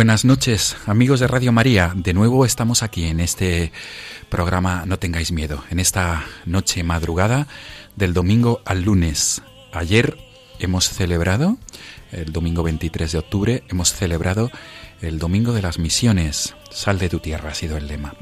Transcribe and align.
Buenas 0.00 0.24
noches, 0.24 0.78
amigos 0.86 1.20
de 1.20 1.26
Radio 1.26 1.52
María. 1.52 1.92
De 1.94 2.14
nuevo 2.14 2.46
estamos 2.46 2.82
aquí 2.82 3.04
en 3.04 3.20
este 3.20 3.70
programa 4.30 4.84
No 4.86 4.98
tengáis 4.98 5.30
miedo, 5.30 5.62
en 5.68 5.78
esta 5.78 6.24
noche 6.46 6.82
madrugada 6.82 7.46
del 7.96 8.14
domingo 8.14 8.62
al 8.64 8.80
lunes. 8.80 9.42
Ayer 9.74 10.16
hemos 10.58 10.88
celebrado, 10.88 11.58
el 12.12 12.32
domingo 12.32 12.62
23 12.62 13.12
de 13.12 13.18
octubre, 13.18 13.62
hemos 13.68 13.92
celebrado 13.92 14.50
el 15.02 15.18
Domingo 15.18 15.52
de 15.52 15.60
las 15.60 15.78
Misiones. 15.78 16.54
Sal 16.70 16.98
de 16.98 17.10
tu 17.10 17.18
tierra 17.18 17.50
ha 17.50 17.54
sido 17.54 17.76
el 17.76 17.86
lema. 17.86 18.14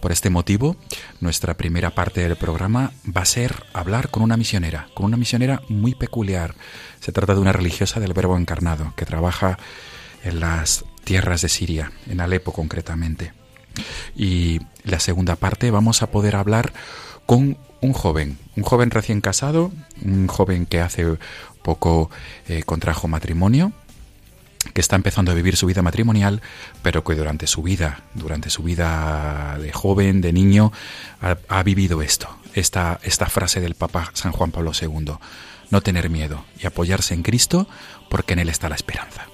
Por 0.00 0.12
este 0.12 0.30
motivo, 0.30 0.76
nuestra 1.20 1.54
primera 1.58 1.90
parte 1.90 2.22
del 2.22 2.36
programa 2.36 2.92
va 3.06 3.20
a 3.20 3.26
ser 3.26 3.66
hablar 3.74 4.08
con 4.08 4.22
una 4.22 4.38
misionera, 4.38 4.88
con 4.94 5.04
una 5.04 5.18
misionera 5.18 5.60
muy 5.68 5.94
peculiar. 5.94 6.54
Se 6.98 7.12
trata 7.12 7.34
de 7.34 7.40
una 7.42 7.52
religiosa 7.52 8.00
del 8.00 8.14
Verbo 8.14 8.38
Encarnado 8.38 8.94
que 8.96 9.04
trabaja 9.04 9.58
en 10.24 10.40
las 10.40 10.84
tierras 11.04 11.42
de 11.42 11.48
Siria, 11.48 11.92
en 12.08 12.20
Alepo 12.20 12.52
concretamente. 12.52 13.32
Y 14.16 14.60
la 14.84 15.00
segunda 15.00 15.36
parte 15.36 15.70
vamos 15.70 16.02
a 16.02 16.10
poder 16.10 16.36
hablar 16.36 16.72
con 17.26 17.58
un 17.80 17.92
joven, 17.92 18.38
un 18.56 18.62
joven 18.62 18.90
recién 18.90 19.20
casado, 19.20 19.72
un 20.04 20.26
joven 20.26 20.66
que 20.66 20.80
hace 20.80 21.06
poco 21.62 22.10
eh, 22.48 22.62
contrajo 22.64 23.08
matrimonio, 23.08 23.72
que 24.74 24.80
está 24.80 24.96
empezando 24.96 25.32
a 25.32 25.34
vivir 25.34 25.56
su 25.56 25.66
vida 25.66 25.82
matrimonial, 25.82 26.42
pero 26.82 27.02
que 27.04 27.14
durante 27.14 27.46
su 27.46 27.62
vida, 27.62 28.02
durante 28.14 28.50
su 28.50 28.62
vida 28.62 29.56
de 29.58 29.72
joven, 29.72 30.20
de 30.20 30.32
niño, 30.32 30.72
ha, 31.22 31.38
ha 31.48 31.62
vivido 31.62 32.02
esto, 32.02 32.28
esta, 32.54 33.00
esta 33.02 33.26
frase 33.26 33.60
del 33.60 33.74
Papa 33.74 34.10
San 34.14 34.32
Juan 34.32 34.50
Pablo 34.50 34.72
II, 34.78 35.14
no 35.70 35.80
tener 35.80 36.10
miedo 36.10 36.44
y 36.58 36.66
apoyarse 36.66 37.14
en 37.14 37.22
Cristo 37.22 37.68
porque 38.10 38.34
en 38.34 38.40
Él 38.40 38.48
está 38.48 38.68
la 38.68 38.74
esperanza. 38.74 39.26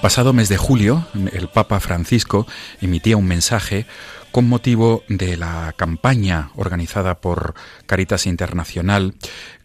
Pasado 0.00 0.32
mes 0.32 0.48
de 0.48 0.56
julio, 0.56 1.06
el 1.32 1.48
Papa 1.48 1.80
Francisco 1.80 2.46
emitía 2.80 3.16
un 3.16 3.26
mensaje 3.26 3.86
con 4.30 4.48
motivo 4.48 5.02
de 5.08 5.36
la 5.36 5.74
campaña 5.76 6.50
organizada 6.56 7.20
por 7.20 7.54
Caritas 7.86 8.26
Internacional. 8.26 9.14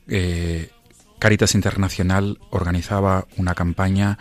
Eh, 0.07 0.69
Caritas 1.19 1.55
Internacional 1.55 2.39
organizaba 2.49 3.27
una 3.37 3.55
campaña 3.55 4.17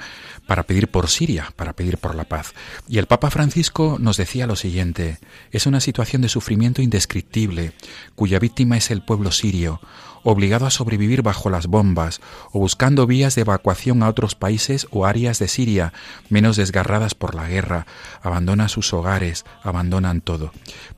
para 0.46 0.64
pedir 0.64 0.88
por 0.88 1.08
Siria, 1.08 1.52
para 1.56 1.72
pedir 1.72 1.98
por 1.98 2.14
la 2.14 2.24
paz. 2.24 2.52
Y 2.88 2.98
el 2.98 3.06
Papa 3.06 3.30
Francisco 3.30 3.96
nos 3.98 4.16
decía 4.16 4.46
lo 4.46 4.54
siguiente, 4.54 5.18
es 5.50 5.66
una 5.66 5.80
situación 5.80 6.22
de 6.22 6.28
sufrimiento 6.28 6.82
indescriptible, 6.82 7.72
cuya 8.14 8.38
víctima 8.38 8.76
es 8.76 8.90
el 8.90 9.02
pueblo 9.02 9.32
sirio, 9.32 9.80
obligado 10.22 10.66
a 10.66 10.70
sobrevivir 10.70 11.22
bajo 11.22 11.50
las 11.50 11.66
bombas 11.66 12.20
o 12.52 12.58
buscando 12.58 13.06
vías 13.06 13.34
de 13.34 13.42
evacuación 13.42 14.02
a 14.02 14.08
otros 14.08 14.34
países 14.34 14.86
o 14.90 15.06
áreas 15.06 15.38
de 15.38 15.48
Siria 15.48 15.92
menos 16.28 16.56
desgarradas 16.56 17.14
por 17.14 17.34
la 17.34 17.48
guerra, 17.48 17.86
abandona 18.22 18.68
sus 18.68 18.92
hogares, 18.92 19.44
abandonan 19.62 20.20
todo. 20.20 20.52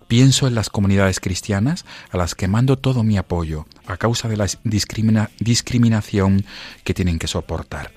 Pienso 0.08 0.46
en 0.46 0.54
las 0.54 0.70
comunidades 0.70 1.20
cristianas 1.20 1.84
a 2.10 2.16
las 2.16 2.34
que 2.34 2.48
mando 2.48 2.76
todo 2.76 3.02
mi 3.02 3.16
apoyo 3.16 3.66
a 3.86 3.96
causa 3.96 4.28
de 4.28 4.36
la 4.36 4.46
discrimina 4.64 5.30
discriminación 5.38 6.44
que 6.84 6.94
tienen 6.94 7.18
que 7.18 7.26
soportar. 7.26 7.92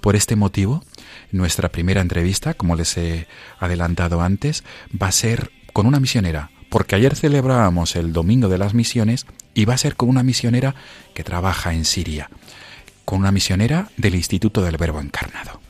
Por 0.00 0.14
este 0.14 0.36
motivo, 0.36 0.84
nuestra 1.32 1.70
primera 1.70 2.00
entrevista, 2.00 2.54
como 2.54 2.76
les 2.76 2.96
he 2.96 3.26
adelantado 3.58 4.20
antes, 4.20 4.64
va 4.90 5.08
a 5.08 5.12
ser 5.12 5.50
con 5.72 5.86
una 5.86 6.00
misionera, 6.00 6.50
porque 6.68 6.96
ayer 6.96 7.14
celebrábamos 7.14 7.96
el 7.96 8.12
Domingo 8.12 8.48
de 8.48 8.58
las 8.58 8.74
Misiones 8.74 9.26
y 9.54 9.64
va 9.64 9.74
a 9.74 9.78
ser 9.78 9.96
con 9.96 10.08
una 10.08 10.22
misionera 10.22 10.74
que 11.14 11.24
trabaja 11.24 11.72
en 11.74 11.84
Siria, 11.84 12.30
con 13.04 13.20
una 13.20 13.32
misionera 13.32 13.90
del 13.96 14.14
Instituto 14.14 14.62
del 14.62 14.76
Verbo 14.76 15.00
Encarnado. 15.00 15.60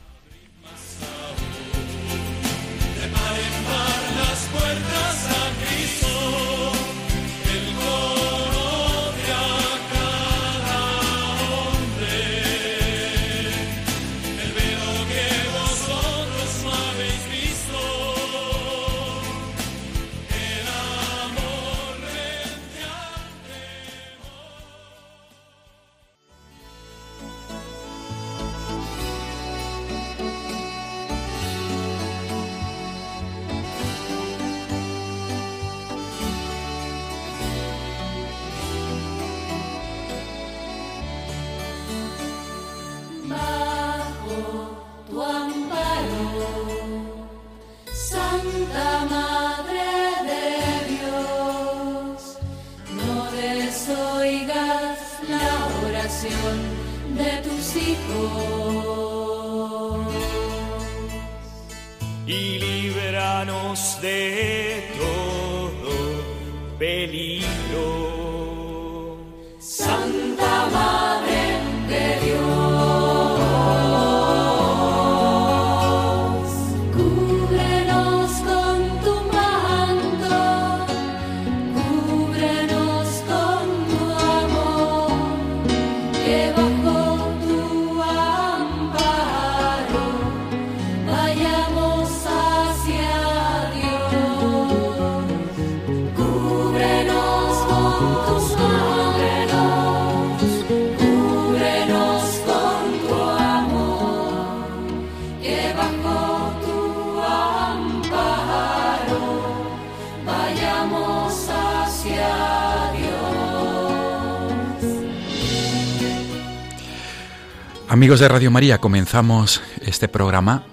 Amigos 117.91 118.19
de 118.19 118.27
Radio 118.27 118.51
María, 118.51 118.77
comenzamos 118.77 119.61
este 119.81 120.07
programa 120.07 120.63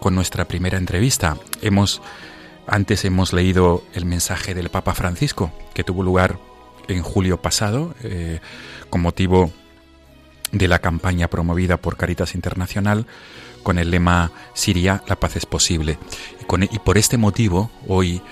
con 0.00 0.14
nuestra 0.14 0.46
primera 0.46 0.76
entrevista. 0.76 1.36
Hemos 1.60 2.00
antes 2.66 3.04
hemos 3.04 3.32
leído 3.32 3.84
el 3.92 4.06
mensaje 4.06 4.54
del 4.54 4.70
Papa 4.70 4.94
Francisco 4.94 5.52
que 5.74 5.84
tuvo 5.84 6.02
lugar 6.02 6.38
en 6.88 7.02
julio 7.02 7.40
pasado 7.40 7.94
eh, 8.02 8.40
con 8.90 9.00
motivo 9.00 9.52
de 10.52 10.68
la 10.68 10.78
campaña 10.78 11.28
promovida 11.28 11.76
por 11.76 11.96
Caritas 11.96 12.34
Internacional 12.34 13.06
con 13.62 13.78
el 13.78 13.90
lema 13.90 14.30
Siria, 14.52 15.02
la 15.08 15.16
paz 15.16 15.36
es 15.36 15.46
posible. 15.46 15.98
Y, 16.40 16.74
y 16.76 16.78
por 16.78 16.98
este 16.98 17.16
motivo, 17.16 17.70
hoy, 17.88 18.22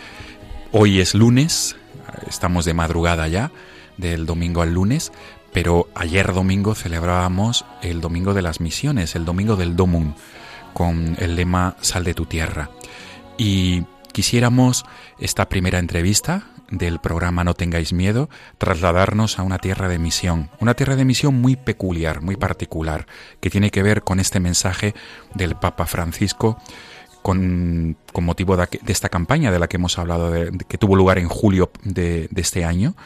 hoy 0.71 1.01
es 1.01 1.15
lunes, 1.15 1.75
estamos 2.29 2.65
de 2.65 2.75
madrugada 2.75 3.27
ya, 3.27 3.51
del 3.97 4.27
domingo 4.27 4.63
al 4.63 4.75
lunes, 4.75 5.11
pero 5.53 5.89
ayer 5.95 6.33
domingo 6.33 6.75
celebrábamos 6.75 7.65
el 7.83 8.01
Domingo 8.01 8.35
de 8.35 8.43
las 8.43 8.61
Misiones, 8.61 9.15
el 9.17 9.25
Domingo 9.25 9.57
del 9.57 9.77
Domun, 9.77 10.15
con 10.73 11.17
el 11.19 11.37
lema 11.37 11.77
Sal 11.81 12.05
de 12.05 12.15
tu 12.15 12.27
tierra. 12.27 12.71
Y 13.37 13.85
quisiéramos 14.13 14.85
esta 15.19 15.49
primera 15.49 15.79
entrevista 15.79 16.47
del 16.73 16.99
programa 16.99 17.45
No 17.45 17.55
tengáis 17.55 17.93
miedo, 17.93 18.29
trasladarnos 18.59 19.39
a 19.39 19.45
una 19.45 19.59
tierra 19.59 19.89
de 19.89 20.01
misión, 20.01 20.51
una 20.59 20.75
tierra 20.75 20.97
de 20.97 21.05
misión 21.05 21.41
muy 21.41 21.55
peculiar, 21.55 22.21
muy 22.21 22.35
particular, 22.35 23.07
que 23.41 23.51
tiene 23.51 23.71
que 23.71 23.85
ver 23.85 24.03
con 24.03 24.19
este 24.19 24.41
mensaje 24.41 24.95
del 25.35 25.55
Papa 25.55 25.87
Francisco 25.87 26.59
con, 27.23 27.97
motivo 28.21 28.57
de, 28.57 28.67
esta 28.89 29.09
campaña 29.09 29.53
de 29.53 29.61
la 29.61 29.69
que 29.69 29.77
hemos 29.77 29.97
hablado, 29.97 30.33
que 30.67 30.79
tuvo 30.79 30.97
lugar 30.97 31.19
en 31.19 31.29
julio 31.29 31.71
de 31.85 32.29
este 32.35 32.65
año, 32.65 32.97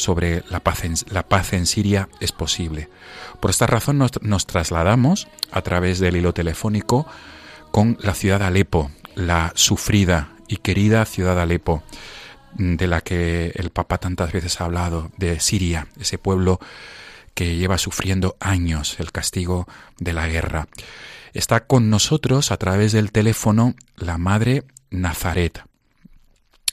sobre 0.00 0.42
la 0.48 0.60
paz 0.60 0.84
en, 0.84 0.94
la 1.10 1.22
paz 1.22 1.52
en 1.52 1.66
Siria 1.66 2.08
es 2.20 2.32
posible. 2.32 2.88
Por 3.38 3.50
esta 3.50 3.66
razón 3.66 3.98
nos, 3.98 4.46
trasladamos 4.46 5.28
a 5.52 5.62
través 5.62 5.98
del 6.00 6.16
hilo 6.16 6.32
telefónico 6.32 7.06
con 7.70 7.98
la 8.00 8.14
ciudad 8.14 8.40
de 8.40 8.46
Alepo, 8.46 8.90
la 9.14 9.52
sufrida 9.54 10.30
y 10.48 10.56
querida 10.56 11.04
ciudad 11.04 11.36
de 11.36 11.42
Alepo, 11.42 11.82
de 12.54 12.86
la 12.86 13.00
que 13.00 13.52
el 13.54 13.70
Papa 13.70 13.98
tantas 13.98 14.32
veces 14.32 14.60
ha 14.60 14.64
hablado, 14.64 15.10
de 15.16 15.40
Siria, 15.40 15.86
ese 15.98 16.18
pueblo 16.18 16.58
que 17.34 17.56
lleva 17.56 17.78
sufriendo 17.78 18.36
años 18.40 18.98
el 19.00 19.12
castigo 19.12 19.66
de 19.98 20.12
la 20.12 20.26
guerra. 20.28 20.66
Está 21.32 21.60
con 21.60 21.90
nosotros 21.90 22.50
a 22.50 22.56
través 22.56 22.92
del 22.92 23.12
teléfono 23.12 23.74
la 23.96 24.18
Madre 24.18 24.64
Nazaret. 24.90 25.62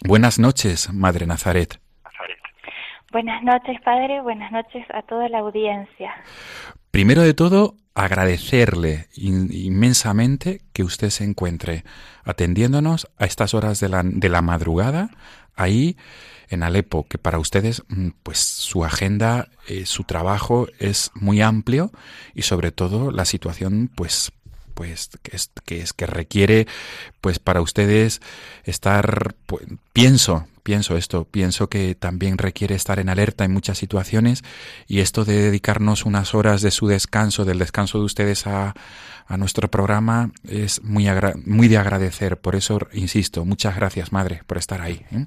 Buenas 0.04 0.40
noches, 0.40 0.92
Madre 0.94 1.26
Nazaret. 1.26 1.80
Buenas 3.12 3.42
noches, 3.44 3.80
Padre. 3.84 4.22
Buenas 4.22 4.52
noches 4.52 4.86
a 4.94 5.02
toda 5.04 5.30
la 5.30 5.40
audiencia. 5.40 6.14
Primero 6.92 7.22
de 7.22 7.34
todo, 7.34 7.76
agradecerle 7.98 9.10
inmensamente 9.16 10.62
que 10.72 10.84
usted 10.84 11.10
se 11.10 11.24
encuentre 11.24 11.84
atendiéndonos 12.24 13.08
a 13.18 13.26
estas 13.26 13.56
horas 13.56 13.80
de 13.80 13.90
la, 13.90 14.04
de 14.04 14.30
la 14.30 14.44
madrugada 14.44 15.10
ahí 15.56 15.98
en 16.50 16.62
Alepo, 16.62 17.08
que 17.08 17.18
para 17.18 17.40
ustedes, 17.40 17.84
mm, 17.88 18.10
pues 18.22 18.38
su 18.38 18.86
agenda, 18.86 19.50
eh, 19.68 19.86
su 19.86 20.04
trabajo 20.04 20.68
es 20.78 21.12
muy 21.16 21.42
amplio 21.42 21.92
y 22.36 22.44
sobre 22.44 22.72
todo 22.72 23.12
la 23.12 23.26
situación, 23.26 23.90
pues 23.94 24.32
pues 24.76 25.10
que 25.24 25.36
es, 25.36 25.50
que 25.66 25.82
es 25.82 25.92
que 25.92 26.06
requiere 26.06 26.68
pues 27.20 27.40
para 27.40 27.62
ustedes 27.62 28.22
estar 28.64 29.34
pues, 29.48 29.66
pienso 29.92 30.46
pienso 30.68 30.98
esto, 30.98 31.24
pienso 31.24 31.70
que 31.70 31.96
también 31.96 32.38
requiere 32.38 32.76
estar 32.76 33.00
en 33.00 33.08
alerta 33.08 33.46
en 33.46 33.54
muchas 33.54 33.78
situaciones 33.78 34.44
y 34.86 35.00
esto 35.00 35.24
de 35.24 35.42
dedicarnos 35.44 36.04
unas 36.04 36.36
horas 36.36 36.62
de 36.62 36.72
su 36.72 36.88
descanso, 36.88 37.46
del 37.46 37.60
descanso 37.60 38.00
de 38.00 38.04
ustedes 38.04 38.46
a, 38.48 38.74
a 39.28 39.38
nuestro 39.38 39.72
programa 39.72 40.32
es 40.44 40.84
muy, 40.84 41.08
muy 41.46 41.70
de 41.70 41.78
agradecer. 41.78 42.38
Por 42.42 42.58
eso, 42.58 42.80
insisto, 42.92 43.46
muchas 43.46 43.78
gracias, 43.78 44.12
Madre, 44.12 44.42
por 44.46 44.58
estar 44.58 44.82
ahí. 44.82 45.06
¿eh? 45.12 45.26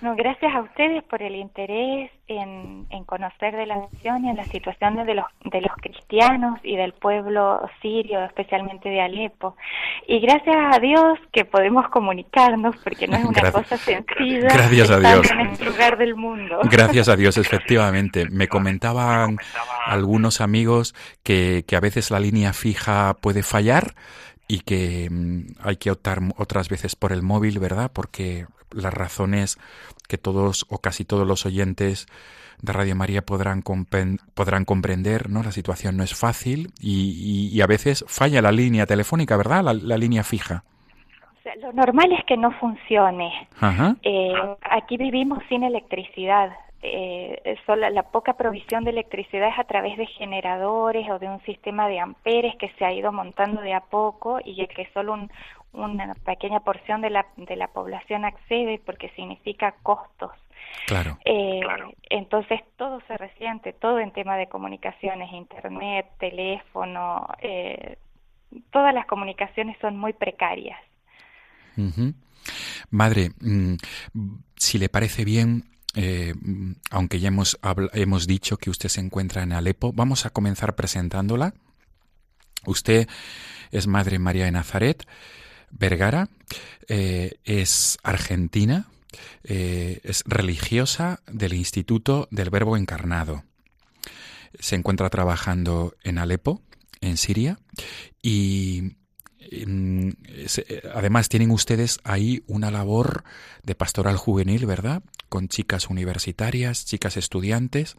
No, 0.00 0.16
gracias 0.16 0.54
a 0.54 0.60
ustedes 0.60 1.02
por 1.04 1.22
el 1.22 1.36
interés 1.36 2.10
en, 2.26 2.86
conocer 3.06 3.54
de 3.56 3.66
la 3.66 3.76
misión 3.76 4.24
y 4.24 4.30
en 4.30 4.36
la 4.36 4.44
situación 4.44 4.94
de 5.04 5.14
los, 5.14 5.26
de 5.44 5.60
los 5.60 5.72
cristianos 5.76 6.58
y 6.62 6.76
del 6.76 6.92
pueblo 6.92 7.60
sirio, 7.82 8.24
especialmente 8.24 8.88
de 8.88 9.00
Alepo. 9.00 9.56
Y 10.06 10.20
gracias 10.20 10.56
a 10.56 10.78
Dios 10.78 11.18
que 11.32 11.44
podemos 11.44 11.88
comunicarnos, 11.88 12.76
porque 12.76 13.06
no 13.06 13.16
es 13.16 13.24
una 13.24 13.52
cosa 13.52 13.76
sencilla 13.76 14.48
gracias 14.48 14.90
a 14.90 14.98
Dios. 14.98 15.30
en 15.30 15.40
este 15.40 15.64
lugar 15.64 15.98
del 15.98 16.14
mundo. 16.14 16.60
Gracias 16.70 17.08
a 17.08 17.16
Dios, 17.16 17.36
efectivamente. 17.38 18.26
Me 18.30 18.48
comentaban 18.48 19.36
algunos 19.86 20.40
amigos 20.40 20.94
que, 21.22 21.64
que 21.66 21.76
a 21.76 21.80
veces 21.80 22.10
la 22.10 22.20
línea 22.20 22.52
fija 22.52 23.14
puede 23.20 23.42
fallar 23.42 23.94
y 24.48 24.60
que 24.60 25.08
mm, 25.10 25.54
hay 25.62 25.76
que 25.76 25.90
optar 25.90 26.20
otras 26.36 26.68
veces 26.68 26.96
por 26.96 27.12
el 27.12 27.22
móvil, 27.22 27.58
¿verdad? 27.58 27.90
Porque 27.92 28.46
las 28.74 28.92
razones 28.92 29.58
que 30.08 30.18
todos 30.18 30.66
o 30.68 30.78
casi 30.78 31.04
todos 31.04 31.26
los 31.26 31.46
oyentes 31.46 32.06
de 32.60 32.72
Radio 32.72 32.94
María 32.94 33.22
podrán, 33.22 33.62
podrán 33.62 34.64
comprender, 34.64 35.28
¿no? 35.28 35.42
La 35.42 35.52
situación 35.52 35.96
no 35.96 36.04
es 36.04 36.14
fácil 36.14 36.72
y, 36.80 37.60
a 37.60 37.66
veces 37.66 38.04
falla 38.08 38.40
la 38.40 38.52
línea 38.52 38.86
telefónica, 38.86 39.36
¿verdad? 39.36 39.62
La, 39.64 39.96
línea 39.96 40.22
fija. 40.22 40.64
lo 41.60 41.72
normal 41.72 42.12
es 42.12 42.24
que 42.26 42.36
no 42.36 42.52
funcione. 42.52 43.48
Eh, 44.02 44.32
aquí 44.70 44.96
vivimos 44.96 45.40
sin 45.48 45.64
electricidad. 45.64 46.50
Eh, 46.84 47.56
la 47.76 48.02
poca 48.02 48.34
provisión 48.34 48.82
de 48.82 48.90
electricidad 48.90 49.48
es 49.48 49.58
a 49.58 49.64
través 49.64 49.96
de 49.96 50.06
generadores 50.06 51.08
o 51.08 51.18
de 51.20 51.28
un 51.28 51.40
sistema 51.42 51.88
de 51.88 52.00
amperes 52.00 52.56
que 52.56 52.70
se 52.76 52.84
ha 52.84 52.92
ido 52.92 53.12
montando 53.12 53.60
de 53.60 53.72
a 53.72 53.80
poco 53.80 54.40
y 54.44 54.66
que 54.66 54.88
solo 54.92 55.12
un, 55.12 55.30
una 55.72 56.14
pequeña 56.14 56.60
porción 56.60 57.00
de 57.00 57.10
la, 57.10 57.26
de 57.36 57.56
la 57.56 57.68
población 57.68 58.24
accede 58.24 58.80
porque 58.84 59.10
significa 59.10 59.74
costos. 59.82 60.32
Claro, 60.86 61.18
eh, 61.24 61.60
Entonces 62.10 62.60
todo 62.76 63.00
se 63.06 63.16
resiente, 63.16 63.72
todo 63.72 63.98
en 63.98 64.10
tema 64.12 64.36
de 64.36 64.48
comunicaciones, 64.48 65.32
internet, 65.32 66.06
teléfono, 66.18 67.26
eh, 67.40 67.96
todas 68.70 68.94
las 68.94 69.06
comunicaciones 69.06 69.76
son 69.80 69.96
muy 69.96 70.12
precarias. 70.12 70.80
Madre, 72.90 73.30
mm, 73.40 73.74
si 74.56 74.78
le 74.78 74.88
parece 74.88 75.24
bien, 75.24 75.62
eh, 75.94 76.34
aunque 76.90 77.20
ya 77.20 77.28
hemos, 77.28 77.58
hemos 77.92 78.26
dicho 78.26 78.56
que 78.56 78.70
usted 78.70 78.88
se 78.88 79.00
encuentra 79.00 79.42
en 79.42 79.52
Alepo, 79.52 79.92
vamos 79.92 80.26
a 80.26 80.30
comenzar 80.30 80.74
presentándola. 80.74 81.54
Usted 82.64 83.08
es 83.70 83.86
Madre 83.86 84.18
María 84.18 84.44
de 84.44 84.52
Nazaret. 84.52 85.06
Vergara, 85.70 86.28
eh, 86.86 87.38
es 87.44 87.98
argentina, 88.02 88.88
eh, 89.42 90.00
es 90.04 90.22
religiosa 90.26 91.20
del 91.26 91.54
Instituto 91.54 92.28
del 92.30 92.50
Verbo 92.50 92.76
Encarnado. 92.76 93.44
Se 94.58 94.76
encuentra 94.76 95.08
trabajando 95.08 95.96
en 96.04 96.18
Alepo, 96.18 96.60
en 97.00 97.16
Siria, 97.16 97.58
y 98.20 98.80
mm, 98.82 99.01
además 100.94 101.28
tienen 101.28 101.50
ustedes 101.50 101.98
ahí 102.04 102.42
una 102.46 102.70
labor 102.70 103.24
de 103.62 103.74
pastoral 103.74 104.16
juvenil, 104.16 104.66
¿verdad? 104.66 105.02
Con 105.28 105.48
chicas 105.48 105.88
universitarias, 105.90 106.84
chicas 106.84 107.16
estudiantes. 107.16 107.96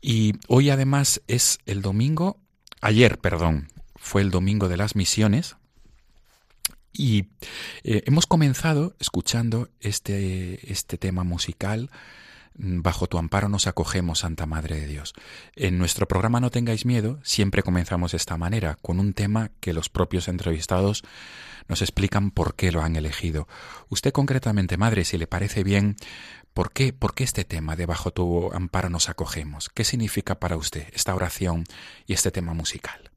Y 0.00 0.34
hoy 0.48 0.70
además 0.70 1.22
es 1.28 1.58
el 1.66 1.82
domingo, 1.82 2.38
ayer, 2.80 3.18
perdón, 3.18 3.68
fue 3.96 4.22
el 4.22 4.30
domingo 4.30 4.68
de 4.68 4.76
las 4.76 4.96
misiones, 4.96 5.56
y 6.96 7.26
eh, 7.82 8.02
hemos 8.06 8.26
comenzado 8.26 8.94
escuchando 9.00 9.68
este, 9.80 10.70
este 10.72 10.96
tema 10.96 11.24
musical. 11.24 11.90
Bajo 12.56 13.08
tu 13.08 13.18
amparo 13.18 13.48
nos 13.48 13.66
acogemos, 13.66 14.20
Santa 14.20 14.46
Madre 14.46 14.80
de 14.80 14.86
Dios. 14.86 15.12
En 15.56 15.76
nuestro 15.76 16.06
programa 16.06 16.38
No 16.38 16.50
tengáis 16.50 16.86
miedo, 16.86 17.18
siempre 17.24 17.64
comenzamos 17.64 18.12
de 18.12 18.16
esta 18.16 18.36
manera, 18.36 18.76
con 18.80 19.00
un 19.00 19.12
tema 19.12 19.50
que 19.58 19.72
los 19.72 19.88
propios 19.88 20.28
entrevistados 20.28 21.02
nos 21.66 21.82
explican 21.82 22.30
por 22.30 22.54
qué 22.54 22.70
lo 22.70 22.82
han 22.82 22.94
elegido. 22.94 23.48
Usted 23.88 24.12
concretamente, 24.12 24.76
Madre, 24.76 25.04
si 25.04 25.18
le 25.18 25.26
parece 25.26 25.64
bien, 25.64 25.96
¿por 26.52 26.72
qué, 26.72 26.92
por 26.92 27.14
qué 27.14 27.24
este 27.24 27.44
tema 27.44 27.74
de 27.74 27.86
Bajo 27.86 28.12
tu 28.12 28.52
amparo 28.52 28.88
nos 28.88 29.08
acogemos? 29.08 29.68
¿Qué 29.68 29.82
significa 29.82 30.38
para 30.38 30.56
usted 30.56 30.86
esta 30.92 31.14
oración 31.14 31.64
y 32.06 32.12
este 32.12 32.30
tema 32.30 32.54
musical? 32.54 33.13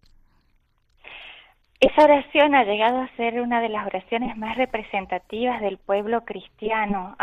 Esa 1.79 2.05
oración 2.05 2.55
ha 2.55 2.63
llegado 2.63 3.01
a 3.01 3.15
ser 3.17 3.39
una 3.39 3.61
de 3.61 3.69
las 3.69 3.85
oraciones 3.85 4.35
más 4.35 4.57
representativas 4.57 5.61
del 5.61 5.77
pueblo 5.77 6.25
cristiano, 6.25 7.15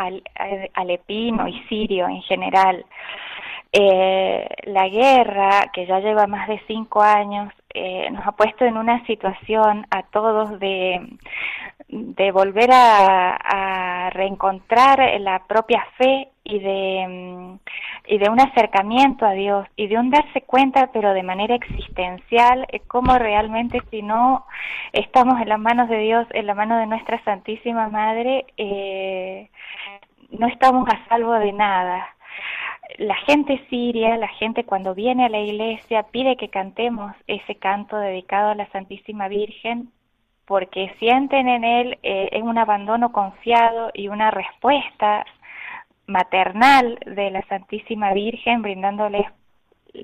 alepino 0.75 1.49
y 1.49 1.61
sirio 1.69 2.07
en 2.07 2.23
general. 2.23 2.85
Eh, 3.73 4.47
la 4.67 4.89
guerra, 4.89 5.73
que 5.73 5.87
ya 5.87 5.99
lleva 5.99 6.29
más 6.29 6.47
de 6.47 6.61
cinco 6.69 7.03
años, 7.03 7.53
eh, 7.75 8.09
nos 8.13 8.25
ha 8.25 8.31
puesto 8.31 8.65
en 8.65 8.77
una 8.77 9.05
situación 9.07 9.85
a 9.91 10.05
todos 10.05 10.61
de, 10.61 11.05
de 11.89 12.31
volver 12.31 12.71
a, 12.73 14.11
reencontrar 14.13 15.21
la 15.21 15.45
propia 15.49 15.85
fe 15.99 16.29
y 16.45 16.59
de, 16.59 17.59
y 18.07 18.19
de 18.19 18.29
un 18.29 18.39
acercamiento 18.39 19.25
a 19.25 19.33
Dios 19.33 19.67
y 19.77 19.87
de 19.87 19.99
un 19.99 20.11
darse 20.11 20.43
cuenta, 20.43 20.91
pero 20.93 21.15
de 21.15 21.23
manera 21.23 21.55
existencial, 21.55 22.67
cómo 22.87 23.19
realmente 23.19 23.81
si 23.91 24.03
no 24.03 24.45
estamos 24.93 25.41
en 25.41 25.49
las 25.49 25.59
manos 25.59 25.89
de 25.89 25.99
Dios, 25.99 26.27
en 26.33 26.47
la 26.47 26.55
mano 26.55 26.77
de 26.77 26.87
nuestra 26.87 27.23
Santísima 27.25 27.89
Madre, 27.89 28.45
eh, 28.59 29.49
no 30.39 30.47
estamos 30.47 30.87
a 30.89 31.09
salvo 31.09 31.33
de 31.33 31.53
nada. 31.53 32.09
La 32.99 33.15
gente 33.27 33.65
siria, 33.71 34.19
la 34.19 34.29
gente 34.29 34.65
cuando 34.65 34.95
viene 34.95 35.25
a 35.25 35.31
la 35.31 35.41
iglesia 35.41 36.03
pide 36.05 36.37
que 36.37 36.51
cantemos 36.51 37.15
ese 37.27 37.55
canto 37.55 37.97
dedicado 37.97 38.51
a 38.51 38.55
la 38.55 38.71
Santísima 38.71 39.29
Virgen 39.29 39.91
porque 40.45 40.95
sienten 40.99 41.49
en 41.49 41.65
él 41.65 41.99
eh, 42.03 42.39
un 42.43 42.59
abandono 42.59 43.13
confiado 43.13 43.91
y 43.95 44.09
una 44.09 44.31
respuesta 44.31 45.25
maternal 46.07 46.99
de 47.07 47.31
la 47.31 47.43
Santísima 47.49 48.13
Virgen, 48.13 48.63
brindándoles 48.63 49.27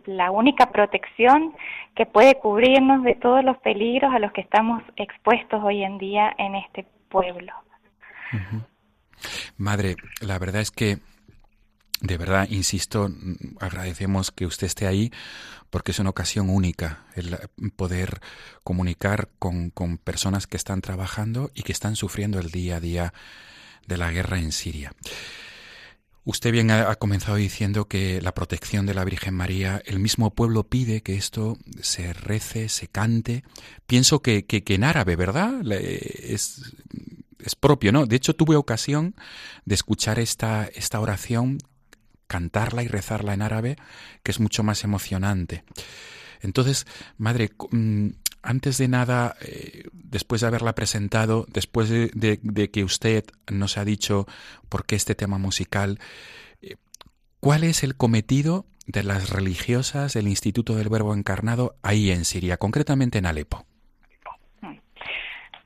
la 0.06 0.30
única 0.30 0.70
protección 0.70 1.54
que 1.96 2.06
puede 2.06 2.36
cubrirnos 2.36 3.02
de 3.02 3.14
todos 3.16 3.44
los 3.44 3.58
peligros 3.58 4.12
a 4.14 4.18
los 4.18 4.32
que 4.32 4.40
estamos 4.40 4.82
expuestos 4.96 5.62
hoy 5.62 5.82
en 5.82 5.98
día 5.98 6.32
en 6.38 6.54
este 6.54 6.86
pueblo. 7.08 7.52
Madre, 9.56 9.96
la 10.20 10.38
verdad 10.38 10.62
es 10.62 10.70
que 10.70 10.98
de 12.00 12.16
verdad, 12.16 12.48
insisto, 12.48 13.10
agradecemos 13.60 14.30
que 14.30 14.46
usted 14.46 14.66
esté 14.66 14.86
ahí 14.86 15.12
porque 15.68 15.90
es 15.90 15.98
una 15.98 16.10
ocasión 16.10 16.48
única 16.48 17.04
el 17.14 17.36
poder 17.76 18.20
comunicar 18.64 19.28
con, 19.38 19.68
con, 19.68 19.98
personas 19.98 20.46
que 20.46 20.56
están 20.56 20.80
trabajando 20.80 21.50
y 21.54 21.62
que 21.62 21.72
están 21.72 21.96
sufriendo 21.96 22.38
el 22.38 22.50
día 22.50 22.76
a 22.76 22.80
día 22.80 23.12
de 23.86 23.98
la 23.98 24.10
guerra 24.10 24.38
en 24.38 24.50
Siria. 24.50 24.92
Usted 26.30 26.52
bien 26.52 26.70
ha, 26.70 26.94
comenzado 26.94 27.34
diciendo 27.38 27.88
que 27.88 28.22
la 28.22 28.32
protección 28.32 28.86
de 28.86 28.94
la 28.94 29.04
Virgen 29.04 29.34
María, 29.34 29.82
el 29.84 29.98
mismo 29.98 30.32
pueblo 30.32 30.62
pide 30.62 31.02
que 31.02 31.16
esto 31.16 31.58
se 31.82 32.12
rece, 32.12 32.68
se 32.68 32.86
cante. 32.86 33.42
Pienso 33.88 34.22
que, 34.22 34.46
que, 34.46 34.62
en 34.72 34.84
árabe, 34.84 35.16
¿verdad? 35.16 35.60
Es, 35.72 36.72
es, 37.40 37.56
propio, 37.56 37.90
¿no? 37.90 38.06
De 38.06 38.14
hecho, 38.14 38.36
tuve 38.36 38.54
ocasión 38.54 39.16
de 39.64 39.74
escuchar 39.74 40.20
esta, 40.20 40.66
esta 40.72 41.00
oración, 41.00 41.58
cantarla 42.28 42.84
y 42.84 42.86
rezarla 42.86 43.34
en 43.34 43.42
árabe, 43.42 43.76
que 44.22 44.30
es 44.30 44.38
mucho 44.38 44.62
más 44.62 44.84
emocionante. 44.84 45.64
Entonces, 46.42 46.86
madre, 47.18 47.50
mm, 47.72 48.10
antes 48.42 48.78
de 48.78 48.88
nada, 48.88 49.34
eh, 49.42 49.84
después 49.92 50.40
de 50.40 50.46
haberla 50.46 50.74
presentado, 50.74 51.46
después 51.48 51.90
de, 51.90 52.70
que 52.70 52.84
usted 52.84 53.24
nos 53.50 53.78
ha 53.78 53.84
dicho 53.84 54.26
por 54.68 54.86
qué 54.86 54.96
este 54.96 55.14
tema 55.14 55.38
musical, 55.38 55.98
eh, 56.62 56.76
¿cuál 57.40 57.64
es 57.64 57.82
el 57.82 57.96
cometido 57.96 58.66
de 58.86 59.02
las 59.02 59.30
religiosas 59.30 60.14
del 60.14 60.28
Instituto 60.28 60.74
del 60.74 60.88
Verbo 60.88 61.14
Encarnado 61.14 61.74
ahí 61.82 62.10
en 62.10 62.24
Siria, 62.24 62.56
concretamente 62.56 63.18
en 63.18 63.26
Alepo? 63.26 63.64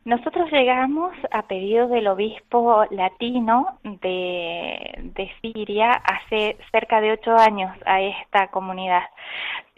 Nosotros 0.05 0.51
llegamos 0.53 1.15
a 1.31 1.43
pedido 1.47 1.89
del 1.89 2.07
obispo 2.09 2.85
latino 2.91 3.79
de, 3.83 4.99
de 4.99 5.31
Siria 5.41 5.93
hace 5.93 6.59
cerca 6.71 7.01
de 7.01 7.13
ocho 7.13 7.35
años 7.35 7.75
a 7.87 8.03
esta 8.03 8.49
comunidad. 8.49 9.05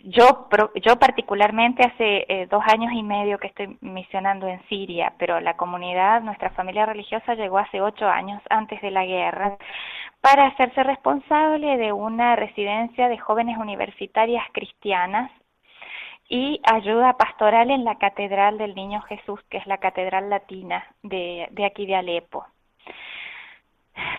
Yo, 0.09 0.49
yo 0.77 1.01
particularmente 1.01 1.83
hace 1.85 2.27
eh, 2.29 2.47
dos 2.49 2.63
años 2.69 2.93
y 2.93 3.03
medio 3.03 3.39
que 3.39 3.49
estoy 3.49 3.77
misionando 3.81 4.47
en 4.47 4.63
Siria, 4.69 5.13
pero 5.19 5.41
la 5.41 5.57
comunidad, 5.57 6.23
nuestra 6.23 6.51
familia 6.51 6.87
religiosa 6.87 7.35
llegó 7.35 7.59
hace 7.59 7.81
ocho 7.81 8.07
años 8.07 8.41
antes 8.49 8.81
de 8.83 8.93
la 8.93 9.05
guerra 9.05 9.57
para 10.21 10.47
hacerse 10.47 10.85
responsable 10.85 11.77
de 11.77 11.91
una 11.91 12.37
residencia 12.37 13.09
de 13.09 13.19
jóvenes 13.19 13.59
universitarias 13.59 14.45
cristianas 14.53 15.29
y 16.29 16.61
ayuda 16.63 17.17
pastoral 17.17 17.73
en 17.73 17.83
la 17.83 17.97
Catedral 17.97 18.59
del 18.59 18.77
Niño 18.77 19.01
Jesús, 19.03 19.41
que 19.51 19.59
es 19.59 19.67
la 19.67 19.79
catedral 19.79 20.31
latina 20.31 20.87
de, 21.03 21.49
de 21.51 21.65
aquí 21.67 21.85
de 21.85 21.97
Alepo. 21.97 22.47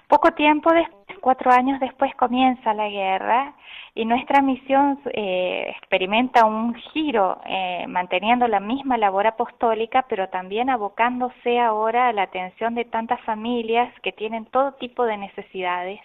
Poco 0.09 0.31
tiempo 0.31 0.73
después, 0.73 1.06
cuatro 1.17 1.51
años 1.51 1.79
después, 1.79 2.13
comienza 2.15 2.73
la 2.73 2.89
guerra 2.89 3.53
y 3.95 4.05
nuestra 4.05 4.41
misión 4.41 4.99
eh, 5.13 5.73
experimenta 5.75 6.45
un 6.45 6.75
giro 6.75 7.41
eh, 7.45 7.85
manteniendo 7.87 8.47
la 8.47 8.59
misma 8.59 8.97
labor 8.97 9.27
apostólica, 9.27 10.05
pero 10.07 10.29
también 10.29 10.69
abocándose 10.69 11.59
ahora 11.59 12.07
a 12.07 12.13
la 12.13 12.23
atención 12.23 12.75
de 12.75 12.85
tantas 12.85 13.19
familias 13.21 13.91
que 14.01 14.11
tienen 14.11 14.45
todo 14.45 14.73
tipo 14.73 15.03
de 15.05 15.17
necesidades. 15.17 15.99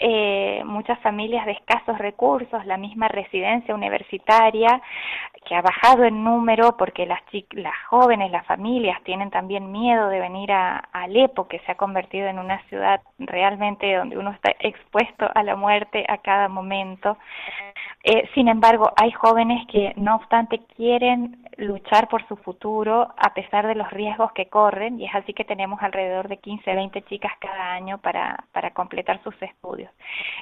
Eh, 0.00 0.62
muchas 0.64 0.98
familias 1.00 1.44
de 1.44 1.52
escasos 1.52 1.98
recursos, 1.98 2.64
la 2.66 2.76
misma 2.76 3.08
residencia 3.08 3.74
universitaria 3.74 4.80
que 5.46 5.54
ha 5.54 5.62
bajado 5.62 6.04
en 6.04 6.24
número 6.24 6.76
porque 6.76 7.06
las, 7.06 7.20
las 7.52 7.74
jóvenes, 7.88 8.30
las 8.30 8.46
familias 8.46 9.02
tienen 9.04 9.30
también 9.30 9.70
miedo 9.70 10.08
de 10.08 10.20
venir 10.20 10.52
a, 10.52 10.78
Alepo, 10.92 11.48
que 11.48 11.58
se 11.60 11.72
ha 11.72 11.76
convertido 11.76 12.28
en 12.28 12.38
una 12.38 12.62
ciudad 12.68 13.00
realmente 13.18 13.94
donde 13.96 14.18
uno 14.18 14.30
está 14.30 14.52
expuesto 14.60 15.28
a 15.34 15.42
la 15.42 15.56
muerte 15.56 16.04
a 16.08 16.18
cada 16.18 16.48
momento. 16.48 17.16
Eh, 18.04 18.28
sin 18.34 18.48
embargo, 18.48 18.92
hay 18.96 19.10
jóvenes 19.12 19.66
que 19.68 19.92
no 19.96 20.16
obstante 20.16 20.60
quieren 20.76 21.44
luchar 21.56 22.08
por 22.08 22.26
su 22.28 22.36
futuro 22.36 23.12
a 23.16 23.34
pesar 23.34 23.66
de 23.66 23.74
los 23.74 23.90
riesgos 23.90 24.30
que 24.32 24.46
corren 24.46 25.00
y 25.00 25.06
es 25.06 25.14
así 25.14 25.34
que 25.34 25.44
tenemos 25.44 25.82
alrededor 25.82 26.28
de 26.28 26.36
15, 26.36 26.72
20 26.72 27.02
chicas 27.02 27.32
cada 27.40 27.72
año 27.72 27.98
para, 27.98 28.44
para 28.52 28.70
completar 28.70 29.20
sus 29.24 29.34
estudios. 29.42 29.90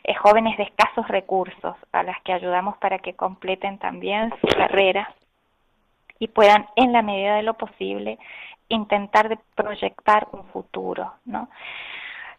Eh, 0.04 0.14
jóvenes 0.14 0.58
de 0.58 0.64
escasos 0.64 1.08
recursos 1.08 1.74
a 1.92 2.02
las 2.02 2.20
que 2.22 2.34
ayudamos 2.34 2.76
para 2.76 2.98
que 2.98 3.14
completen 3.14 3.78
también 3.78 4.30
su 4.40 4.46
carrera 4.48 4.85
y 6.18 6.28
puedan 6.28 6.66
en 6.76 6.92
la 6.92 7.02
medida 7.02 7.36
de 7.36 7.42
lo 7.42 7.54
posible 7.54 8.18
intentar 8.68 9.28
de 9.28 9.38
proyectar 9.54 10.28
un 10.32 10.44
futuro, 10.46 11.12
¿no? 11.24 11.48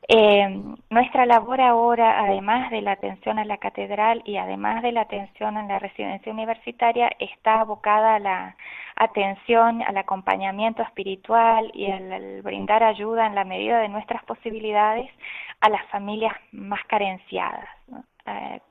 Eh, 0.10 0.48
nuestra 0.90 1.26
labor 1.26 1.60
ahora, 1.60 2.20
además 2.24 2.72
de 2.72 2.82
la 2.82 2.94
atención 2.94 3.40
a 3.40 3.46
la 3.46 3.58
catedral 3.58 4.22
y 4.26 4.38
además 4.38 4.82
de 4.82 4.94
la 4.94 5.02
atención 5.02 5.58
en 5.58 5.68
la 5.68 5.80
residencia 5.80 6.32
universitaria, 6.32 7.12
está 7.20 7.60
abocada 7.60 8.16
a 8.16 8.20
la 8.20 8.56
atención, 8.96 9.82
al 9.82 9.98
acompañamiento 9.98 10.82
espiritual 10.82 11.72
y 11.74 11.92
al, 11.92 12.42
brindar 12.42 12.84
ayuda 12.84 13.28
en 13.28 13.36
la 13.36 13.44
medida 13.44 13.80
de 13.80 13.90
nuestras 13.90 14.24
posibilidades 14.24 15.10
a 15.60 15.70
las 15.70 15.86
familias 15.88 16.34
más 16.52 16.84
carenciadas. 16.86 17.68
Eh, 18.28 18.62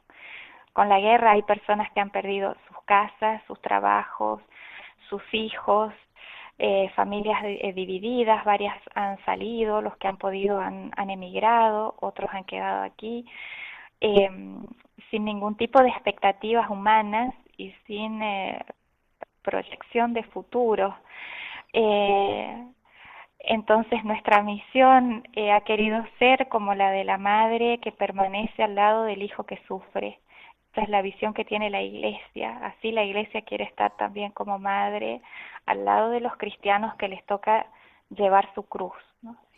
con 0.76 0.90
la 0.90 1.00
guerra 1.00 1.30
hay 1.30 1.42
personas 1.42 1.90
que 1.92 2.00
han 2.00 2.10
perdido 2.10 2.54
sus 2.68 2.76
casas, 2.84 3.42
sus 3.46 3.58
trabajos, 3.62 4.42
sus 5.08 5.22
hijos, 5.32 5.90
eh, 6.58 6.90
familias 6.94 7.42
eh, 7.44 7.72
divididas, 7.72 8.44
varias 8.44 8.76
han 8.94 9.16
salido, 9.24 9.80
los 9.80 9.96
que 9.96 10.06
han 10.06 10.18
podido 10.18 10.60
han, 10.60 10.92
emigrado, 11.08 11.94
otros 11.98 12.28
han 12.30 12.44
quedado 12.44 12.82
aquí, 12.82 13.24
eh, 14.02 14.28
sin 15.10 15.24
ningún 15.24 15.56
tipo 15.56 15.82
de 15.82 15.88
expectativas 15.88 16.68
humanas 16.68 17.34
y 17.56 17.72
sin 17.86 18.20
proyección 19.42 20.12
de 20.12 20.24
futuro. 20.24 20.94
entonces 23.38 24.04
nuestra 24.04 24.42
misión 24.42 25.24
ha 25.54 25.60
querido 25.62 26.04
ser 26.18 26.48
como 26.48 26.74
la 26.74 26.90
de 26.90 27.04
la 27.04 27.16
madre 27.16 27.78
que 27.78 27.92
permanece 27.92 28.62
al 28.62 28.74
lado 28.74 29.04
del 29.04 29.22
hijo 29.22 29.44
que 29.44 29.56
sufre. 29.66 30.18
Esta 30.76 30.84
es 30.84 30.90
la 30.90 31.00
visión 31.00 31.32
que 31.32 31.46
tiene 31.46 31.70
la 31.70 31.80
iglesia. 31.80 32.58
Así 32.66 32.92
la 32.92 33.02
iglesia 33.02 33.40
quiere 33.40 33.64
estar 33.64 33.96
también 33.96 34.30
como 34.32 34.58
madre 34.58 35.22
al 35.64 35.86
lado 35.86 36.10
de 36.10 36.20
los 36.20 36.36
cristianos 36.36 36.94
que 36.96 37.08
les 37.08 37.24
toca 37.24 37.64
llevar 38.10 38.52
su 38.54 38.62
cruz. 38.64 38.92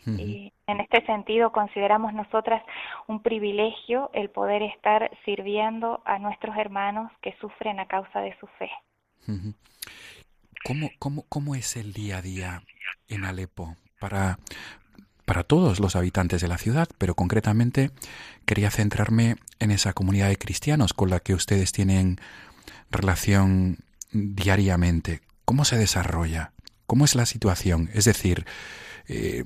Y 0.06 0.52
en 0.68 0.80
este 0.80 1.04
sentido 1.06 1.50
consideramos 1.50 2.14
nosotras 2.14 2.62
un 3.08 3.20
privilegio 3.20 4.10
el 4.14 4.30
poder 4.30 4.62
estar 4.62 5.10
sirviendo 5.25 6.02
a 6.04 6.20
nuestros 6.20 6.56
hermanos 6.56 7.10
que 7.20 7.34
sufren 7.40 7.80
a 7.80 7.87
causa 7.87 8.20
de 8.20 8.38
su 8.38 8.46
fe. 8.46 8.70
¿Cómo, 10.64 10.88
cómo, 11.00 11.25
cómo 11.28 11.56
es 11.56 11.76
el 11.76 11.92
día 11.94 12.18
a 12.18 12.22
día 12.22 12.62
en 13.08 13.25
Alepo 13.25 13.75
para, 13.98 14.38
para 15.28 15.44
todos 15.44 15.78
los 15.78 15.94
habitantes 15.94 16.40
de 16.40 16.49
la 16.49 16.56
ciudad? 16.56 16.88
Pero 16.97 17.14
concretamente 17.14 17.90
quería 18.47 18.70
centrarme 18.70 19.37
en 19.61 19.70
esa 19.70 19.92
comunidad 19.92 20.28
de 20.28 20.38
cristianos 20.38 20.94
con 20.94 21.11
la 21.11 21.20
que 21.20 21.35
ustedes 21.35 21.70
tienen 21.70 22.18
relación 22.90 23.80
diariamente. 24.11 25.20
¿Cómo 25.44 25.66
se 25.66 25.76
desarrolla? 25.76 26.52
¿Cómo 26.87 27.04
es 27.04 27.14
la 27.14 27.26
situación? 27.26 27.90
Es 27.92 28.06
decir, 28.06 28.47
eh, 29.06 29.44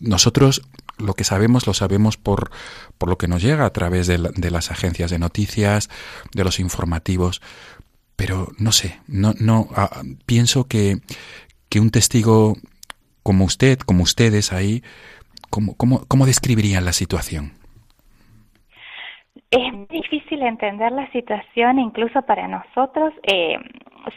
nosotros 0.00 0.62
lo 0.96 1.14
que 1.14 1.24
sabemos 1.24 1.66
lo 1.66 1.74
sabemos 1.74 2.16
por, 2.16 2.52
por 2.96 3.08
lo 3.08 3.18
que 3.18 3.26
nos 3.26 3.42
llega 3.42 3.66
a 3.66 3.72
través 3.72 4.06
de, 4.06 4.18
las 4.18 4.70
agencias 4.70 5.10
de 5.10 5.18
noticias, 5.18 5.90
de 6.32 6.44
los 6.44 6.60
informativos, 6.60 7.42
pero 8.14 8.52
no 8.58 8.70
sé, 8.70 9.00
no, 9.08 9.34
no 9.40 9.68
ah, 9.74 10.02
pienso 10.24 10.68
que, 10.68 11.00
que 11.68 11.80
un 11.80 11.90
testigo 11.90 12.56
como 13.26 13.44
usted, 13.44 13.80
como 13.80 14.04
ustedes 14.04 14.52
ahí, 14.52 14.84
¿cómo, 15.56 15.74
cómo, 15.74 16.02
cómo 16.06 16.26
describirían 16.26 16.84
la 16.84 16.92
situación? 16.92 17.52
es 19.50 19.88
difícil 19.88 20.42
entender 20.42 20.92
la 20.92 21.10
situación 21.12 21.78
incluso 21.78 22.20
para 22.22 22.46
nosotros 22.48 23.14
eh, 23.22 23.56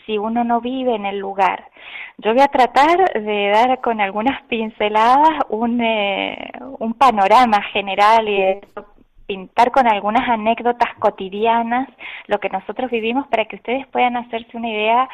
si 0.05 0.17
uno 0.17 0.43
no 0.43 0.60
vive 0.60 0.96
en 0.96 1.05
el 1.05 1.19
lugar. 1.19 1.65
Yo 2.17 2.34
voy 2.34 2.41
a 2.41 2.48
tratar 2.48 2.98
de 3.13 3.50
dar 3.50 3.79
con 3.79 4.01
algunas 4.01 4.41
pinceladas 4.43 5.29
un, 5.50 5.81
eh, 5.81 6.51
un 6.79 6.93
panorama 6.93 7.62
general 7.72 8.27
y 8.27 8.60
pintar 9.29 9.69
con 9.69 9.88
algunas 9.88 10.27
anécdotas 10.27 10.89
cotidianas 10.98 11.88
lo 12.25 12.39
que 12.39 12.50
nosotros 12.50 12.89
vivimos 12.89 13.27
para 13.27 13.45
que 13.45 13.57
ustedes 13.57 13.86
puedan 13.89 14.17
hacerse 14.17 14.57
una 14.57 14.69
idea 14.69 15.07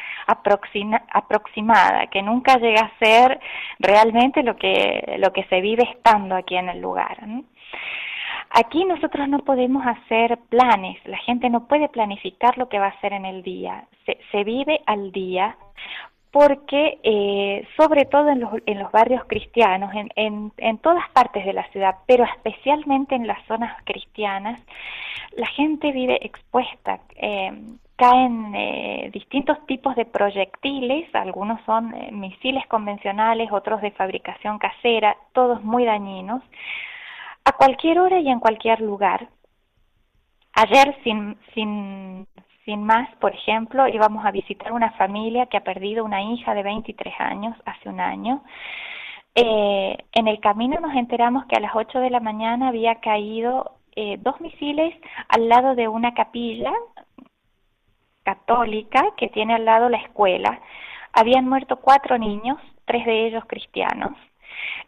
aproximada, 1.12 2.06
que 2.06 2.22
nunca 2.22 2.56
llega 2.56 2.80
a 2.80 2.98
ser 2.98 3.38
realmente 3.78 4.42
lo 4.42 4.56
que, 4.56 5.16
lo 5.18 5.34
que 5.34 5.44
se 5.44 5.60
vive 5.60 5.82
estando 5.82 6.34
aquí 6.34 6.56
en 6.56 6.70
el 6.70 6.80
lugar. 6.80 7.18
Aquí 8.52 8.86
nosotros 8.86 9.28
no 9.28 9.40
podemos 9.40 9.86
hacer 9.86 10.38
planes, 10.48 10.96
la 11.04 11.18
gente 11.18 11.50
no 11.50 11.68
puede 11.68 11.90
planificar 11.90 12.56
lo 12.56 12.70
que 12.70 12.78
va 12.78 12.86
a 12.86 12.96
hacer 12.96 13.12
en 13.12 13.26
el 13.26 13.42
día, 13.42 13.84
se, 14.06 14.18
se 14.32 14.44
vive 14.44 14.80
al 14.86 15.12
día 15.12 15.58
porque 16.30 16.98
eh, 17.02 17.66
sobre 17.76 18.04
todo 18.04 18.28
en 18.28 18.40
los, 18.40 18.52
en 18.66 18.78
los 18.78 18.92
barrios 18.92 19.22
cristianos, 19.26 19.94
en, 19.94 20.10
en, 20.16 20.52
en, 20.58 20.78
todas 20.78 21.08
partes 21.10 21.46
de 21.46 21.52
la 21.52 21.66
ciudad, 21.70 21.96
pero 22.06 22.24
especialmente 22.24 23.14
en 23.14 23.26
las 23.26 23.42
zonas 23.46 23.74
cristianas, 23.84 24.60
la 25.36 25.46
gente 25.46 25.92
vive 25.92 26.18
expuesta. 26.24 27.00
Eh, 27.16 27.52
caen 27.96 28.54
eh, 28.54 29.10
distintos 29.12 29.56
tipos 29.66 29.96
de 29.96 30.04
proyectiles, 30.04 31.12
algunos 31.14 31.60
son 31.64 31.94
eh, 31.94 32.10
misiles 32.12 32.66
convencionales, 32.66 33.50
otros 33.50 33.80
de 33.80 33.90
fabricación 33.90 34.58
casera, 34.58 35.16
todos 35.32 35.62
muy 35.64 35.84
dañinos, 35.84 36.42
a 37.44 37.52
cualquier 37.52 37.98
hora 37.98 38.20
y 38.20 38.28
en 38.28 38.40
cualquier 38.40 38.80
lugar. 38.80 39.28
Ayer, 40.52 40.96
sin, 41.04 41.38
sin 41.54 42.26
sin 42.66 42.84
más, 42.84 43.08
por 43.16 43.32
ejemplo, 43.32 43.86
íbamos 43.86 44.26
a 44.26 44.32
visitar 44.32 44.72
una 44.72 44.90
familia 44.92 45.46
que 45.46 45.56
ha 45.56 45.62
perdido 45.64 46.04
una 46.04 46.20
hija 46.20 46.52
de 46.52 46.64
23 46.64 47.14
años 47.20 47.56
hace 47.64 47.88
un 47.88 48.00
año. 48.00 48.42
Eh, 49.36 49.96
en 50.12 50.28
el 50.28 50.40
camino 50.40 50.80
nos 50.80 50.94
enteramos 50.96 51.46
que 51.46 51.56
a 51.56 51.60
las 51.60 51.76
8 51.76 52.00
de 52.00 52.10
la 52.10 52.20
mañana 52.20 52.68
había 52.68 52.96
caído 52.96 53.76
eh, 53.94 54.18
dos 54.20 54.40
misiles 54.40 54.94
al 55.28 55.48
lado 55.48 55.76
de 55.76 55.86
una 55.86 56.12
capilla 56.12 56.72
católica 58.24 59.00
que 59.16 59.28
tiene 59.28 59.54
al 59.54 59.64
lado 59.64 59.88
la 59.88 59.98
escuela. 59.98 60.60
Habían 61.12 61.48
muerto 61.48 61.76
cuatro 61.76 62.18
niños, 62.18 62.58
tres 62.84 63.06
de 63.06 63.28
ellos 63.28 63.44
cristianos. 63.46 64.12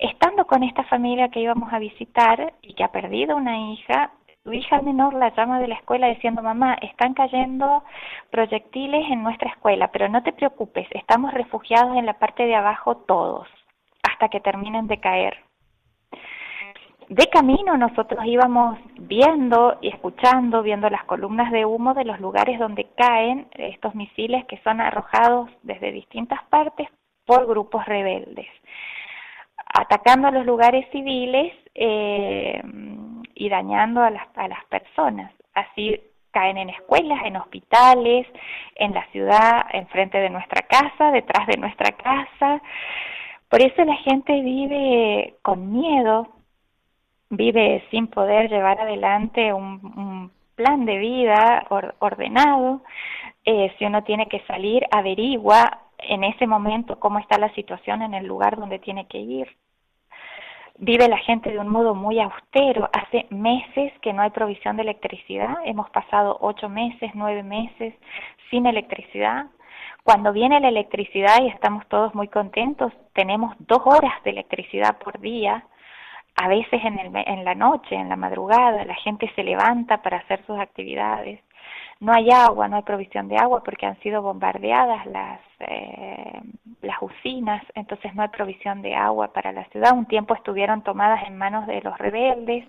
Estando 0.00 0.46
con 0.46 0.64
esta 0.64 0.82
familia 0.84 1.28
que 1.28 1.40
íbamos 1.40 1.72
a 1.72 1.78
visitar 1.78 2.54
y 2.60 2.74
que 2.74 2.82
ha 2.82 2.90
perdido 2.90 3.36
una 3.36 3.56
hija, 3.70 4.10
su 4.48 4.54
hija 4.54 4.80
menor 4.80 5.12
la 5.12 5.34
llama 5.34 5.60
de 5.60 5.68
la 5.68 5.74
escuela 5.74 6.06
diciendo, 6.06 6.42
mamá, 6.42 6.78
están 6.80 7.12
cayendo 7.12 7.84
proyectiles 8.30 9.04
en 9.10 9.22
nuestra 9.22 9.50
escuela, 9.50 9.88
pero 9.92 10.08
no 10.08 10.22
te 10.22 10.32
preocupes, 10.32 10.88
estamos 10.92 11.34
refugiados 11.34 11.98
en 11.98 12.06
la 12.06 12.14
parte 12.14 12.44
de 12.44 12.54
abajo 12.54 12.96
todos, 12.96 13.46
hasta 14.02 14.30
que 14.30 14.40
terminen 14.40 14.86
de 14.86 15.00
caer. 15.00 15.36
De 17.10 17.26
camino 17.26 17.76
nosotros 17.76 18.24
íbamos 18.24 18.78
viendo 19.00 19.76
y 19.82 19.88
escuchando, 19.88 20.62
viendo 20.62 20.88
las 20.88 21.04
columnas 21.04 21.52
de 21.52 21.66
humo 21.66 21.92
de 21.92 22.06
los 22.06 22.18
lugares 22.18 22.58
donde 22.58 22.86
caen 22.96 23.48
estos 23.52 23.94
misiles 23.94 24.46
que 24.46 24.58
son 24.64 24.80
arrojados 24.80 25.50
desde 25.62 25.92
distintas 25.92 26.42
partes 26.44 26.88
por 27.26 27.46
grupos 27.46 27.84
rebeldes, 27.84 28.48
atacando 29.74 30.28
a 30.28 30.30
los 30.30 30.46
lugares 30.46 30.86
civiles. 30.90 31.52
Eh, 31.74 32.62
y 33.38 33.48
dañando 33.48 34.02
a 34.02 34.10
las, 34.10 34.26
a 34.36 34.48
las 34.48 34.64
personas. 34.66 35.32
Así 35.54 36.00
caen 36.32 36.58
en 36.58 36.70
escuelas, 36.70 37.20
en 37.24 37.36
hospitales, 37.36 38.26
en 38.74 38.92
la 38.92 39.06
ciudad, 39.12 39.64
enfrente 39.72 40.18
de 40.18 40.28
nuestra 40.28 40.62
casa, 40.62 41.12
detrás 41.12 41.46
de 41.46 41.56
nuestra 41.56 41.92
casa. 41.92 42.60
Por 43.48 43.62
eso 43.62 43.84
la 43.84 43.96
gente 43.96 44.32
vive 44.42 45.36
con 45.42 45.72
miedo, 45.72 46.28
vive 47.30 47.84
sin 47.90 48.08
poder 48.08 48.50
llevar 48.50 48.80
adelante 48.80 49.52
un, 49.52 50.30
plan 50.54 50.84
de 50.86 50.98
vida 50.98 51.66
ordenado. 52.00 52.82
Eh, 53.44 53.72
si 53.78 53.84
uno 53.84 54.02
tiene 54.02 54.26
que 54.26 54.40
salir, 54.40 54.84
averigua 54.90 55.82
en 55.98 56.24
ese 56.24 56.48
momento 56.48 56.98
cómo 56.98 57.20
está 57.20 57.38
la 57.38 57.54
situación 57.54 58.02
en 58.02 58.12
el 58.14 58.26
lugar 58.26 58.56
donde 58.56 58.80
tiene 58.80 59.06
que 59.06 59.18
ir 59.18 59.56
vive 60.78 61.08
la 61.08 61.18
gente 61.18 61.50
de 61.50 61.58
un 61.58 61.68
modo 61.68 61.94
muy 61.94 62.20
austero. 62.20 62.88
Hace 62.92 63.26
meses 63.30 63.92
que 64.00 64.12
no 64.12 64.22
hay 64.22 64.30
provisión 64.30 64.76
de 64.76 64.82
electricidad. 64.82 65.56
Hemos 65.64 65.90
pasado 65.90 66.38
ocho 66.40 66.68
meses, 66.68 67.10
nueve 67.14 67.42
meses 67.42 67.94
sin 68.50 68.66
electricidad. 68.66 69.46
Cuando 70.04 70.32
viene 70.32 70.60
la 70.60 70.68
electricidad 70.68 71.42
y 71.42 71.48
estamos 71.48 71.86
todos 71.88 72.14
muy 72.14 72.28
contentos, 72.28 72.92
tenemos 73.12 73.54
dos 73.58 73.82
horas 73.84 74.22
de 74.24 74.30
electricidad 74.30 74.98
por 74.98 75.20
día. 75.20 75.64
A 76.36 76.48
veces 76.48 76.80
en, 76.84 76.98
el, 76.98 77.12
en 77.14 77.44
la 77.44 77.54
noche, 77.54 77.96
en 77.96 78.08
la 78.08 78.16
madrugada, 78.16 78.84
la 78.84 78.94
gente 78.94 79.30
se 79.34 79.42
levanta 79.42 80.02
para 80.02 80.18
hacer 80.18 80.44
sus 80.46 80.58
actividades 80.58 81.40
no 82.00 82.12
hay 82.12 82.30
agua, 82.30 82.68
no 82.68 82.76
hay 82.76 82.82
provisión 82.82 83.28
de 83.28 83.36
agua 83.36 83.62
porque 83.64 83.86
han 83.86 83.98
sido 84.00 84.22
bombardeadas 84.22 85.04
las, 85.06 85.40
eh, 85.60 86.40
las 86.82 87.02
usinas, 87.02 87.62
entonces 87.74 88.14
no 88.14 88.22
hay 88.22 88.28
provisión 88.28 88.82
de 88.82 88.94
agua 88.94 89.32
para 89.32 89.52
la 89.52 89.64
ciudad. 89.66 89.96
Un 89.96 90.06
tiempo 90.06 90.34
estuvieron 90.34 90.82
tomadas 90.82 91.26
en 91.26 91.36
manos 91.36 91.66
de 91.66 91.82
los 91.82 91.98
rebeldes, 91.98 92.64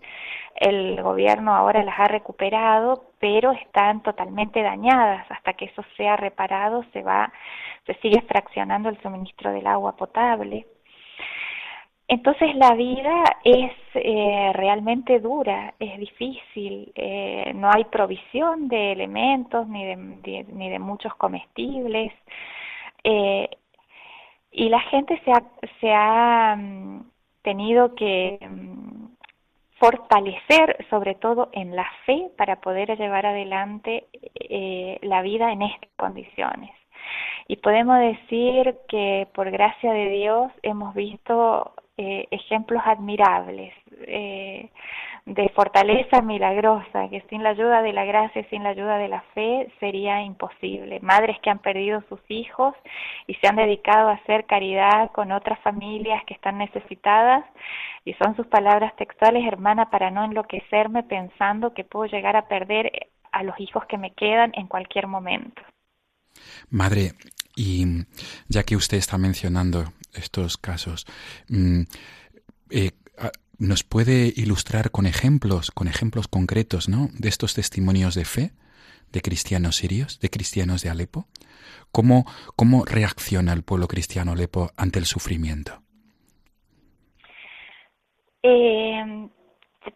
el 0.56 1.02
gobierno 1.02 1.56
ahora 1.56 1.84
las 1.84 2.00
ha 2.00 2.06
recuperado, 2.06 3.04
pero 3.20 3.52
están 3.52 4.02
totalmente 4.02 4.62
dañadas. 4.64 5.26
Hasta 5.30 5.54
que 5.54 5.66
eso 5.66 5.84
sea 5.96 6.18
reparado 6.18 6.84
se 6.92 7.04
va, 7.04 7.32
se 7.86 7.94
sigue 7.96 8.22
fraccionando 8.22 8.90
el 8.90 9.02
suministro 9.02 9.52
del 9.52 9.68
agua 9.68 9.96
potable. 9.96 10.66
Entonces 12.10 12.56
la 12.56 12.74
vida 12.74 13.24
es 13.44 13.72
eh, 13.94 14.52
realmente 14.56 15.20
dura, 15.20 15.76
es 15.78 16.00
difícil, 16.00 16.92
eh, 16.96 17.52
no 17.54 17.70
hay 17.72 17.84
provisión 17.84 18.68
de 18.68 18.94
elementos 18.94 19.68
ni 19.68 19.86
de, 19.86 20.44
ni 20.52 20.70
de 20.72 20.80
muchos 20.80 21.14
comestibles 21.16 22.12
eh, 23.04 23.48
y 24.52 24.70
la 24.70 24.80
gente 24.80 25.22
se 25.24 25.32
ha, 25.32 25.44
se 25.80 25.94
ha 25.94 26.56
mm, 26.58 27.12
tenido 27.44 27.94
que 27.94 28.40
mm, 28.42 29.06
fortalecer 29.78 30.84
sobre 30.90 31.14
todo 31.14 31.50
en 31.52 31.76
la 31.76 31.88
fe 32.08 32.32
para 32.40 32.60
poder 32.60 32.98
llevar 32.98 33.28
adelante 33.28 34.08
la 35.04 35.22
vida 35.22 35.52
en 35.52 35.62
estas 35.62 35.90
condiciones. 35.96 36.72
Y 37.48 37.58
podemos 37.58 38.00
decir 38.00 38.76
que 38.90 39.28
por 39.34 39.50
gracia 39.52 39.94
de 39.94 40.10
Dios 40.10 40.52
hemos 40.64 40.94
visto 40.96 41.72
eh, 42.02 42.30
ejemplos 42.32 42.82
admirables 42.86 43.74
eh, 44.08 44.70
de 45.26 45.50
fortaleza 45.50 46.22
milagrosa, 46.22 47.10
que 47.10 47.20
sin 47.30 47.44
la 47.44 47.50
ayuda 47.50 47.82
de 47.82 47.92
la 47.92 48.06
gracia, 48.06 48.48
sin 48.50 48.64
la 48.64 48.70
ayuda 48.70 48.98
de 48.98 49.10
la 49.10 49.20
fe, 49.34 49.70
sería 49.82 50.22
imposible. 50.22 51.02
Madres 51.02 51.38
que 51.42 51.50
han 51.50 51.60
perdido 51.60 52.02
sus 52.08 52.22
hijos 52.30 52.74
y 53.28 53.34
se 53.34 53.48
han 53.50 53.58
dedicado 53.58 54.08
a 54.08 54.14
hacer 54.14 54.46
caridad 54.46 55.12
con 55.12 55.34
otras 55.34 55.60
familias 55.60 56.24
que 56.24 56.36
están 56.36 56.58
necesitadas, 56.58 57.44
y 58.06 58.14
son 58.14 58.34
sus 58.38 58.48
palabras 58.48 58.96
textuales, 58.96 59.46
hermana, 59.46 59.90
para 59.90 60.10
no 60.10 60.24
enloquecerme 60.24 61.04
pensando 61.04 61.74
que 61.74 61.84
puedo 61.84 62.06
llegar 62.06 62.38
a 62.38 62.48
perder 62.48 63.10
a 63.34 63.44
los 63.44 63.60
hijos 63.60 63.86
que 63.88 63.98
me 63.98 64.14
quedan 64.14 64.54
en 64.56 64.68
cualquier 64.68 65.08
momento. 65.08 65.62
Madre, 66.70 67.12
y 67.56 68.06
ya 68.48 68.64
que 68.64 68.76
usted 68.76 68.98
está 68.98 69.18
mencionando 69.18 69.92
estos 70.14 70.58
casos. 70.58 71.06
Mm, 71.48 71.82
eh, 72.72 72.92
¿Nos 73.58 73.84
puede 73.84 74.32
ilustrar 74.38 74.90
con 74.90 75.06
ejemplos, 75.06 75.70
con 75.72 75.90
ejemplos 75.90 76.30
concretos, 76.30 76.88
¿no? 76.88 77.10
De 77.12 77.28
estos 77.28 77.54
testimonios 77.54 78.16
de 78.16 78.24
fe 78.24 78.54
de 79.12 79.22
cristianos 79.22 79.78
sirios, 79.78 80.20
de 80.20 80.30
cristianos 80.30 80.84
de 80.84 80.90
Alepo. 80.90 81.26
¿Cómo, 81.92 82.26
cómo 82.56 82.86
reacciona 82.86 83.54
el 83.54 83.64
pueblo 83.64 83.88
cristiano 83.88 84.34
Alepo 84.34 84.70
ante 84.78 85.00
el 85.00 85.06
sufrimiento? 85.06 85.82
Eh, 88.44 89.30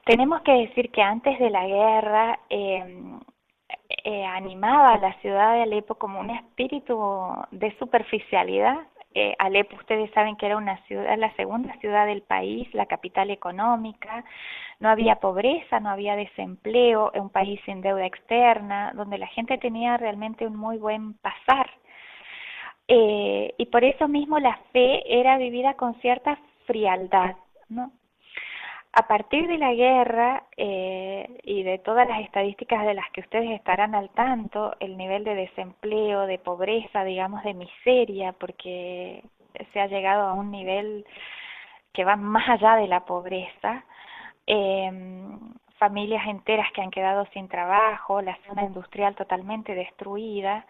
tenemos 0.06 0.42
que 0.42 0.52
decir 0.52 0.90
que 0.92 1.02
antes 1.02 1.38
de 1.40 1.50
la 1.50 1.66
guerra 1.68 2.40
eh, 2.50 3.20
animaba 4.06 4.94
a 4.94 5.00
la 5.00 5.14
ciudad 5.22 5.54
de 5.54 5.64
Alepo 5.64 5.96
como 5.96 6.20
un 6.20 6.30
espíritu 6.30 6.98
de 7.52 7.76
superficialidad 7.78 8.80
eh, 9.16 9.36
Alepo, 9.38 9.76
ustedes 9.76 10.10
saben 10.12 10.36
que 10.36 10.48
era 10.48 10.58
una 10.58 10.78
ciudad, 10.88 11.18
la 11.18 11.34
segunda 11.36 11.76
ciudad 11.80 12.08
del 12.08 12.24
país, 12.24 12.68
la 12.74 12.88
capital 12.88 13.30
económica, 13.30 14.26
no 14.80 14.90
había 14.90 15.18
pobreza, 15.18 15.80
no 15.80 15.90
había 15.90 16.16
desempleo, 16.16 17.12
un 17.14 17.30
país 17.30 17.60
sin 17.66 17.82
deuda 17.82 18.06
externa, 18.06 18.92
donde 18.96 19.20
la 19.20 19.28
gente 19.28 19.58
tenía 19.60 19.98
realmente 19.98 20.48
un 20.48 20.56
muy 20.56 20.78
buen 20.78 21.14
pasar. 21.16 21.70
Eh, 22.88 23.54
y 23.58 23.66
por 23.68 23.84
eso 23.84 24.08
mismo 24.08 24.40
la 24.40 24.58
fe 24.72 25.04
era 25.08 25.38
vivida 25.38 25.76
con 25.76 25.94
cierta 26.02 26.40
frialdad, 26.66 27.36
¿no? 27.70 27.92
A 28.94 29.08
partir 29.08 29.48
de 29.48 29.58
la 29.58 29.74
guerra 29.74 30.44
eh, 30.56 31.40
y 31.44 31.64
de 31.64 31.80
todas 31.80 32.08
las 32.08 32.22
estadísticas 32.22 32.86
de 32.86 32.94
las 32.94 33.10
que 33.12 33.22
ustedes 33.22 33.50
estarán 33.52 33.96
al 33.96 34.10
tanto, 34.12 34.76
el 34.80 34.98
nivel 34.98 35.24
de 35.24 35.34
desempleo, 35.34 36.28
de 36.28 36.38
pobreza, 36.38 37.04
digamos, 37.04 37.44
de 37.44 37.56
miseria, 37.56 38.34
porque 38.34 39.24
se 39.74 39.80
ha 39.80 39.88
llegado 39.88 40.28
a 40.28 40.34
un 40.34 40.52
nivel 40.52 41.06
que 41.92 42.06
va 42.06 42.16
más 42.16 42.48
allá 42.48 42.76
de 42.76 42.88
la 42.88 43.06
pobreza, 43.06 43.84
eh, 44.46 44.92
familias 45.78 46.28
enteras 46.28 46.72
que 46.74 46.82
han 46.82 46.92
quedado 46.92 47.26
sin 47.34 47.48
trabajo, 47.50 48.22
la 48.22 48.38
zona 48.48 48.64
industrial 48.64 49.16
totalmente 49.16 49.74
destruida, 49.74 50.66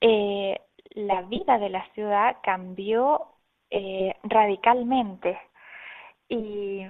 eh, 0.00 0.60
la 0.90 1.22
vida 1.22 1.58
de 1.58 1.70
la 1.70 1.84
ciudad 1.94 2.36
cambió 2.42 3.28
eh, 3.70 4.14
radicalmente. 4.22 5.38
Y, 6.28 6.86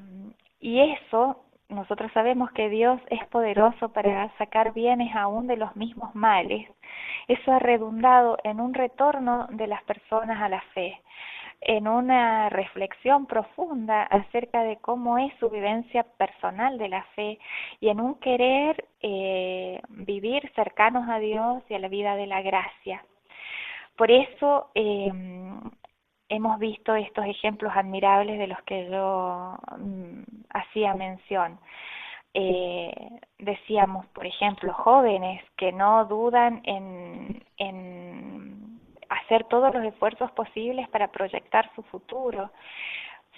y 0.60 0.80
eso, 0.80 1.44
nosotros 1.68 2.10
sabemos 2.12 2.50
que 2.52 2.68
Dios 2.68 3.00
es 3.10 3.24
poderoso 3.28 3.90
para 3.90 4.36
sacar 4.38 4.72
bienes 4.72 5.14
aún 5.14 5.46
de 5.46 5.56
los 5.56 5.76
mismos 5.76 6.14
males. 6.14 6.68
Eso 7.28 7.52
ha 7.52 7.58
redundado 7.58 8.38
en 8.44 8.60
un 8.60 8.74
retorno 8.74 9.46
de 9.50 9.66
las 9.66 9.82
personas 9.84 10.40
a 10.40 10.48
la 10.48 10.60
fe 10.74 11.00
en 11.60 11.88
una 11.88 12.48
reflexión 12.50 13.26
profunda 13.26 14.02
acerca 14.04 14.62
de 14.62 14.76
cómo 14.76 15.18
es 15.18 15.32
su 15.40 15.50
vivencia 15.50 16.04
personal 16.16 16.78
de 16.78 16.88
la 16.88 17.02
fe 17.14 17.38
y 17.80 17.88
en 17.88 18.00
un 18.00 18.14
querer 18.16 18.84
eh, 19.02 19.80
vivir 19.88 20.50
cercanos 20.54 21.08
a 21.08 21.18
Dios 21.18 21.62
y 21.68 21.74
a 21.74 21.78
la 21.78 21.88
vida 21.88 22.14
de 22.16 22.26
la 22.26 22.42
gracia. 22.42 23.04
Por 23.96 24.10
eso 24.12 24.70
eh, 24.74 25.10
hemos 26.28 26.58
visto 26.58 26.94
estos 26.94 27.24
ejemplos 27.26 27.72
admirables 27.74 28.38
de 28.38 28.46
los 28.46 28.60
que 28.62 28.88
yo 28.90 29.56
mm, 29.78 30.22
hacía 30.50 30.94
mención. 30.94 31.58
Eh, 32.34 33.20
decíamos, 33.38 34.06
por 34.08 34.26
ejemplo, 34.26 34.72
jóvenes 34.72 35.42
que 35.56 35.72
no 35.72 36.04
dudan 36.04 36.60
en, 36.64 37.42
en 37.56 38.80
hacer 39.08 39.44
todos 39.44 39.74
los 39.74 39.84
esfuerzos 39.84 40.30
posibles 40.32 40.88
para 40.88 41.08
proyectar 41.08 41.70
su 41.74 41.82
futuro. 41.84 42.50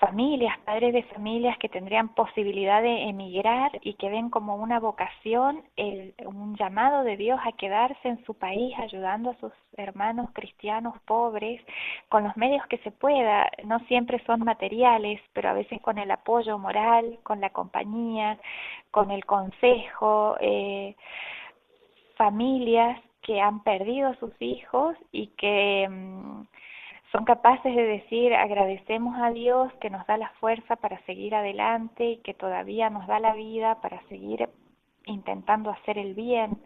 Familias, 0.01 0.59
padres 0.65 0.95
de 0.95 1.03
familias 1.03 1.59
que 1.59 1.69
tendrían 1.69 2.15
posibilidad 2.15 2.81
de 2.81 3.03
emigrar 3.03 3.71
y 3.83 3.95
que 3.95 4.09
ven 4.09 4.31
como 4.31 4.57
una 4.57 4.81
vocación, 4.81 5.63
el, 5.77 6.15
un 6.25 6.57
llamado 6.57 7.05
de 7.05 7.19
Dios 7.19 7.39
a 7.45 7.53
quedarse 7.53 8.09
en 8.09 8.25
su 8.25 8.33
país 8.33 8.75
ayudando 8.79 9.31
a 9.31 9.37
sus 9.37 9.53
hermanos 9.77 10.31
cristianos 10.33 10.95
pobres 11.05 11.61
con 12.09 12.25
los 12.25 12.35
medios 12.39 12.67
que 12.69 12.79
se 12.79 12.91
pueda. 12.91 13.51
No 13.65 13.79
siempre 13.81 14.25
son 14.25 14.41
materiales, 14.41 15.21
pero 15.35 15.51
a 15.51 15.53
veces 15.53 15.81
con 15.83 15.99
el 15.99 16.11
apoyo 16.11 16.59
moral, 16.59 17.19
con 17.23 17.43
la 17.43 17.51
compañía, 17.51 18.39
con 18.91 19.11
el 19.11 19.27
consejo. 19.27 20.37
Eh, 20.41 20.97
familias 22.17 23.01
que 23.23 23.41
han 23.41 23.63
perdido 23.63 24.09
a 24.09 24.17
sus 24.17 24.33
hijos 24.41 24.97
y 25.13 25.29
que 25.39 25.89
mm, 25.89 26.43
son 27.13 27.25
capaces 27.25 27.75
de 27.75 27.83
decir 27.83 28.35
agradecemos 28.35 29.17
a 29.21 29.31
Dios 29.31 29.73
que 29.81 29.91
nos 29.91 30.07
da 30.07 30.17
la 30.17 30.31
fuerza 30.41 30.77
para 30.77 31.01
seguir 31.07 31.35
adelante 31.35 32.05
y 32.05 32.17
que 32.19 32.35
todavía 32.35 32.91
nos 32.91 33.07
da 33.07 33.19
la 33.19 33.35
vida 33.35 33.81
para 33.81 34.01
seguir 34.09 34.49
intentando 35.07 35.71
hacer 35.71 35.99
el 35.99 36.15
bien 36.15 36.59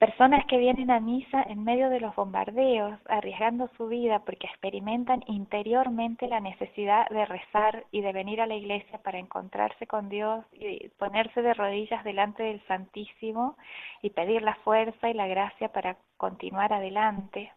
Personas 0.00 0.46
que 0.46 0.56
vienen 0.56 0.90
a 0.90 0.98
misa 0.98 1.42
en 1.42 1.62
medio 1.62 1.90
de 1.90 2.00
los 2.00 2.16
bombardeos, 2.16 2.98
arriesgando 3.06 3.68
su 3.76 3.86
vida 3.86 4.20
porque 4.20 4.46
experimentan 4.46 5.22
interiormente 5.26 6.26
la 6.26 6.40
necesidad 6.40 7.06
de 7.10 7.26
rezar 7.26 7.84
y 7.90 8.00
de 8.00 8.14
venir 8.14 8.40
a 8.40 8.46
la 8.46 8.54
iglesia 8.54 8.98
para 9.02 9.18
encontrarse 9.18 9.86
con 9.86 10.08
Dios 10.08 10.42
y 10.54 10.88
ponerse 10.96 11.42
de 11.42 11.52
rodillas 11.52 12.02
delante 12.02 12.42
del 12.42 12.66
Santísimo 12.66 13.58
y 14.00 14.08
pedir 14.08 14.40
la 14.40 14.54
fuerza 14.64 15.10
y 15.10 15.12
la 15.12 15.26
gracia 15.26 15.68
para 15.68 15.98
continuar 16.16 16.72
adelante. 16.72 17.52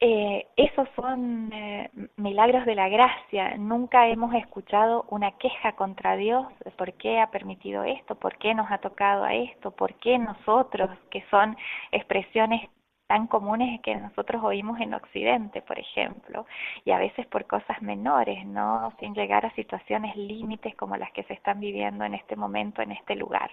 Eh, 0.00 0.46
esos 0.56 0.88
son 0.94 1.52
eh, 1.52 1.90
milagros 2.16 2.64
de 2.66 2.76
la 2.76 2.88
gracia. 2.88 3.56
Nunca 3.56 4.06
hemos 4.06 4.32
escuchado 4.34 5.04
una 5.10 5.32
queja 5.38 5.72
contra 5.72 6.16
Dios 6.16 6.46
por 6.76 6.92
qué 6.94 7.18
ha 7.20 7.32
permitido 7.32 7.82
esto, 7.82 8.14
por 8.14 8.38
qué 8.38 8.54
nos 8.54 8.70
ha 8.70 8.78
tocado 8.78 9.24
a 9.24 9.34
esto, 9.34 9.72
por 9.72 9.94
qué 9.94 10.18
nosotros, 10.18 10.90
que 11.10 11.24
son 11.30 11.56
expresiones 11.90 12.70
tan 13.08 13.26
comunes 13.26 13.80
que 13.80 13.96
nosotros 13.96 14.44
oímos 14.44 14.78
en 14.80 14.94
Occidente, 14.94 15.62
por 15.62 15.78
ejemplo, 15.78 16.46
y 16.84 16.92
a 16.92 16.98
veces 16.98 17.26
por 17.26 17.46
cosas 17.46 17.82
menores, 17.82 18.46
no 18.46 18.92
sin 19.00 19.14
llegar 19.14 19.46
a 19.46 19.54
situaciones 19.54 20.14
límites 20.14 20.76
como 20.76 20.96
las 20.96 21.10
que 21.12 21.24
se 21.24 21.32
están 21.32 21.58
viviendo 21.58 22.04
en 22.04 22.14
este 22.14 22.36
momento 22.36 22.82
en 22.82 22.92
este 22.92 23.16
lugar. 23.16 23.50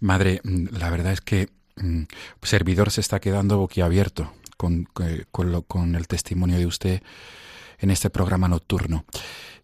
Madre, 0.00 0.40
la 0.44 0.90
verdad 0.90 1.12
es 1.12 1.20
que 1.20 1.46
Mm, 1.46 1.57
servidor 2.42 2.90
se 2.90 3.00
está 3.00 3.20
quedando 3.20 3.58
boquiabierto 3.58 4.32
con, 4.56 4.88
con, 5.30 5.62
con 5.62 5.94
el 5.94 6.08
testimonio 6.08 6.58
de 6.58 6.66
usted 6.66 7.02
en 7.78 7.90
este 7.90 8.10
programa 8.10 8.48
nocturno. 8.48 9.04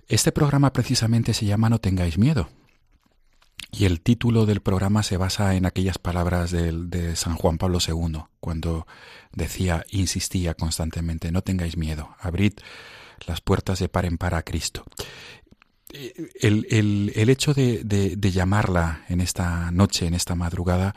Este 0.08 0.32
programa 0.32 0.72
precisamente 0.72 1.34
se 1.34 1.46
llama 1.46 1.70
No 1.70 1.80
tengáis 1.80 2.18
miedo. 2.18 2.48
Y 3.70 3.86
el 3.86 4.00
título 4.00 4.46
del 4.46 4.60
programa 4.60 5.02
se 5.02 5.16
basa 5.16 5.56
en 5.56 5.66
aquellas 5.66 5.98
palabras 5.98 6.52
de, 6.52 6.70
de, 6.70 7.16
San 7.16 7.34
Juan 7.34 7.58
Pablo 7.58 7.78
II, 7.84 8.22
cuando 8.38 8.86
decía, 9.32 9.84
insistía 9.90 10.54
constantemente, 10.54 11.32
no 11.32 11.42
tengáis 11.42 11.76
miedo, 11.76 12.14
abrid 12.20 12.52
las 13.26 13.40
puertas 13.40 13.80
de 13.80 13.88
par 13.88 14.04
en 14.04 14.18
par 14.18 14.34
a 14.34 14.42
Cristo. 14.42 14.84
El, 16.40 16.66
el, 16.70 17.12
el 17.14 17.28
hecho 17.28 17.54
de, 17.54 17.84
de, 17.84 18.16
de 18.16 18.30
llamarla 18.32 19.04
en 19.08 19.20
esta 19.20 19.70
noche, 19.70 20.06
en 20.06 20.14
esta 20.14 20.34
madrugada, 20.34 20.94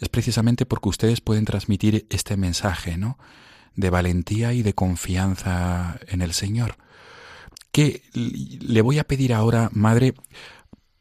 es 0.00 0.08
precisamente 0.08 0.66
porque 0.66 0.88
ustedes 0.88 1.20
pueden 1.20 1.44
transmitir 1.44 2.06
este 2.10 2.36
mensaje, 2.36 2.98
¿no? 2.98 3.18
De 3.74 3.90
valentía 3.90 4.52
y 4.52 4.62
de 4.62 4.74
confianza 4.74 5.98
en 6.08 6.22
el 6.22 6.32
Señor. 6.32 6.76
Que 7.72 8.02
le 8.12 8.82
voy 8.82 8.98
a 8.98 9.04
pedir 9.04 9.32
ahora, 9.32 9.70
Madre, 9.72 10.14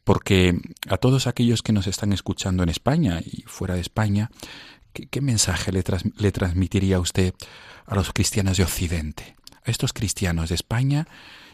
porque 0.03 0.59
a 0.89 0.97
todos 0.97 1.27
aquellos 1.27 1.61
que 1.61 1.73
nos 1.73 1.87
están 1.87 2.13
escuchando 2.13 2.63
en 2.63 2.69
España 2.69 3.21
y 3.23 3.43
fuera 3.45 3.75
de 3.75 3.81
España, 3.81 4.31
¿qué, 4.93 5.21
mensaje 5.21 5.71
le, 5.71 5.83
le 6.17 6.31
transmitiría 6.31 6.99
usted 6.99 7.33
a 7.85 7.95
los 7.95 8.11
cristianos 8.11 8.57
de 8.57 8.63
Occidente? 8.63 9.35
A 9.65 9.71
estos 9.71 9.93
cristianos 9.93 10.49
de 10.49 10.55
España 10.55 11.07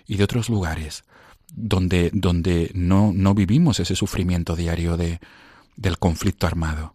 y 0.08 0.18
de 0.18 0.24
otros 0.24 0.50
lugares 0.50 1.04
donde, 1.54 2.10
donde 2.14 2.72
no, 2.74 3.12
no 3.14 3.34
vivimos 3.34 3.80
ese 3.80 3.96
sufrimiento 3.96 4.56
diario 4.56 4.98
de, 4.98 5.20
del 5.76 5.98
conflicto 5.98 6.48
armado. 6.48 6.94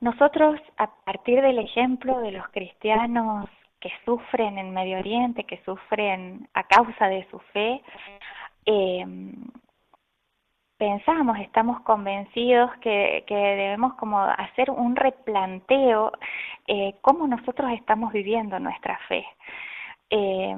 Nosotros, 0.00 0.60
a 0.78 0.88
partir 1.04 1.40
del 1.40 1.58
ejemplo 1.58 2.18
de 2.20 2.32
los 2.32 2.48
cristianos 2.48 3.48
que 3.78 3.90
sufren 4.04 4.58
en 4.58 4.74
Medio 4.74 4.98
Oriente, 4.98 5.44
que 5.44 5.62
sufren 5.64 6.48
a 6.54 6.64
causa 6.64 7.06
de 7.06 7.24
su 7.30 7.38
fe, 7.52 7.80
eh, 8.66 9.06
pensamos, 10.76 11.38
estamos 11.38 11.80
convencidos 11.82 12.72
que, 12.80 13.24
debemos 13.28 13.94
como 13.94 14.18
hacer 14.18 14.70
un 14.72 14.96
replanteo 14.96 16.10
eh, 16.66 16.96
cómo 17.00 17.28
nosotros 17.28 17.70
estamos 17.72 18.12
viviendo 18.12 18.58
nuestra 18.58 18.98
fe. 19.06 19.24
Eh, 20.10 20.56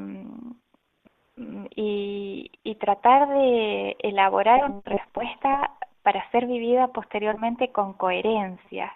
y, 1.36 2.50
y 2.62 2.74
tratar 2.76 3.28
de 3.28 3.96
elaborar 4.00 4.64
una 4.64 4.82
respuesta 4.84 5.72
para 6.02 6.30
ser 6.30 6.46
vivida 6.46 6.88
posteriormente 6.88 7.72
con 7.72 7.94
coherencia. 7.94 8.92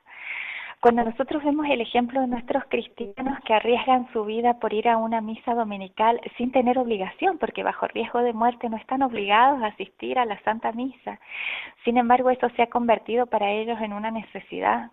Cuando 0.81 1.03
nosotros 1.03 1.43
vemos 1.43 1.67
el 1.69 1.81
ejemplo 1.81 2.21
de 2.21 2.29
nuestros 2.29 2.63
cristianos 2.69 3.41
que 3.45 3.53
arriesgan 3.53 4.09
su 4.13 4.25
vida 4.25 4.61
por 4.61 4.73
ir 4.73 4.89
a 4.89 4.97
una 4.97 5.21
misa 5.21 5.53
dominical 5.55 6.21
sin 6.37 6.53
tener 6.53 6.79
obligación, 6.79 7.37
porque 7.39 7.65
bajo 7.65 7.89
riesgo 7.89 8.21
de 8.21 8.33
muerte 8.33 8.69
no 8.69 8.77
están 8.77 9.03
obligados 9.03 9.61
a 9.61 9.69
asistir 9.69 10.21
a 10.21 10.25
la 10.25 10.41
Santa 10.43 10.71
Misa, 10.71 11.19
sin 11.85 11.97
embargo 11.97 12.31
eso 12.31 12.49
se 12.51 12.63
ha 12.63 12.69
convertido 12.69 13.27
para 13.27 13.51
ellos 13.51 13.81
en 13.81 13.93
una 13.93 14.13
necesidad. 14.13 14.93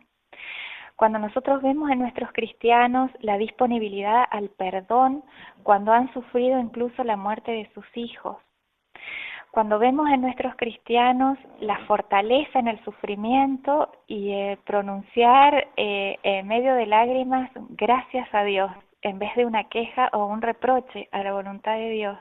Cuando 0.95 1.19
nosotros 1.19 1.61
vemos 1.61 1.89
en 1.89 1.99
nuestros 1.99 2.31
cristianos 2.31 3.11
la 3.19 3.37
disponibilidad 3.37 4.25
al 4.31 4.49
perdón 4.49 5.23
cuando 5.63 5.91
han 5.91 6.11
sufrido 6.13 6.59
incluso 6.59 7.03
la 7.03 7.17
muerte 7.17 7.51
de 7.51 7.69
sus 7.73 7.85
hijos, 7.95 8.37
cuando 9.51 9.79
vemos 9.79 10.09
en 10.09 10.19
nuestros 10.19 10.53
cristianos 10.55 11.37
la 11.61 11.77
fortaleza 11.85 12.59
en 12.59 12.67
el 12.67 12.83
sufrimiento 12.83 13.89
y 14.05 14.31
eh, 14.31 14.57
pronunciar 14.65 15.69
eh, 15.77 16.17
en 16.23 16.47
medio 16.47 16.75
de 16.75 16.85
lágrimas 16.85 17.49
gracias 17.69 18.27
a 18.33 18.43
Dios 18.43 18.69
en 19.01 19.19
vez 19.19 19.33
de 19.35 19.45
una 19.45 19.65
queja 19.69 20.09
o 20.13 20.25
un 20.25 20.41
reproche 20.41 21.07
a 21.11 21.23
la 21.23 21.31
voluntad 21.31 21.75
de 21.75 21.89
Dios. 21.89 22.17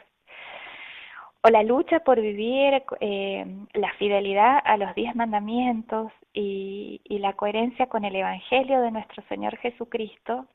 O 1.47 1.51
la 1.51 1.63
lucha 1.63 2.01
por 2.01 2.21
vivir 2.21 2.83
eh, 3.01 3.45
la 3.75 3.93
fidelidad 3.99 4.63
a 4.65 4.79
los 4.79 4.95
diez 4.95 5.15
mandamientos 5.15 6.11
y, 6.33 7.03
y 7.05 7.19
la 7.19 7.35
coherencia 7.35 7.87
con 7.87 8.07
el 8.07 8.17
Evangelio 8.17 8.81
de 8.81 8.91
nuestro 8.91 9.23
Señor 9.29 9.57
Jesucristo 9.59 10.47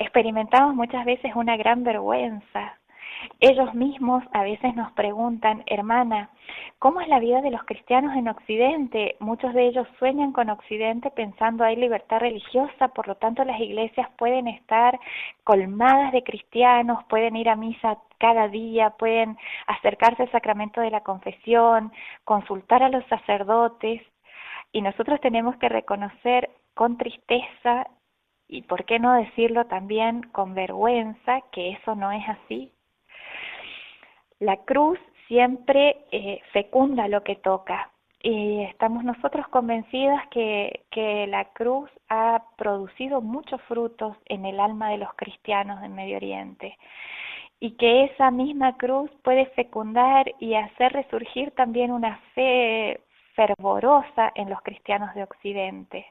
experimentamos 0.00 0.74
muchas 0.74 1.04
veces 1.04 1.32
una 1.36 1.56
gran 1.56 1.84
vergüenza 1.84 2.76
ellos 3.40 3.74
mismos 3.74 4.24
a 4.32 4.42
veces 4.42 4.74
nos 4.74 4.92
preguntan, 4.92 5.62
hermana, 5.66 6.30
¿cómo 6.78 7.00
es 7.00 7.08
la 7.08 7.18
vida 7.18 7.40
de 7.40 7.50
los 7.50 7.64
cristianos 7.64 8.16
en 8.16 8.28
Occidente? 8.28 9.16
Muchos 9.20 9.54
de 9.54 9.66
ellos 9.66 9.86
sueñan 9.98 10.32
con 10.32 10.50
Occidente 10.50 11.10
pensando 11.10 11.64
hay 11.64 11.76
libertad 11.76 12.20
religiosa, 12.20 12.88
por 12.88 13.08
lo 13.08 13.16
tanto 13.16 13.44
las 13.44 13.60
iglesias 13.60 14.08
pueden 14.16 14.48
estar 14.48 14.98
colmadas 15.44 16.12
de 16.12 16.22
cristianos, 16.22 17.04
pueden 17.04 17.36
ir 17.36 17.48
a 17.48 17.56
misa 17.56 17.98
cada 18.18 18.48
día, 18.48 18.90
pueden 18.90 19.36
acercarse 19.66 20.22
al 20.22 20.30
sacramento 20.30 20.80
de 20.80 20.90
la 20.90 21.00
confesión, 21.00 21.92
consultar 22.24 22.82
a 22.82 22.88
los 22.88 23.04
sacerdotes. 23.06 24.02
Y 24.72 24.80
nosotros 24.80 25.20
tenemos 25.20 25.56
que 25.56 25.68
reconocer 25.68 26.50
con 26.74 26.96
tristeza 26.96 27.86
y 28.48 28.62
por 28.62 28.84
qué 28.84 28.98
no 28.98 29.14
decirlo 29.14 29.64
también 29.66 30.22
con 30.24 30.54
vergüenza 30.54 31.40
que 31.52 31.70
eso 31.70 31.94
no 31.94 32.12
es 32.12 32.22
así, 32.28 32.72
la 34.42 34.56
cruz 34.56 34.98
siempre 35.28 36.04
eh, 36.10 36.40
fecunda 36.52 37.06
lo 37.08 37.22
que 37.22 37.36
toca. 37.36 37.90
Y 38.24 38.62
estamos 38.62 39.02
nosotros 39.04 39.48
convencidas 39.48 40.26
que, 40.28 40.84
que 40.90 41.26
la 41.26 41.46
cruz 41.46 41.90
ha 42.08 42.42
producido 42.56 43.20
muchos 43.20 43.60
frutos 43.62 44.16
en 44.26 44.44
el 44.46 44.60
alma 44.60 44.90
de 44.90 44.98
los 44.98 45.12
cristianos 45.14 45.80
del 45.80 45.90
Medio 45.90 46.16
Oriente 46.16 46.76
y 47.58 47.72
que 47.76 48.04
esa 48.04 48.30
misma 48.30 48.76
cruz 48.76 49.10
puede 49.22 49.46
fecundar 49.46 50.32
y 50.38 50.54
hacer 50.54 50.92
resurgir 50.92 51.52
también 51.52 51.92
una 51.92 52.20
fe 52.34 53.00
fervorosa 53.34 54.32
en 54.34 54.50
los 54.50 54.60
cristianos 54.62 55.14
de 55.14 55.22
Occidente 55.22 56.06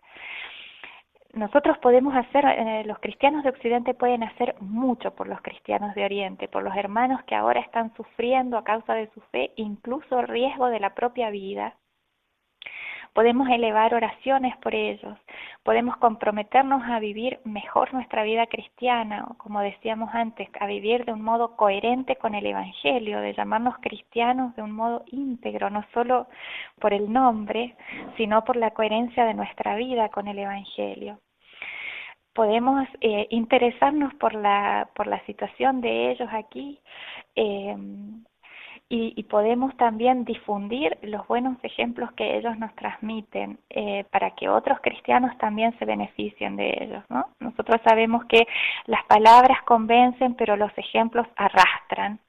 nosotros 1.33 1.77
podemos 1.79 2.15
hacer, 2.15 2.45
eh, 2.45 2.83
los 2.85 2.99
cristianos 2.99 3.43
de 3.43 3.49
Occidente 3.49 3.93
pueden 3.93 4.23
hacer 4.23 4.55
mucho 4.59 5.11
por 5.15 5.27
los 5.27 5.41
cristianos 5.41 5.95
de 5.95 6.05
Oriente, 6.05 6.47
por 6.47 6.63
los 6.63 6.75
hermanos 6.75 7.23
que 7.23 7.35
ahora 7.35 7.59
están 7.61 7.93
sufriendo 7.95 8.57
a 8.57 8.63
causa 8.63 8.93
de 8.93 9.09
su 9.11 9.21
fe, 9.31 9.53
incluso 9.55 10.21
riesgo 10.21 10.67
de 10.67 10.79
la 10.79 10.93
propia 10.93 11.29
vida. 11.29 11.75
Podemos 13.13 13.49
elevar 13.49 13.93
oraciones 13.93 14.55
por 14.57 14.73
ellos, 14.73 15.17
podemos 15.63 15.97
comprometernos 15.97 16.81
a 16.85 16.99
vivir 16.99 17.39
mejor 17.43 17.93
nuestra 17.93 18.23
vida 18.23 18.47
cristiana, 18.47 19.25
o 19.29 19.33
como 19.33 19.59
decíamos 19.59 20.09
antes, 20.13 20.47
a 20.59 20.65
vivir 20.65 21.03
de 21.03 21.11
un 21.11 21.21
modo 21.21 21.57
coherente 21.57 22.15
con 22.15 22.35
el 22.35 22.45
Evangelio, 22.45 23.19
de 23.19 23.33
llamarnos 23.33 23.75
cristianos 23.81 24.55
de 24.55 24.61
un 24.61 24.71
modo 24.71 25.03
íntegro, 25.07 25.69
no 25.69 25.83
solo 25.93 26.27
por 26.79 26.93
el 26.93 27.11
nombre, 27.11 27.75
sino 28.15 28.45
por 28.45 28.55
la 28.55 28.71
coherencia 28.71 29.25
de 29.25 29.33
nuestra 29.33 29.75
vida 29.75 30.07
con 30.07 30.29
el 30.29 30.39
Evangelio. 30.39 31.19
Podemos 32.33 32.87
eh, 33.01 33.27
interesarnos 33.29 34.13
por 34.15 34.33
la 34.33 34.89
por 34.95 35.07
la 35.07 35.19
situación 35.25 35.81
de 35.81 36.11
ellos 36.11 36.29
aquí 36.31 36.79
eh, 37.35 37.75
y, 38.93 39.23
podemos 39.23 39.75
también 39.77 40.25
difundir 40.25 40.97
los 41.01 41.25
buenos 41.25 41.57
ejemplos 41.63 42.11
que 42.11 42.37
ellos 42.37 42.57
nos 42.57 42.75
transmiten 42.75 43.57
eh, 43.69 44.03
para 44.11 44.31
que 44.31 44.49
otros 44.49 44.79
cristianos 44.81 45.37
también 45.37 45.73
se 45.79 45.85
beneficien 45.85 46.57
de 46.57 46.77
ellos. 46.81 47.01
¿no? 47.07 47.29
Nosotros 47.39 47.79
sabemos 47.87 48.25
que 48.25 48.45
las 48.87 49.05
palabras 49.05 49.63
convencen, 49.63 50.35
pero 50.35 50.57
los 50.57 50.71
ejemplos 50.77 51.25
arrastran. 51.37 52.19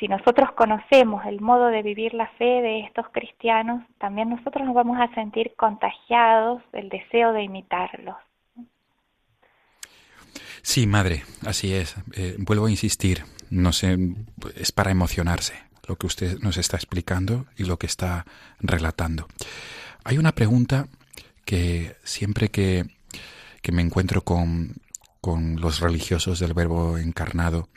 Si 0.00 0.08
nosotros 0.08 0.52
conocemos 0.52 1.26
el 1.26 1.42
modo 1.42 1.66
de 1.66 1.82
vivir 1.82 2.14
la 2.14 2.28
fe 2.38 2.62
de 2.62 2.80
estos 2.80 3.10
cristianos, 3.10 3.84
también 3.98 4.30
nosotros 4.30 4.64
nos 4.64 4.74
vamos 4.74 4.98
a 4.98 5.14
sentir 5.14 5.52
contagiados 5.56 6.62
del 6.72 6.88
deseo 6.88 7.34
de 7.34 7.42
imitarlos. 7.42 8.16
Sí, 10.62 10.86
madre, 10.86 11.22
así 11.46 11.74
es. 11.74 11.96
Eh, 12.16 12.36
vuelvo 12.38 12.66
a 12.66 12.70
insistir, 12.70 13.24
no 13.50 13.72
sé, 13.72 13.98
es 14.56 14.72
para 14.72 14.90
emocionarse 14.90 15.71
lo 15.92 15.98
que 15.98 16.06
usted 16.06 16.38
nos 16.40 16.56
está 16.56 16.78
explicando 16.78 17.44
y 17.58 17.64
lo 17.64 17.78
que 17.78 17.86
está 17.86 18.24
relatando. 18.60 19.28
Hay 20.04 20.16
una 20.16 20.32
pregunta 20.32 20.88
que 21.44 21.96
siempre 22.02 22.50
que, 22.50 22.86
me 23.70 23.82
encuentro 23.82 24.22
con, 24.22 24.76
con, 25.20 25.60
los 25.60 25.80
religiosos 25.80 26.38
del 26.38 26.54
Verbo 26.54 26.96
encarnado 26.96 27.68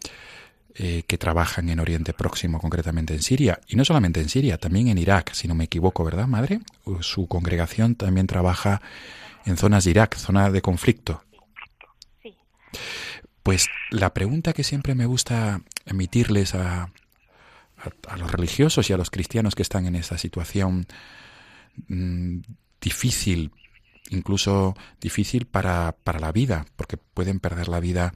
eh, 0.75 1.03
que 1.07 1.17
trabajan 1.17 1.67
en 1.67 1.81
Oriente 1.81 2.13
Próximo, 2.13 2.61
concretamente 2.61 3.13
en 3.13 3.21
Siria, 3.21 3.59
y 3.67 3.75
no 3.75 3.83
solamente 3.83 4.21
en 4.21 4.29
Siria, 4.29 4.57
también 4.57 4.87
en 4.87 4.97
Irak, 4.97 5.33
si 5.33 5.49
no 5.49 5.55
me 5.55 5.65
equivoco, 5.65 6.05
¿verdad, 6.05 6.27
madre? 6.27 6.61
Su 7.01 7.27
congregación 7.27 7.95
también 7.95 8.27
trabaja 8.27 8.81
en 9.45 9.57
zonas 9.57 9.83
de 9.83 9.91
Irak, 9.91 10.15
zona 10.15 10.49
de 10.51 10.61
conflicto. 10.61 11.21
Sí. 12.23 12.33
Pues 13.43 13.67
la 13.91 14.13
pregunta 14.13 14.53
que 14.53 14.63
siempre 14.63 14.95
me 14.95 15.05
gusta 15.05 15.61
emitirles 15.85 16.55
a, 16.55 16.89
a, 18.07 18.17
los 18.17 18.31
religiosos 18.31 18.89
y 18.89 18.93
a 18.93 18.97
los 18.97 19.09
cristianos 19.09 19.55
que 19.55 19.61
están 19.61 19.85
en 19.85 19.95
esa 19.95 20.17
situación 20.17 20.85
mm, 21.87 22.39
difícil, 22.81 23.51
incluso 24.09 24.75
difícil 25.01 25.45
para, 25.45 25.95
para, 26.03 26.19
la 26.19 26.31
vida, 26.31 26.65
porque 26.75 26.97
pueden 26.97 27.39
perder 27.39 27.67
la 27.67 27.79
vida, 27.79 28.13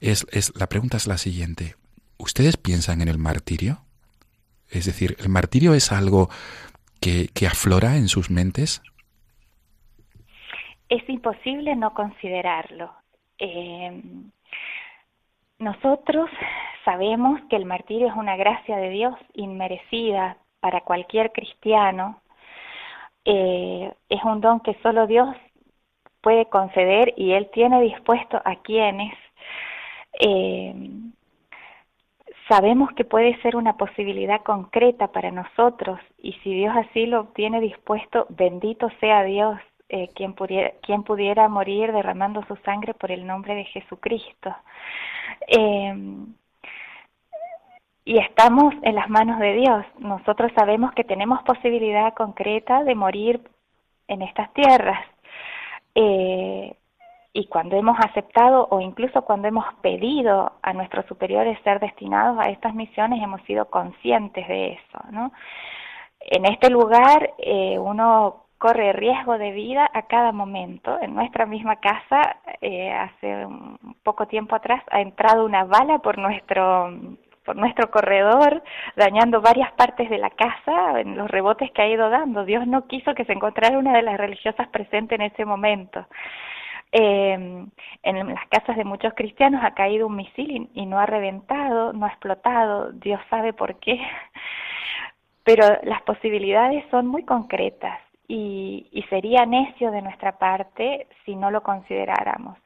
es, 0.00 0.26
es, 0.30 0.52
la 0.56 0.68
pregunta 0.68 0.96
es 0.96 1.06
la 1.06 1.18
siguiente. 1.18 1.76
¿Ustedes 2.18 2.56
piensan 2.56 3.00
en 3.00 3.08
el 3.08 3.18
martirio? 3.18 3.82
Es 4.68 4.86
decir, 4.86 5.16
¿el 5.18 5.28
martirio 5.28 5.74
es 5.74 5.92
algo 5.92 6.30
que, 7.00 7.28
que 7.28 7.46
aflora 7.46 7.96
en 7.96 8.08
sus 8.08 8.30
mentes? 8.30 8.82
Es 10.88 11.08
imposible 11.08 11.74
no 11.76 11.94
considerarlo. 11.94 12.92
Eh, 13.38 14.02
nosotros 15.60 16.28
sabemos 16.84 17.40
que 17.48 17.56
el 17.56 17.66
martirio 17.66 18.08
es 18.08 18.14
una 18.16 18.36
gracia 18.36 18.78
de 18.78 18.90
Dios 18.90 19.14
inmerecida 19.34 20.38
para 20.58 20.80
cualquier 20.80 21.32
cristiano. 21.32 22.20
Eh, 23.24 23.92
es 24.08 24.24
un 24.24 24.40
don 24.40 24.60
que 24.60 24.74
solo 24.82 25.06
Dios 25.06 25.28
puede 26.22 26.46
conceder 26.46 27.12
y 27.16 27.32
Él 27.32 27.50
tiene 27.52 27.80
dispuesto 27.82 28.40
a 28.44 28.56
quienes. 28.56 29.14
Eh, 30.18 30.74
sabemos 32.48 32.90
que 32.92 33.04
puede 33.04 33.40
ser 33.42 33.54
una 33.54 33.76
posibilidad 33.76 34.42
concreta 34.42 35.08
para 35.12 35.30
nosotros 35.30 36.00
y 36.18 36.32
si 36.42 36.54
Dios 36.54 36.74
así 36.74 37.06
lo 37.06 37.26
tiene 37.28 37.60
dispuesto, 37.60 38.26
bendito 38.30 38.88
sea 38.98 39.24
Dios, 39.24 39.60
eh, 39.90 40.08
quien, 40.14 40.32
pudiera, 40.32 40.72
quien 40.82 41.02
pudiera 41.02 41.48
morir 41.48 41.92
derramando 41.92 42.44
su 42.46 42.56
sangre 42.64 42.94
por 42.94 43.12
el 43.12 43.26
nombre 43.26 43.54
de 43.54 43.64
Jesucristo. 43.64 44.56
Eh, 45.50 45.94
y 48.04 48.18
estamos 48.18 48.74
en 48.82 48.94
las 48.94 49.10
manos 49.10 49.38
de 49.38 49.52
Dios. 49.54 49.84
Nosotros 49.98 50.50
sabemos 50.56 50.92
que 50.92 51.04
tenemos 51.04 51.42
posibilidad 51.42 52.14
concreta 52.14 52.82
de 52.84 52.94
morir 52.94 53.40
en 54.08 54.22
estas 54.22 54.52
tierras. 54.54 55.04
Eh, 55.94 56.74
y 57.32 57.46
cuando 57.46 57.76
hemos 57.76 57.96
aceptado 58.00 58.66
o 58.70 58.80
incluso 58.80 59.22
cuando 59.22 59.48
hemos 59.48 59.64
pedido 59.82 60.52
a 60.62 60.72
nuestros 60.72 61.06
superiores 61.06 61.58
ser 61.62 61.78
destinados 61.78 62.38
a 62.40 62.50
estas 62.50 62.74
misiones, 62.74 63.22
hemos 63.22 63.42
sido 63.42 63.66
conscientes 63.66 64.48
de 64.48 64.72
eso. 64.72 64.98
¿no? 65.10 65.32
En 66.20 66.46
este 66.46 66.70
lugar 66.70 67.34
eh, 67.38 67.78
uno 67.78 68.46
corre 68.60 68.92
riesgo 68.92 69.38
de 69.38 69.52
vida 69.52 69.90
a 69.92 70.02
cada 70.02 70.32
momento. 70.32 70.98
En 71.00 71.14
nuestra 71.14 71.46
misma 71.46 71.76
casa, 71.76 72.36
eh, 72.60 72.92
hace 72.92 73.46
un 73.46 73.96
poco 74.02 74.26
tiempo 74.26 74.54
atrás, 74.54 74.84
ha 74.90 75.00
entrado 75.00 75.46
una 75.46 75.64
bala 75.64 75.98
por 75.98 76.18
nuestro 76.18 76.92
por 77.42 77.56
nuestro 77.56 77.90
corredor, 77.90 78.62
dañando 78.96 79.40
varias 79.40 79.72
partes 79.72 80.10
de 80.10 80.18
la 80.18 80.28
casa 80.28 81.00
en 81.00 81.16
los 81.16 81.28
rebotes 81.30 81.70
que 81.72 81.80
ha 81.80 81.88
ido 81.88 82.10
dando. 82.10 82.44
Dios 82.44 82.66
no 82.66 82.86
quiso 82.86 83.14
que 83.14 83.24
se 83.24 83.32
encontrara 83.32 83.78
una 83.78 83.94
de 83.94 84.02
las 84.02 84.18
religiosas 84.18 84.68
presentes 84.68 85.18
en 85.18 85.24
ese 85.24 85.46
momento. 85.46 86.06
Eh, 86.92 87.64
en 88.02 88.28
las 88.28 88.46
casas 88.50 88.76
de 88.76 88.84
muchos 88.84 89.14
cristianos 89.14 89.64
ha 89.64 89.72
caído 89.74 90.06
un 90.06 90.16
misil 90.16 90.68
y 90.74 90.84
no 90.84 90.98
ha 90.98 91.06
reventado, 91.06 91.94
no 91.94 92.04
ha 92.04 92.10
explotado, 92.10 92.92
Dios 92.92 93.20
sabe 93.30 93.54
por 93.54 93.76
qué, 93.80 93.98
pero 95.44 95.64
las 95.82 96.02
posibilidades 96.02 96.84
son 96.90 97.06
muy 97.06 97.24
concretas 97.24 97.98
y, 98.32 99.04
sería 99.10 99.44
necio 99.44 99.90
de 99.90 100.02
nuestra 100.02 100.38
parte 100.38 101.08
si 101.24 101.34
no 101.34 101.50
lo 101.50 101.62
consideráramos. 101.62 102.56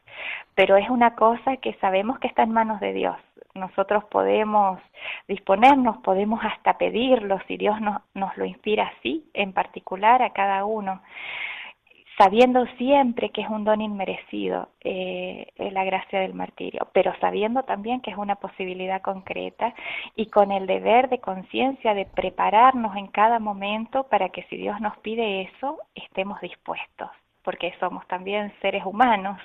Pero 0.54 0.76
es 0.76 0.90
una 0.90 1.14
cosa 1.14 1.56
que 1.56 1.72
sabemos 1.74 2.18
que 2.18 2.28
está 2.28 2.42
en 2.42 2.52
manos 2.52 2.80
de 2.80 2.92
Dios. 2.92 3.16
Nosotros 3.54 4.04
podemos 4.04 4.78
disponernos, 5.26 5.98
podemos 5.98 6.40
hasta 6.44 6.76
pedirlo 6.76 7.38
si 7.48 7.56
Dios 7.56 7.80
nos, 7.80 8.02
nos 8.12 8.36
lo 8.36 8.44
inspira 8.44 8.92
así, 8.98 9.24
en 9.32 9.52
particular 9.52 10.22
a 10.22 10.30
cada 10.30 10.64
uno 10.64 11.00
sabiendo 12.16 12.64
siempre 12.78 13.30
que 13.30 13.42
es 13.42 13.48
un 13.48 13.64
don 13.64 13.80
inmerecido 13.80 14.68
eh, 14.80 15.46
la 15.58 15.84
gracia 15.84 16.20
del 16.20 16.34
martirio, 16.34 16.88
pero 16.92 17.12
sabiendo 17.20 17.64
también 17.64 18.00
que 18.00 18.10
es 18.10 18.16
una 18.16 18.36
posibilidad 18.36 19.02
concreta 19.02 19.74
y 20.14 20.26
con 20.26 20.52
el 20.52 20.66
deber 20.66 21.08
de 21.08 21.18
conciencia 21.18 21.94
de 21.94 22.06
prepararnos 22.06 22.96
en 22.96 23.08
cada 23.08 23.38
momento 23.38 24.04
para 24.04 24.28
que 24.28 24.44
si 24.44 24.56
Dios 24.56 24.80
nos 24.80 24.96
pide 24.98 25.42
eso, 25.42 25.78
estemos 25.94 26.40
dispuestos. 26.40 27.10
porque 27.42 27.74
somos 27.78 28.06
también 28.08 28.54
seres 28.62 28.86
humanos 28.86 29.38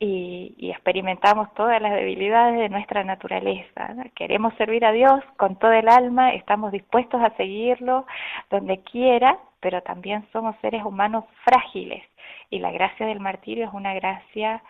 y, 0.00 0.70
experimentamos 0.72 1.54
todas 1.54 1.80
las 1.80 1.92
debilidades 1.92 2.58
de 2.58 2.68
nuestra 2.68 3.04
naturaleza. 3.04 3.94
Queremos 4.16 4.52
servir 4.54 4.84
a 4.84 4.90
Dios 4.90 5.22
con 5.36 5.54
todo 5.56 5.72
el 5.72 5.88
alma, 5.88 6.32
estamos 6.34 6.72
dispuestos 6.72 7.22
a 7.22 7.30
seguirlo 7.36 8.06
donde 8.50 8.80
quiera, 8.80 9.38
pero 9.62 9.80
también 9.82 10.28
somos 10.32 10.54
seres 10.60 10.84
humanos 10.84 11.24
frágiles 11.44 12.02
y 12.50 12.58
la 12.58 12.72
gracia 12.72 13.06
del 13.06 13.20
martirio 13.20 13.66
es 13.66 13.72
una 13.72 13.94
gracia 13.94 14.62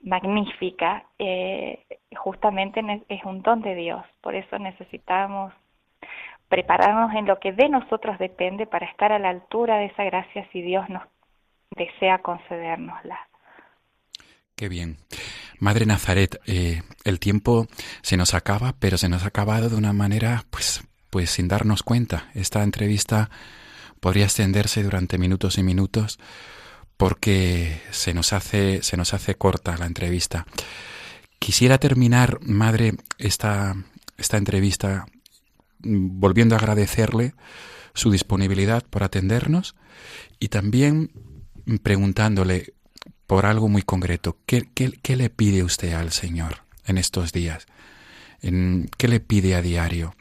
magnífica, 0.00 1.04
eh, 1.18 1.84
justamente 2.16 2.82
es 3.08 3.24
un 3.24 3.42
don 3.42 3.60
de 3.60 3.74
Dios, 3.74 4.04
por 4.20 4.34
eso 4.34 4.58
necesitamos 4.58 5.52
prepararnos 6.48 7.14
en 7.14 7.26
lo 7.26 7.38
que 7.38 7.52
de 7.52 7.68
nosotros 7.68 8.18
depende 8.18 8.66
para 8.66 8.86
estar 8.86 9.12
a 9.12 9.18
la 9.18 9.30
altura 9.30 9.78
de 9.78 9.86
esa 9.86 10.04
gracia 10.04 10.48
si 10.52 10.62
Dios 10.62 10.88
nos 10.88 11.02
desea 11.76 12.18
concedérnosla. 12.18 13.18
Qué 14.56 14.68
bien. 14.68 14.96
Madre 15.58 15.86
Nazaret, 15.86 16.40
eh, 16.46 16.82
el 17.04 17.18
tiempo 17.18 17.66
se 18.02 18.16
nos 18.16 18.34
acaba, 18.34 18.74
pero 18.78 18.98
se 18.98 19.08
nos 19.08 19.24
ha 19.24 19.28
acabado 19.28 19.68
de 19.68 19.76
una 19.76 19.92
manera, 19.92 20.44
pues, 20.50 20.86
pues 21.10 21.30
sin 21.30 21.48
darnos 21.48 21.82
cuenta. 21.82 22.28
Esta 22.34 22.62
entrevista 22.62 23.30
podría 24.04 24.26
extenderse 24.26 24.82
durante 24.82 25.16
minutos 25.16 25.56
y 25.56 25.62
minutos 25.62 26.18
porque 26.98 27.80
se 27.90 28.12
nos 28.12 28.34
hace, 28.34 28.82
se 28.82 28.98
nos 28.98 29.14
hace 29.14 29.34
corta 29.34 29.78
la 29.78 29.86
entrevista. 29.86 30.46
Quisiera 31.38 31.78
terminar, 31.78 32.38
madre, 32.42 32.96
esta, 33.16 33.74
esta 34.18 34.36
entrevista 34.36 35.06
volviendo 35.78 36.54
a 36.54 36.58
agradecerle 36.58 37.32
su 37.94 38.10
disponibilidad 38.10 38.84
por 38.84 39.04
atendernos 39.04 39.74
y 40.38 40.48
también 40.48 41.10
preguntándole 41.82 42.74
por 43.26 43.46
algo 43.46 43.68
muy 43.68 43.80
concreto, 43.80 44.36
¿qué, 44.44 44.68
qué, 44.74 45.16
le 45.16 45.30
pide 45.30 45.64
usted 45.64 45.94
al 45.94 46.12
Señor 46.12 46.66
en 46.84 46.98
estos 46.98 47.32
días? 47.32 47.64
¿En, 48.42 48.90
¿Qué 48.98 49.08
le 49.08 49.20
pide 49.20 49.54
a 49.54 49.62
diario? 49.62 50.14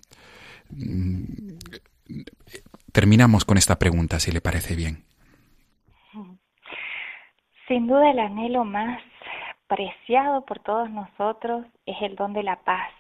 Terminamos 2.94 3.44
con 3.44 3.58
esta 3.58 3.80
pregunta, 3.80 4.20
si 4.20 4.32
le 4.32 4.40
parece 4.40 4.76
bien. 4.76 5.04
Sin 7.68 7.88
duda 7.88 8.12
el 8.12 8.20
anhelo 8.20 8.66
más 8.66 9.02
preciado 9.66 10.46
por 10.46 10.60
todos 10.60 10.92
nosotros 10.92 11.66
es 11.88 11.96
el 12.04 12.16
don 12.16 12.34
de 12.34 12.44
la 12.44 12.58
paz. 12.58 12.92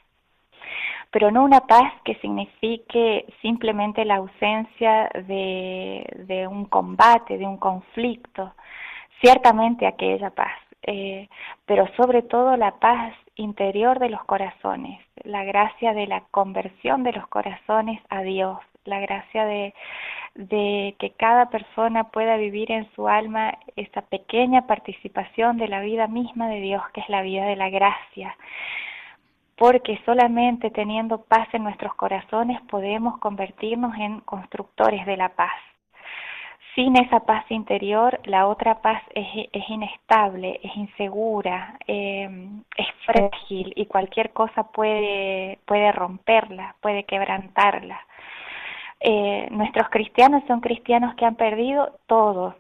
Pero 1.12 1.30
no 1.30 1.44
una 1.44 1.68
paz 1.68 1.94
que 2.06 2.16
signifique 2.16 3.28
simplemente 3.44 4.04
la 4.04 4.16
ausencia 4.16 5.12
de, 5.28 6.48
un 6.50 6.66
combate, 6.66 7.38
de 7.38 7.46
un 7.46 7.58
conflicto, 7.58 8.56
ciertamente 9.22 9.86
aquella 9.86 10.32
paz, 10.32 10.58
eh, 10.82 11.30
pero 11.68 11.88
sobre 11.98 12.24
todo 12.24 12.58
la 12.58 12.80
paz 12.80 13.14
interior 13.36 14.00
de 14.00 14.10
los 14.10 14.24
corazones, 14.24 15.00
la 15.24 15.44
gracia 15.44 15.94
de 15.94 16.08
la 16.08 16.22
conversión 16.32 17.04
de 17.04 17.14
los 17.14 17.28
corazones 17.28 18.02
a 18.10 18.24
Dios, 18.24 18.58
la 18.86 19.00
gracia 19.00 19.46
de, 19.46 19.74
que 21.00 21.14
cada 21.18 21.50
persona 21.50 22.06
pueda 22.06 22.38
vivir 22.38 22.72
en 22.72 22.90
su 22.96 23.08
alma 23.08 23.58
esa 23.76 24.02
pequeña 24.02 24.68
participación 24.68 25.58
de 25.58 25.68
la 25.68 25.82
vida 25.82 26.08
misma 26.08 26.50
de 26.50 26.60
Dios, 26.62 26.82
que 26.94 27.02
es 27.02 27.10
la 27.10 27.22
vida 27.22 27.46
de 27.46 27.56
la 27.56 27.70
gracia 27.70 28.36
porque 29.56 30.00
solamente 30.04 30.72
teniendo 30.72 31.24
paz 31.26 31.48
en 31.54 31.64
nuestros 31.64 31.94
corazones 31.94 32.60
podemos 32.70 33.20
convertirnos 33.20 33.96
en 33.98 34.20
constructores 34.22 35.06
de 35.06 35.16
la 35.16 35.30
paz. 35.30 35.54
Sin 36.76 36.98
esa 36.98 37.20
paz 37.20 37.46
interior, 37.52 38.20
la 38.26 38.48
otra 38.48 38.82
paz 38.82 39.04
es, 39.14 39.70
inestable, 39.70 40.60
es 40.64 40.76
insegura, 40.76 41.78
eh, 41.86 42.28
es 42.76 42.88
frágil 43.06 43.74
y 43.76 43.86
cualquier 43.86 44.34
cosa 44.34 44.64
puede, 44.72 45.60
puede 45.66 45.92
romperla, 45.92 46.76
puede 46.82 47.04
quebrantarla. 47.04 48.00
Eh, 49.06 49.50
nuestros 49.52 49.90
cristianos 49.90 50.44
son 50.48 50.62
cristianos 50.62 51.14
que 51.16 51.26
han 51.26 51.36
perdido 51.36 52.00
todo, 52.08 52.56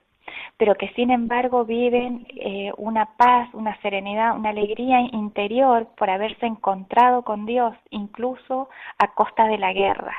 pero 0.57 0.75
que 0.75 0.89
sin 0.89 1.09
embargo 1.09 1.63
viven 1.63 2.27
eh, 2.35 2.69
una 2.77 3.15
paz, 3.15 3.47
una 3.53 3.79
serenidad, 3.81 4.35
una 4.35 4.49
alegría 4.49 4.99
interior 5.13 5.87
por 5.95 6.09
haberse 6.09 6.45
encontrado 6.45 7.21
con 7.21 7.45
Dios, 7.45 7.73
incluso 7.91 8.67
a 8.97 9.13
costa 9.13 9.47
de 9.47 9.57
la 9.57 9.71
guerra. 9.71 10.15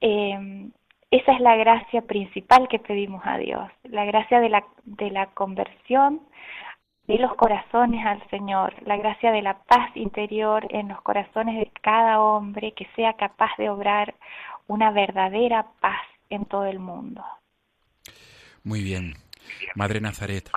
Eh, 0.00 0.70
esa 1.10 1.32
es 1.32 1.40
la 1.40 1.56
gracia 1.56 2.02
principal 2.02 2.68
que 2.68 2.78
pedimos 2.78 3.22
a 3.24 3.36
Dios, 3.36 3.68
la 3.82 4.04
gracia 4.04 4.38
de 4.38 4.50
la, 4.50 4.64
de 4.84 5.10
la 5.10 5.26
conversión 5.26 6.20
de 7.08 7.18
los 7.18 7.34
corazones 7.34 8.06
al 8.06 8.22
Señor, 8.30 8.74
la 8.86 8.96
gracia 8.96 9.30
de 9.32 9.42
la 9.42 9.58
paz 9.64 9.90
interior 9.96 10.66
en 10.70 10.88
los 10.88 11.02
corazones 11.02 11.56
de 11.56 11.70
cada 11.82 12.20
hombre 12.20 12.72
que 12.72 12.86
sea 12.96 13.14
capaz 13.14 13.50
de 13.58 13.68
obrar 13.68 14.14
una 14.66 14.90
verdadera 14.90 15.66
paz 15.80 16.00
en 16.30 16.44
todo 16.46 16.66
el 16.66 16.78
mundo. 16.78 17.22
Muy 18.62 18.82
bien. 18.82 19.16
Madre 19.74 20.00
Nazaret, 20.00 20.50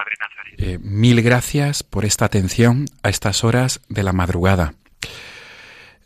eh, 0.58 0.80
mil 0.82 1.22
gracias 1.22 1.84
por 1.84 2.06
esta 2.06 2.26
atención 2.26 2.86
a 3.04 3.10
estas 3.10 3.44
horas 3.44 3.82
de 3.90 4.04
la 4.04 4.14
madrugada. 4.14 4.76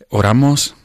Oramos, 0.09 0.75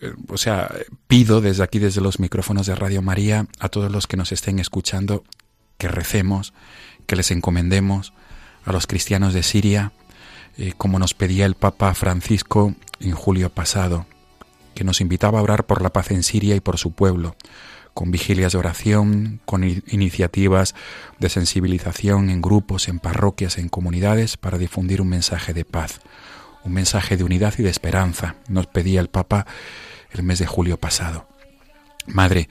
eh, 0.00 0.12
o 0.28 0.38
sea, 0.38 0.70
pido 1.06 1.40
desde 1.40 1.62
aquí, 1.62 1.78
desde 1.78 2.00
los 2.00 2.18
micrófonos 2.18 2.66
de 2.66 2.74
Radio 2.74 3.02
María, 3.02 3.46
a 3.60 3.68
todos 3.68 3.92
los 3.92 4.06
que 4.06 4.16
nos 4.16 4.32
estén 4.32 4.58
escuchando, 4.58 5.24
que 5.78 5.88
recemos, 5.88 6.54
que 7.06 7.16
les 7.16 7.30
encomendemos 7.30 8.14
a 8.64 8.72
los 8.72 8.86
cristianos 8.86 9.34
de 9.34 9.42
Siria, 9.42 9.92
eh, 10.56 10.72
como 10.76 10.98
nos 10.98 11.14
pedía 11.14 11.46
el 11.46 11.54
Papa 11.56 11.92
Francisco 11.94 12.74
en 13.00 13.12
julio 13.12 13.50
pasado, 13.50 14.06
que 14.74 14.84
nos 14.84 15.00
invitaba 15.00 15.38
a 15.38 15.42
orar 15.42 15.66
por 15.66 15.82
la 15.82 15.92
paz 15.92 16.10
en 16.10 16.22
Siria 16.22 16.56
y 16.56 16.60
por 16.60 16.78
su 16.78 16.92
pueblo 16.92 17.36
con 17.94 18.10
vigilias 18.10 18.52
de 18.52 18.58
oración, 18.58 19.40
con 19.44 19.64
iniciativas 19.64 20.74
de 21.20 21.28
sensibilización 21.28 22.28
en 22.28 22.42
grupos, 22.42 22.88
en 22.88 22.98
parroquias, 22.98 23.56
en 23.56 23.68
comunidades 23.68 24.36
para 24.36 24.58
difundir 24.58 25.00
un 25.00 25.08
mensaje 25.08 25.54
de 25.54 25.64
paz, 25.64 26.00
un 26.64 26.72
mensaje 26.72 27.16
de 27.16 27.24
unidad 27.24 27.54
y 27.56 27.62
de 27.62 27.70
esperanza, 27.70 28.34
nos 28.48 28.66
pedía 28.66 29.00
el 29.00 29.08
Papa 29.08 29.46
el 30.10 30.24
mes 30.24 30.40
de 30.40 30.46
julio 30.46 30.76
pasado. 30.76 31.28
Madre, 32.06 32.48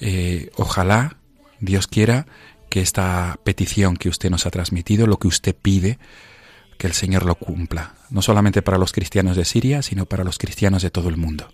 eh, 0.00 0.50
ojalá 0.56 1.16
Dios 1.60 1.86
quiera 1.86 2.26
que 2.70 2.80
esta 2.80 3.38
petición 3.44 3.96
que 3.96 4.08
usted 4.08 4.30
nos 4.30 4.46
ha 4.46 4.50
transmitido, 4.50 5.06
lo 5.06 5.18
que 5.18 5.28
usted 5.28 5.54
pide, 5.60 5.98
que 6.78 6.86
el 6.86 6.92
Señor 6.92 7.24
lo 7.24 7.34
cumpla, 7.34 7.94
no 8.10 8.22
solamente 8.22 8.62
para 8.62 8.78
los 8.78 8.92
cristianos 8.92 9.36
de 9.36 9.44
Siria, 9.44 9.82
sino 9.82 10.06
para 10.06 10.24
los 10.24 10.38
cristianos 10.38 10.82
de 10.82 10.90
todo 10.90 11.08
el 11.08 11.16
mundo. 11.16 11.48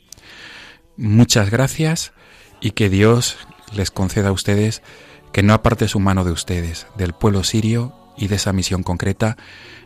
Muchas 1.00 1.50
gracias 1.50 2.12
y 2.60 2.72
que 2.72 2.90
Dios 2.90 3.38
les 3.74 3.90
conceda 3.90 4.28
a 4.28 4.32
ustedes 4.32 4.82
que 5.32 5.42
no 5.42 5.54
aparte 5.54 5.88
su 5.88 5.98
mano 5.98 6.24
de 6.24 6.32
ustedes, 6.32 6.86
del 6.94 7.14
pueblo 7.14 7.42
sirio 7.42 7.94
y 8.18 8.28
de 8.28 8.36
esa 8.36 8.52
misión 8.52 8.82
concreta 8.82 9.38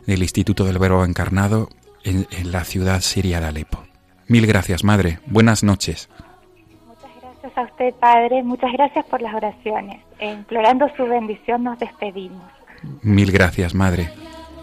del 0.05 0.23
Instituto 0.23 0.65
del 0.65 0.77
Verbo 0.77 1.05
Encarnado 1.05 1.69
en, 2.03 2.27
la 2.51 2.65
ciudad 2.65 2.99
siria 2.99 3.39
de 3.39 3.47
Alepo. 3.47 3.85
Mil 4.27 4.45
gracias, 4.45 4.83
Madre. 4.83 5.19
Buenas 5.25 5.63
noches. 5.63 6.09
Muchas 6.85 7.11
gracias 7.21 7.57
a 7.57 7.61
usted, 7.61 7.93
Padre. 7.93 8.43
Muchas 8.43 8.73
gracias 8.73 9.05
por 9.05 9.21
las 9.21 9.33
oraciones. 9.33 10.01
E 10.19 10.33
implorando 10.33 10.85
su 10.97 11.05
bendición 11.05 11.63
nos 11.63 11.79
despedimos. 11.79 12.43
Mil 13.03 13.31
gracias, 13.31 13.73
Madre. 13.73 14.09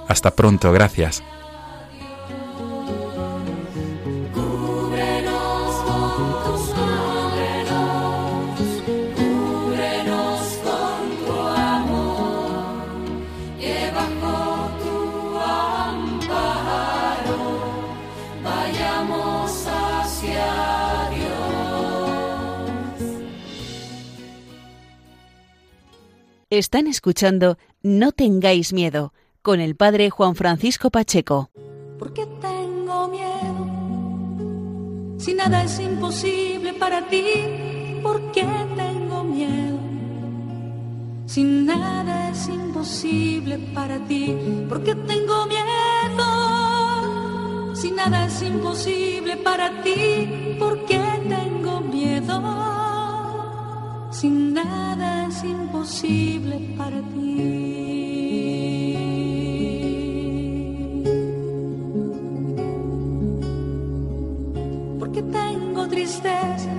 Hasta 0.06 0.32
pronto. 0.32 0.70
Gracias. 0.70 1.24
Están 26.52 26.86
escuchando 26.86 27.56
No 27.82 28.12
tengáis 28.12 28.74
miedo 28.74 29.14
con 29.40 29.58
el 29.58 29.74
padre 29.74 30.10
Juan 30.10 30.34
Francisco 30.34 30.90
Pacheco. 30.90 31.48
¿Por 31.98 32.12
qué 32.12 32.26
tengo 32.42 33.08
miedo? 33.08 35.16
Si 35.18 35.32
nada 35.32 35.64
es 35.64 35.80
imposible 35.80 36.74
para 36.74 37.08
ti, 37.08 37.24
¿por 38.02 38.30
qué 38.32 38.44
tengo 38.76 39.24
miedo? 39.24 39.78
Si 41.24 41.42
nada 41.42 42.28
es 42.28 42.46
imposible 42.48 43.56
para 43.72 43.98
ti, 44.00 44.36
¿por 44.68 44.84
qué 44.84 44.94
tengo 44.94 45.46
miedo? 45.46 46.26
Si 47.74 47.90
nada 47.92 48.26
es 48.26 48.42
imposible 48.42 49.38
para 49.38 49.82
ti, 49.82 50.56
¿por 50.58 50.84
qué 50.84 51.00
tengo 51.30 51.80
miedo? 51.80 52.91
Sin 54.12 54.52
nada 54.52 55.26
es 55.26 55.42
imposible 55.42 56.60
para 56.76 57.00
ti. 57.00 57.32
Porque 64.98 65.22
tengo 65.22 65.88
tristeza, 65.88 66.70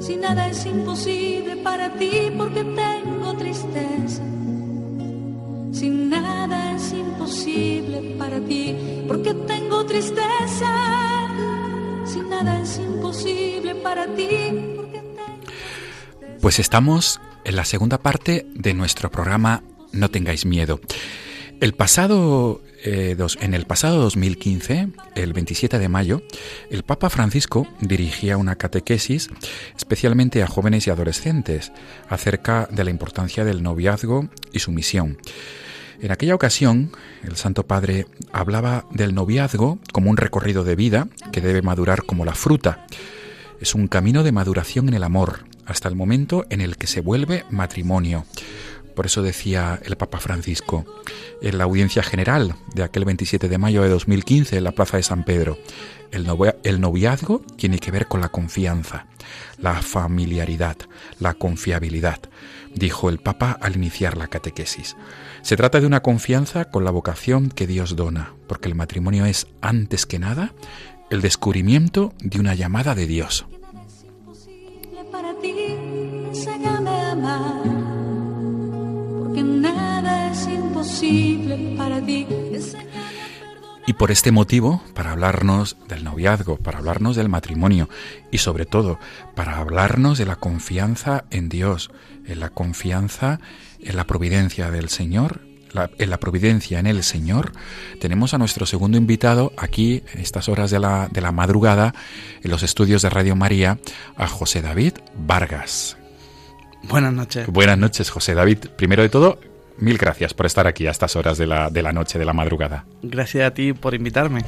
si 0.00 0.16
nada 0.16 0.48
es 0.48 0.66
imposible 0.66 1.56
para 1.58 1.88
ti, 1.94 2.32
porque 2.36 2.64
tengo 2.64 3.34
tristeza. 3.36 4.22
Si 5.70 5.88
nada 5.88 6.74
es 6.74 6.92
imposible 6.92 8.16
para 8.18 8.40
ti, 8.40 9.04
porque 9.06 9.34
tengo 9.34 9.86
tristeza. 9.86 10.72
Si 12.04 12.20
nada 12.20 12.60
es 12.60 12.78
imposible 12.78 13.74
para 13.76 14.06
ti, 14.08 14.81
pues 16.42 16.58
estamos 16.58 17.20
en 17.44 17.54
la 17.54 17.64
segunda 17.64 17.98
parte 17.98 18.46
de 18.52 18.74
nuestro 18.74 19.12
programa 19.12 19.62
No 19.92 20.10
tengáis 20.10 20.44
miedo. 20.44 20.80
El 21.60 21.72
pasado, 21.72 22.60
eh, 22.82 23.16
en 23.40 23.54
el 23.54 23.64
pasado 23.64 24.02
2015, 24.02 24.88
el 25.14 25.32
27 25.34 25.78
de 25.78 25.88
mayo, 25.88 26.20
el 26.68 26.82
Papa 26.82 27.10
Francisco 27.10 27.68
dirigía 27.80 28.38
una 28.38 28.56
catequesis 28.56 29.30
especialmente 29.76 30.42
a 30.42 30.48
jóvenes 30.48 30.88
y 30.88 30.90
adolescentes 30.90 31.70
acerca 32.08 32.68
de 32.72 32.82
la 32.82 32.90
importancia 32.90 33.44
del 33.44 33.62
noviazgo 33.62 34.28
y 34.52 34.58
su 34.58 34.72
misión. 34.72 35.18
En 36.00 36.10
aquella 36.10 36.34
ocasión, 36.34 36.90
el 37.22 37.36
Santo 37.36 37.68
Padre 37.68 38.08
hablaba 38.32 38.86
del 38.90 39.14
noviazgo 39.14 39.78
como 39.92 40.10
un 40.10 40.16
recorrido 40.16 40.64
de 40.64 40.74
vida 40.74 41.06
que 41.30 41.40
debe 41.40 41.62
madurar 41.62 42.02
como 42.02 42.24
la 42.24 42.34
fruta. 42.34 42.84
Es 43.60 43.76
un 43.76 43.86
camino 43.86 44.24
de 44.24 44.32
maduración 44.32 44.88
en 44.88 44.94
el 44.94 45.04
amor, 45.04 45.44
hasta 45.66 45.88
el 45.88 45.94
momento 45.94 46.44
en 46.50 46.60
el 46.60 46.76
que 46.76 46.86
se 46.86 47.00
vuelve 47.00 47.44
matrimonio. 47.50 48.24
Por 48.94 49.06
eso 49.06 49.22
decía 49.22 49.80
el 49.84 49.96
Papa 49.96 50.18
Francisco 50.18 50.84
en 51.40 51.58
la 51.58 51.64
audiencia 51.64 52.02
general 52.02 52.56
de 52.74 52.82
aquel 52.82 53.04
27 53.04 53.48
de 53.48 53.58
mayo 53.58 53.82
de 53.82 53.88
2015 53.88 54.58
en 54.58 54.64
la 54.64 54.72
Plaza 54.72 54.98
de 54.98 55.02
San 55.02 55.24
Pedro. 55.24 55.58
El, 56.10 56.80
noviazgo 56.80 57.40
tiene 57.56 57.78
que 57.78 57.90
ver 57.90 58.06
con 58.06 58.20
la 58.20 58.28
confianza, 58.28 59.06
la 59.56 59.80
familiaridad, 59.80 60.76
la 61.18 61.32
confiabilidad, 61.32 62.20
dijo 62.74 63.08
el 63.08 63.18
Papa 63.18 63.56
al 63.62 63.76
iniciar 63.76 64.18
la 64.18 64.28
catequesis. 64.28 64.94
Se 65.40 65.56
trata 65.56 65.80
de 65.80 65.86
una 65.86 66.00
confianza 66.00 66.66
con 66.66 66.84
la 66.84 66.90
vocación 66.90 67.48
que 67.48 67.66
Dios 67.66 67.96
dona, 67.96 68.34
porque 68.46 68.68
el 68.68 68.74
matrimonio 68.74 69.24
es, 69.24 69.46
antes 69.62 70.04
que 70.04 70.18
nada, 70.18 70.52
el 71.08 71.22
descubrimiento 71.22 72.12
de 72.20 72.40
una 72.40 72.54
llamada 72.54 72.94
de 72.94 73.06
Dios 73.06 73.46
porque 79.18 79.42
nada 79.42 80.32
es 80.32 80.46
imposible 80.46 81.74
para 81.76 82.00
ti. 82.00 82.26
Y 83.86 83.94
por 83.94 84.10
este 84.12 84.30
motivo, 84.30 84.82
para 84.94 85.10
hablarnos 85.10 85.76
del 85.88 86.04
noviazgo, 86.04 86.56
para 86.56 86.78
hablarnos 86.78 87.16
del 87.16 87.28
matrimonio 87.28 87.88
y 88.30 88.38
sobre 88.38 88.64
todo 88.64 88.98
para 89.34 89.58
hablarnos 89.58 90.18
de 90.18 90.26
la 90.26 90.36
confianza 90.36 91.24
en 91.30 91.48
Dios, 91.48 91.90
en 92.26 92.38
la 92.40 92.50
confianza 92.50 93.40
en 93.80 93.96
la 93.96 94.06
providencia 94.06 94.70
del 94.70 94.88
Señor, 94.88 95.40
en 95.98 96.10
la 96.10 96.20
providencia 96.20 96.78
en 96.78 96.86
el 96.86 97.02
Señor, 97.02 97.52
tenemos 97.98 98.34
a 98.34 98.38
nuestro 98.38 98.66
segundo 98.66 98.98
invitado 98.98 99.52
aquí 99.56 100.04
en 100.12 100.20
estas 100.20 100.48
horas 100.48 100.70
de 100.70 100.78
la, 100.78 101.08
de 101.10 101.20
la 101.20 101.32
madrugada 101.32 101.94
en 102.42 102.50
los 102.50 102.62
estudios 102.62 103.02
de 103.02 103.10
Radio 103.10 103.34
María, 103.34 103.78
a 104.16 104.28
José 104.28 104.62
David 104.62 104.94
Vargas. 105.16 105.96
Buenas 106.84 107.12
noches. 107.12 107.46
Buenas 107.46 107.78
noches, 107.78 108.10
José 108.10 108.34
David. 108.34 108.58
Primero 108.76 109.02
de 109.02 109.08
todo, 109.08 109.38
mil 109.78 109.98
gracias 109.98 110.34
por 110.34 110.46
estar 110.46 110.66
aquí 110.66 110.86
a 110.86 110.90
estas 110.90 111.16
horas 111.16 111.38
de 111.38 111.46
la, 111.46 111.70
de 111.70 111.82
la 111.82 111.92
noche, 111.92 112.18
de 112.18 112.24
la 112.24 112.32
madrugada. 112.32 112.84
Gracias 113.02 113.46
a 113.46 113.54
ti 113.54 113.72
por 113.72 113.94
invitarme. 113.94 114.44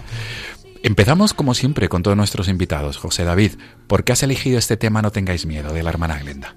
Empezamos 0.82 1.32
como 1.32 1.54
siempre 1.54 1.88
con 1.88 2.02
todos 2.02 2.16
nuestros 2.16 2.48
invitados. 2.48 2.98
José 2.98 3.24
David, 3.24 3.52
¿por 3.86 4.04
qué 4.04 4.12
has 4.12 4.22
elegido 4.22 4.58
este 4.58 4.76
tema 4.76 5.00
No 5.00 5.12
tengáis 5.12 5.46
miedo 5.46 5.72
de 5.72 5.82
la 5.82 5.90
hermana 5.90 6.18
Glenda? 6.18 6.56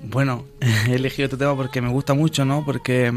Bueno, 0.00 0.46
he 0.88 0.94
elegido 0.94 1.26
este 1.26 1.36
tema 1.36 1.54
porque 1.56 1.80
me 1.80 1.90
gusta 1.90 2.14
mucho, 2.14 2.44
¿no? 2.44 2.64
Porque 2.64 3.12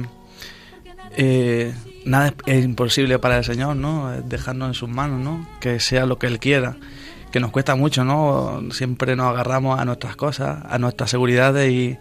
eh, 1.15 1.73
nada 2.05 2.33
es 2.45 2.65
imposible 2.65 3.19
para 3.19 3.37
el 3.37 3.45
Señor, 3.45 3.75
¿no? 3.75 4.11
Dejarnos 4.23 4.69
en 4.69 4.73
sus 4.73 4.89
manos, 4.89 5.19
¿no? 5.19 5.47
Que 5.59 5.79
sea 5.79 6.05
lo 6.05 6.19
que 6.19 6.27
Él 6.27 6.39
quiera. 6.39 6.77
Que 7.31 7.39
nos 7.39 7.51
cuesta 7.51 7.75
mucho, 7.75 8.03
¿no? 8.03 8.61
Siempre 8.71 9.15
nos 9.15 9.27
agarramos 9.27 9.79
a 9.79 9.85
nuestras 9.85 10.15
cosas, 10.15 10.63
a 10.67 10.79
nuestras 10.79 11.09
seguridades 11.09 11.71
y, 11.71 11.97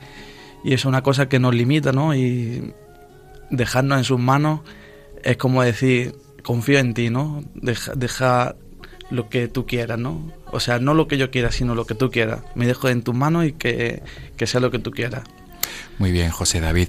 es 0.65 0.85
una 0.85 1.03
cosa 1.03 1.29
que 1.29 1.39
nos 1.39 1.55
limita, 1.55 1.93
¿no? 1.93 2.15
Y 2.15 2.73
dejarnos 3.51 3.99
en 3.99 4.05
sus 4.05 4.19
manos 4.19 4.61
es 5.23 5.37
como 5.37 5.63
decir, 5.63 6.17
confío 6.43 6.79
en 6.79 6.95
ti, 6.95 7.11
¿no? 7.11 7.45
Deja, 7.55 7.93
deja 7.95 8.57
lo 9.11 9.29
que 9.29 9.49
tú 9.49 9.67
quieras, 9.67 9.99
¿no? 9.99 10.33
O 10.51 10.61
sea, 10.61 10.79
no 10.79 10.95
lo 10.95 11.07
que 11.09 11.19
yo 11.19 11.31
quiera, 11.31 11.53
sino 11.53 11.75
lo 11.75 11.85
que 11.85 11.95
tú 11.95 12.11
quieras. 12.11 12.41
Me 12.55 12.67
dejo 12.67 12.89
en 12.89 13.03
tus 13.03 13.15
manos 13.15 13.47
y 13.47 13.53
que, 13.53 14.03
que 14.37 14.47
sea 14.47 14.61
lo 14.61 14.71
que 14.71 14.79
tú 14.79 14.91
quieras. 14.91 15.25
Muy 15.99 16.13
bien, 16.13 16.31
José 16.31 16.61
David. 16.61 16.89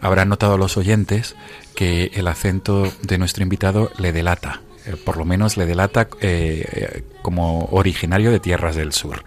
Habrán 0.00 0.28
notado 0.28 0.58
los 0.58 0.76
oyentes 0.76 1.36
que 1.74 2.10
el 2.14 2.28
acento 2.28 2.92
de 3.02 3.18
nuestro 3.18 3.42
invitado 3.42 3.90
le 3.98 4.12
delata, 4.12 4.60
eh, 4.86 4.96
por 5.04 5.16
lo 5.16 5.24
menos 5.24 5.56
le 5.56 5.66
delata 5.66 6.08
eh, 6.20 7.04
como 7.22 7.66
originario 7.66 8.30
de 8.30 8.40
tierras 8.40 8.76
del 8.76 8.92
sur. 8.92 9.24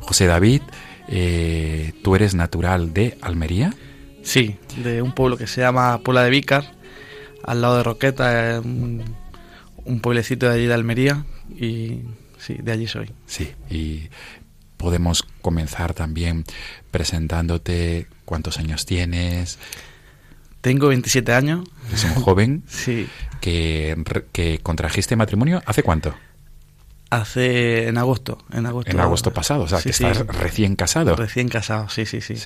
José 0.00 0.26
David, 0.26 0.62
eh, 1.08 1.92
¿tú 2.02 2.14
eres 2.16 2.34
natural 2.34 2.92
de 2.92 3.18
Almería? 3.20 3.74
Sí, 4.22 4.56
de 4.82 5.02
un 5.02 5.12
pueblo 5.12 5.36
que 5.36 5.46
se 5.46 5.60
llama 5.60 5.98
Puebla 5.98 6.22
de 6.22 6.30
Vícar, 6.30 6.72
al 7.42 7.62
lado 7.62 7.78
de 7.78 7.82
Roqueta, 7.82 8.60
un, 8.62 9.16
un 9.84 10.00
pueblecito 10.00 10.48
de 10.48 10.54
allí 10.54 10.66
de 10.66 10.74
Almería, 10.74 11.24
y 11.50 12.00
sí, 12.38 12.54
de 12.60 12.72
allí 12.72 12.86
soy. 12.86 13.10
Sí, 13.26 13.50
y 13.70 14.08
podemos 14.76 15.24
comenzar 15.42 15.94
también 15.94 16.44
presentándote 16.90 18.06
cuántos 18.24 18.58
años 18.58 18.86
tienes. 18.86 19.58
Tengo 20.60 20.88
27 20.88 21.32
años. 21.32 21.68
Es 21.92 22.04
un 22.04 22.14
joven 22.14 22.62
sí. 22.68 23.08
que, 23.40 23.96
que 24.32 24.58
contrajiste 24.62 25.16
matrimonio. 25.16 25.62
¿Hace 25.66 25.82
cuánto? 25.82 26.14
Hace 27.10 27.88
en 27.88 27.98
agosto, 27.98 28.38
en 28.52 28.66
agosto. 28.66 28.90
En 28.92 29.00
agosto 29.00 29.32
pasado, 29.32 29.64
o 29.64 29.68
sea, 29.68 29.82
que 29.82 29.90
estás 29.90 30.24
recién 30.28 30.76
casado. 30.76 31.16
Recién 31.16 31.48
casado, 31.48 31.88
sí, 31.88 32.06
sí, 32.06 32.20
sí. 32.20 32.36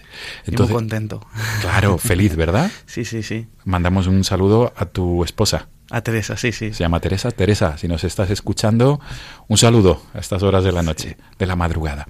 muy 0.46 0.68
contento. 0.68 1.26
Claro, 1.60 1.98
feliz, 1.98 2.34
¿verdad? 2.34 2.70
sí, 2.86 3.04
sí, 3.04 3.22
sí. 3.22 3.46
Mandamos 3.64 4.06
un 4.06 4.24
saludo 4.24 4.72
a 4.74 4.86
tu 4.86 5.22
esposa. 5.22 5.68
A 5.90 6.00
Teresa, 6.00 6.38
sí, 6.38 6.50
sí. 6.50 6.72
Se 6.72 6.82
llama 6.82 7.00
Teresa. 7.00 7.30
Teresa, 7.30 7.76
si 7.76 7.88
nos 7.88 8.04
estás 8.04 8.30
escuchando, 8.30 9.00
un 9.48 9.58
saludo 9.58 10.02
a 10.14 10.20
estas 10.20 10.42
horas 10.42 10.64
de 10.64 10.72
la 10.72 10.82
noche, 10.82 11.18
de 11.38 11.44
la 11.46 11.56
madrugada. 11.56 12.08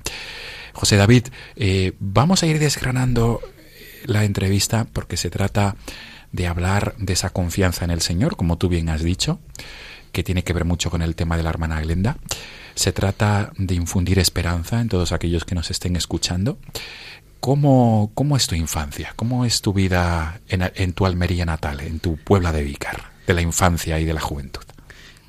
José 0.74 0.96
David, 0.96 1.26
eh, 1.56 1.92
vamos 1.98 2.44
a 2.44 2.46
ir 2.46 2.60
desgranando 2.60 3.40
la 4.04 4.24
entrevista 4.24 4.86
porque 4.92 5.16
se 5.16 5.30
trata 5.30 5.76
de 6.32 6.46
hablar 6.46 6.94
de 6.98 7.12
esa 7.12 7.30
confianza 7.30 7.84
en 7.84 7.90
el 7.90 8.00
Señor, 8.00 8.36
como 8.36 8.58
tú 8.58 8.68
bien 8.68 8.88
has 8.88 9.02
dicho, 9.02 9.40
que 10.12 10.22
tiene 10.22 10.44
que 10.44 10.52
ver 10.52 10.64
mucho 10.64 10.90
con 10.90 11.02
el 11.02 11.14
tema 11.14 11.36
de 11.36 11.42
la 11.42 11.50
hermana 11.50 11.80
Glenda. 11.80 12.16
Se 12.74 12.92
trata 12.92 13.52
de 13.56 13.74
infundir 13.74 14.18
esperanza 14.18 14.80
en 14.80 14.88
todos 14.88 15.12
aquellos 15.12 15.44
que 15.44 15.54
nos 15.54 15.70
estén 15.70 15.96
escuchando. 15.96 16.58
¿Cómo, 17.40 18.10
cómo 18.14 18.36
es 18.36 18.46
tu 18.46 18.54
infancia? 18.54 19.12
¿Cómo 19.16 19.44
es 19.44 19.60
tu 19.60 19.72
vida 19.72 20.40
en, 20.48 20.70
en 20.74 20.92
tu 20.92 21.06
Almería 21.06 21.44
natal, 21.44 21.80
en 21.80 22.00
tu 22.00 22.16
Puebla 22.16 22.52
de 22.52 22.64
Vícar? 22.64 23.14
de 23.26 23.34
la 23.34 23.42
infancia 23.42 23.98
y 24.00 24.04
de 24.04 24.14
la 24.14 24.20
juventud? 24.20 24.62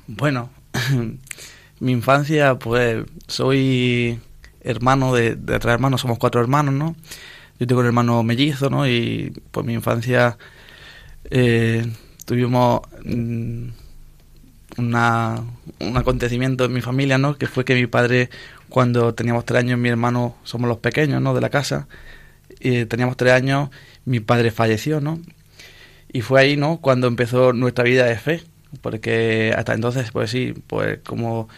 Bueno, 0.06 0.50
mi 1.80 1.92
infancia, 1.92 2.58
pues 2.58 3.04
soy 3.26 4.20
hermano 4.60 5.14
de, 5.14 5.36
tres 5.36 5.66
hermanos, 5.66 6.00
somos 6.00 6.18
cuatro 6.18 6.40
hermanos, 6.40 6.74
¿no? 6.74 6.96
Yo 7.58 7.66
tengo 7.66 7.80
un 7.80 7.86
hermano 7.86 8.22
mellizo, 8.22 8.70
¿no? 8.70 8.86
Y 8.86 9.32
pues 9.50 9.64
mi 9.66 9.74
infancia 9.74 10.36
eh, 11.30 11.86
tuvimos 12.24 12.82
mm, 13.04 13.68
una, 14.78 15.42
un 15.80 15.96
acontecimiento 15.96 16.64
en 16.64 16.72
mi 16.72 16.80
familia, 16.82 17.18
¿no? 17.18 17.36
Que 17.36 17.46
fue 17.46 17.64
que 17.64 17.74
mi 17.74 17.86
padre, 17.86 18.30
cuando 18.68 19.14
teníamos 19.14 19.44
tres 19.44 19.60
años, 19.60 19.78
mi 19.78 19.88
hermano, 19.88 20.36
somos 20.44 20.68
los 20.68 20.78
pequeños, 20.78 21.22
¿no? 21.22 21.34
De 21.34 21.40
la 21.40 21.50
casa, 21.50 21.88
y 22.60 22.84
teníamos 22.86 23.16
tres 23.16 23.32
años, 23.32 23.70
mi 24.04 24.20
padre 24.20 24.50
falleció, 24.50 25.00
¿no? 25.00 25.20
Y 26.12 26.20
fue 26.22 26.40
ahí, 26.40 26.56
¿no? 26.56 26.78
Cuando 26.78 27.06
empezó 27.06 27.52
nuestra 27.52 27.84
vida 27.84 28.04
de 28.06 28.16
fe, 28.16 28.42
porque 28.82 29.54
hasta 29.56 29.74
entonces, 29.74 30.10
pues 30.12 30.30
sí, 30.30 30.54
pues 30.66 30.98
como 31.06 31.48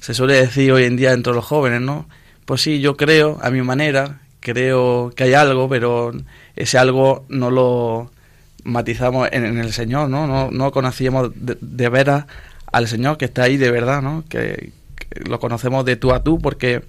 se 0.00 0.14
suele 0.14 0.34
decir 0.34 0.72
hoy 0.72 0.84
en 0.84 0.96
día 0.96 1.12
entre 1.12 1.32
los 1.32 1.44
jóvenes, 1.44 1.80
¿no? 1.80 2.08
Pues 2.44 2.62
sí, 2.62 2.80
yo 2.80 2.96
creo, 2.96 3.38
a 3.42 3.50
mi 3.50 3.62
manera, 3.62 4.21
creo 4.42 5.12
que 5.16 5.24
hay 5.24 5.34
algo, 5.34 5.68
pero 5.68 6.12
ese 6.56 6.76
algo 6.76 7.24
no 7.30 7.50
lo 7.50 8.10
matizamos 8.64 9.28
en, 9.32 9.44
el 9.58 9.72
Señor, 9.72 10.10
¿no? 10.10 10.26
No, 10.26 10.50
no 10.50 10.72
conocíamos 10.72 11.30
de, 11.34 11.56
de, 11.60 11.88
veras 11.88 12.26
al 12.70 12.88
Señor 12.88 13.16
que 13.16 13.24
está 13.24 13.44
ahí 13.44 13.56
de 13.56 13.70
verdad, 13.70 14.02
¿no? 14.02 14.24
Que, 14.28 14.72
lo 15.26 15.40
conocemos 15.40 15.84
de 15.84 15.96
tú 15.96 16.12
a 16.12 16.22
tú 16.22 16.38
porque 16.38 16.82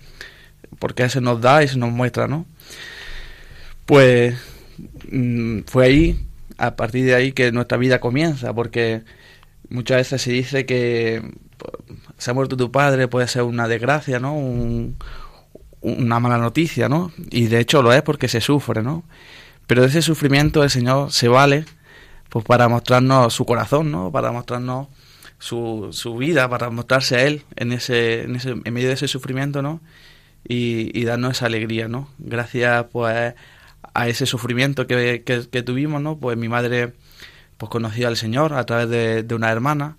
porque 0.80 1.10
se 1.10 1.22
nos 1.22 1.42
da 1.42 1.64
y 1.64 1.68
se 1.68 1.78
nos 1.78 1.92
muestra, 1.92 2.28
¿no? 2.28 2.46
Pues 3.86 4.36
mm, 5.12 5.62
fue 5.68 5.86
ahí, 5.86 6.28
a 6.58 6.76
partir 6.76 7.06
de 7.06 7.16
ahí, 7.16 7.32
que 7.32 7.52
nuestra 7.52 7.78
vida 7.78 8.00
comienza, 8.00 8.54
porque 8.54 9.04
muchas 9.70 9.98
veces 9.98 10.22
se 10.22 10.32
dice 10.32 10.66
que 10.66 11.22
pues, 11.58 12.00
se 12.18 12.32
ha 12.32 12.34
muerto 12.34 12.58
tu 12.58 12.72
padre, 12.72 13.08
puede 13.08 13.28
ser 13.28 13.44
una 13.44 13.68
desgracia, 13.68 14.20
¿no? 14.20 14.34
Una 15.84 16.20
mala 16.20 16.38
noticia, 16.38 16.90
¿no? 16.90 17.12
Y 17.30 17.48
de 17.48 17.60
hecho 17.60 17.82
lo 17.82 17.94
es 17.94 18.02
porque 18.02 18.28
se 18.28 18.42
sufre, 18.42 18.82
¿no? 18.82 19.04
Pero 19.68 19.82
de 19.82 19.90
ese 19.90 20.02
sufrimiento 20.02 20.64
el 20.64 20.70
Señor 20.70 21.12
se 21.12 21.28
vale 21.28 21.66
pues 22.30 22.46
para 22.46 22.68
mostrarnos 22.68 23.34
su 23.34 23.46
corazón, 23.46 23.92
¿no? 23.92 24.12
Para 24.12 24.32
mostrarnos 24.32 24.88
su, 25.38 25.90
su 25.92 26.18
vida, 26.18 26.50
para 26.50 26.70
mostrarse 26.70 27.16
a 27.16 27.24
Él 27.24 27.44
en, 27.56 27.72
ese, 27.74 28.24
en, 28.24 28.36
ese, 28.38 28.52
en 28.52 28.74
medio 28.74 28.88
de 28.88 28.96
ese 28.96 29.08
sufrimiento, 29.08 29.62
¿no? 29.62 29.82
Y, 30.48 31.04
darnos 31.06 31.34
esa 31.34 31.46
alegría, 31.46 31.88
¿no? 31.88 32.10
Gracias, 32.18 32.86
pues, 32.92 33.36
a 33.94 34.08
ese 34.08 34.26
sufrimiento 34.26 34.88
que, 34.88 35.24
que, 35.24 35.64
tuvimos, 35.64 36.02
¿no? 36.02 36.18
Pues 36.18 36.38
mi 36.38 36.50
madre, 36.50 36.94
pues, 37.58 37.70
conoció 37.70 38.08
al 38.08 38.18
Señor 38.18 38.54
a 38.54 38.66
través 38.66 38.90
de, 38.90 39.24
de 39.24 39.36
una 39.36 39.52
hermana 39.52 39.98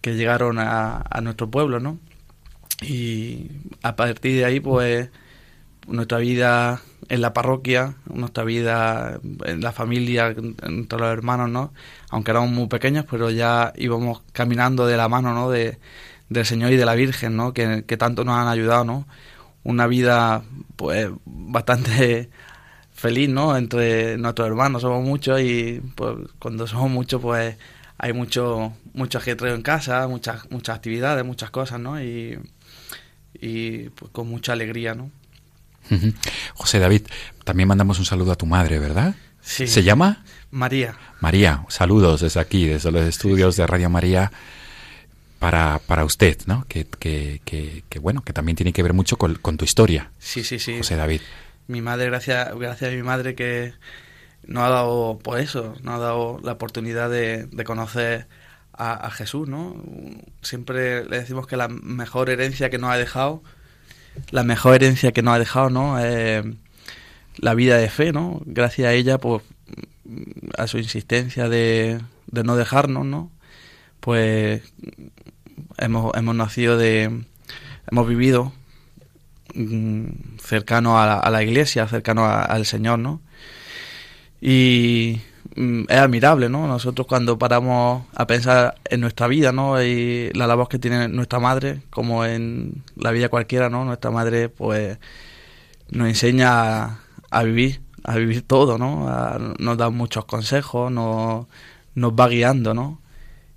que 0.00 0.16
llegaron 0.16 0.58
a, 0.58 1.02
a 1.08 1.20
nuestro 1.22 1.50
pueblo, 1.50 1.80
¿no? 1.80 1.98
Y 2.82 3.50
a 3.82 3.96
partir 3.96 4.36
de 4.36 4.44
ahí, 4.44 4.60
pues, 4.60 5.10
nuestra 5.86 6.18
vida 6.18 6.80
en 7.08 7.20
la 7.20 7.32
parroquia, 7.32 7.96
nuestra 8.06 8.44
vida 8.44 9.20
en 9.44 9.60
la 9.60 9.72
familia, 9.72 10.34
entre 10.62 10.98
los 10.98 11.08
hermanos, 11.12 11.50
¿no? 11.50 11.72
Aunque 12.10 12.30
éramos 12.30 12.50
muy 12.50 12.68
pequeños, 12.68 13.04
pero 13.10 13.30
ya 13.30 13.72
íbamos 13.76 14.22
caminando 14.32 14.86
de 14.86 14.96
la 14.96 15.08
mano, 15.08 15.34
¿no? 15.34 15.50
De, 15.50 15.78
del 16.28 16.46
Señor 16.46 16.72
y 16.72 16.76
de 16.76 16.84
la 16.86 16.94
Virgen, 16.94 17.36
¿no? 17.36 17.52
Que, 17.52 17.82
tanto 17.98 18.24
nos 18.24 18.38
han 18.38 18.48
ayudado, 18.48 18.84
¿no? 18.84 19.06
Una 19.64 19.86
vida, 19.86 20.42
pues, 20.76 21.10
bastante 21.24 22.30
feliz, 22.92 23.28
¿no? 23.28 23.56
Entre 23.56 24.16
nuestros 24.18 24.48
hermanos, 24.48 24.82
somos 24.82 25.04
muchos 25.04 25.40
y, 25.40 25.80
pues, 25.94 26.16
cuando 26.38 26.66
somos 26.66 26.90
muchos, 26.90 27.20
pues, 27.20 27.56
hay 27.98 28.12
mucho, 28.12 28.72
mucho 28.92 29.18
ajetreo 29.18 29.54
en 29.54 29.62
casa, 29.62 30.06
muchas, 30.08 30.50
muchas 30.50 30.76
actividades, 30.76 31.24
muchas 31.24 31.50
cosas, 31.50 31.80
¿no? 31.80 32.02
Y, 32.02 32.38
y 33.44 33.90
pues, 33.90 34.10
con 34.10 34.26
mucha 34.26 34.54
alegría, 34.54 34.94
¿no? 34.94 35.10
José 36.54 36.78
David, 36.78 37.02
también 37.44 37.68
mandamos 37.68 37.98
un 37.98 38.06
saludo 38.06 38.32
a 38.32 38.36
tu 38.36 38.46
madre, 38.46 38.78
¿verdad? 38.78 39.14
Sí. 39.42 39.66
¿Se 39.66 39.82
llama? 39.82 40.24
María. 40.50 40.96
María, 41.20 41.66
saludos 41.68 42.22
desde 42.22 42.40
aquí, 42.40 42.66
desde 42.66 42.90
los 42.90 43.04
estudios 43.04 43.56
de 43.56 43.66
Radio 43.66 43.90
María 43.90 44.32
para, 45.38 45.78
para 45.80 46.06
usted, 46.06 46.38
¿no? 46.46 46.64
Que, 46.68 46.86
que, 46.86 47.42
que, 47.44 47.98
bueno, 47.98 48.22
que 48.22 48.32
también 48.32 48.56
tiene 48.56 48.72
que 48.72 48.82
ver 48.82 48.94
mucho 48.94 49.18
con, 49.18 49.36
tu 49.36 49.64
historia. 49.66 50.10
Sí, 50.18 50.42
sí, 50.42 50.58
sí. 50.58 50.78
José 50.78 50.96
David. 50.96 51.20
Mi 51.66 51.82
madre, 51.82 52.06
gracias, 52.06 52.58
gracias 52.58 52.90
a 52.90 52.94
mi 52.94 53.02
madre 53.02 53.34
que 53.34 53.74
nos 54.46 54.62
ha 54.62 54.70
dado, 54.70 55.18
por 55.18 55.34
pues 55.34 55.50
eso, 55.50 55.74
nos 55.82 55.96
ha 55.96 55.98
dado 55.98 56.40
la 56.42 56.52
oportunidad 56.52 57.10
de, 57.10 57.44
de 57.44 57.64
conocer 57.64 58.26
a, 58.76 59.06
a, 59.06 59.10
Jesús, 59.10 59.48
¿no? 59.48 59.76
Siempre 60.42 61.04
le 61.04 61.20
decimos 61.20 61.46
que 61.46 61.56
la 61.56 61.68
mejor 61.68 62.30
herencia 62.30 62.70
que 62.70 62.78
nos 62.78 62.90
ha 62.90 62.96
dejado 62.96 63.42
la 64.30 64.44
mejor 64.44 64.76
herencia 64.76 65.12
que 65.12 65.22
nos 65.22 65.34
ha 65.34 65.38
dejado, 65.38 65.70
¿no? 65.70 65.96
la 67.36 67.54
vida 67.54 67.78
de 67.78 67.90
fe, 67.90 68.12
¿no? 68.12 68.40
Gracias 68.46 68.88
a 68.88 68.92
ella, 68.92 69.18
pues, 69.18 69.42
a 70.56 70.68
su 70.68 70.78
insistencia 70.78 71.48
de, 71.48 72.00
de 72.28 72.44
no 72.44 72.54
dejarnos, 72.54 73.04
¿no? 73.04 73.32
Pues 73.98 74.62
hemos, 75.78 76.14
hemos 76.14 76.34
nacido 76.36 76.78
de... 76.78 77.24
hemos 77.90 78.08
vivido 78.08 78.52
mm, 79.54 80.38
cercano 80.38 81.00
a 81.00 81.28
la, 81.28 81.42
iglesia, 81.42 81.88
cercano 81.88 82.24
al 82.24 82.66
Señor, 82.66 83.00
¿no? 83.00 83.20
Y 84.40 85.20
es 85.56 85.96
admirable, 85.96 86.48
¿no? 86.48 86.66
Nosotros 86.66 87.06
cuando 87.06 87.38
paramos 87.38 88.04
a 88.14 88.26
pensar 88.26 88.74
en 88.84 89.00
nuestra 89.00 89.28
vida, 89.28 89.52
¿no? 89.52 89.82
Y 89.82 90.30
la 90.34 90.46
labor 90.46 90.68
que 90.68 90.78
tiene 90.78 91.08
nuestra 91.08 91.38
madre, 91.38 91.82
como 91.90 92.24
en 92.24 92.82
la 92.96 93.12
vida 93.12 93.28
cualquiera, 93.28 93.70
¿no? 93.70 93.84
Nuestra 93.84 94.10
madre, 94.10 94.48
pues, 94.48 94.98
nos 95.90 96.08
enseña 96.08 97.00
a, 97.30 97.42
vivir, 97.44 97.80
a 98.04 98.16
vivir 98.16 98.42
todo, 98.42 98.78
¿no? 98.78 99.08
nos 99.58 99.78
da 99.78 99.90
muchos 99.90 100.24
consejos, 100.24 100.90
nos, 100.90 101.46
nos 101.94 102.12
va 102.12 102.28
guiando, 102.28 102.74
¿no? 102.74 103.00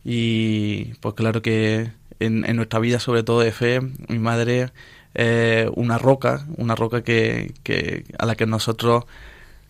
Y, 0.04 0.94
pues 1.02 1.16
claro 1.16 1.42
que 1.42 1.92
en, 2.20 2.46
en 2.46 2.56
nuestra 2.56 2.80
vida, 2.80 3.00
sobre 3.00 3.24
todo 3.24 3.42
de 3.42 3.52
fe, 3.52 3.82
mi 3.82 4.20
madre 4.20 4.72
es 5.14 5.70
una 5.76 5.98
roca, 5.98 6.46
una 6.58 6.76
roca 6.76 7.04
que, 7.04 7.54
que 7.64 8.06
a 8.20 8.26
la 8.26 8.36
que 8.36 8.46
nosotros 8.46 9.06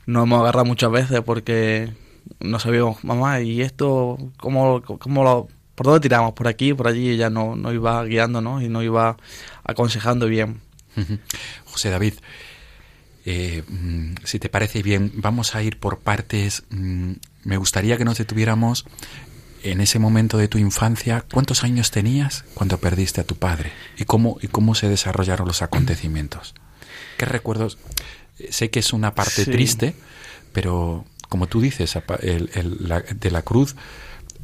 nos 0.06 0.24
hemos 0.24 0.42
agarrado 0.42 0.66
muchas 0.66 0.92
veces 0.92 1.22
porque 1.22 1.94
no 2.40 2.60
sabíamos, 2.60 3.04
mamá, 3.04 3.42
¿y 3.42 3.62
esto 3.62 4.18
cómo, 4.38 4.82
cómo 4.82 5.24
lo, 5.24 5.48
por 5.76 5.86
dónde 5.86 6.02
tiramos? 6.02 6.34
Por 6.34 6.48
aquí, 6.48 6.74
por 6.74 6.88
allí, 6.88 7.10
ella 7.10 7.30
no, 7.30 7.56
no 7.56 7.74
iba 7.74 8.04
guiándonos 8.04 8.64
y 8.64 8.70
no 8.70 8.82
iba 8.84 9.18
aconsejando 9.64 10.28
bien. 10.28 10.62
José 11.66 11.92
David, 11.92 12.16
eh, 13.26 13.64
mm, 13.68 14.16
si 14.24 14.40
te 14.40 14.50
parece 14.50 14.82
bien, 14.82 15.12
vamos 15.16 15.54
a 15.54 15.62
ir 15.62 15.78
por 15.78 16.00
partes. 16.00 16.64
Mm, 16.70 17.14
me 17.44 17.58
gustaría 17.58 17.98
que 17.98 18.06
nos 18.06 18.18
detuviéramos 18.18 18.86
en 19.64 19.82
ese 19.82 20.00
momento 20.00 20.38
de 20.38 20.48
tu 20.48 20.58
infancia. 20.58 21.26
¿Cuántos 21.32 21.64
años 21.64 21.92
tenías 21.92 22.46
cuando 22.54 22.80
perdiste 22.80 23.22
a 23.22 23.26
tu 23.26 23.36
padre? 23.36 23.72
¿Y 23.98 24.06
cómo, 24.06 24.38
y 24.42 24.48
cómo 24.48 24.76
se 24.76 24.90
desarrollaron 24.90 25.48
los 25.48 25.62
acontecimientos? 25.62 26.56
¿Qué 27.18 27.26
recuerdos? 27.26 27.78
Sé 28.50 28.70
que 28.70 28.80
es 28.80 28.94
una 28.94 29.14
parte 29.14 29.46
triste, 29.46 29.96
pero 30.54 31.06
como 31.30 31.48
tú 31.48 31.62
dices, 31.62 31.98
de 31.98 33.32
la 33.32 33.42
cruz 33.42 33.76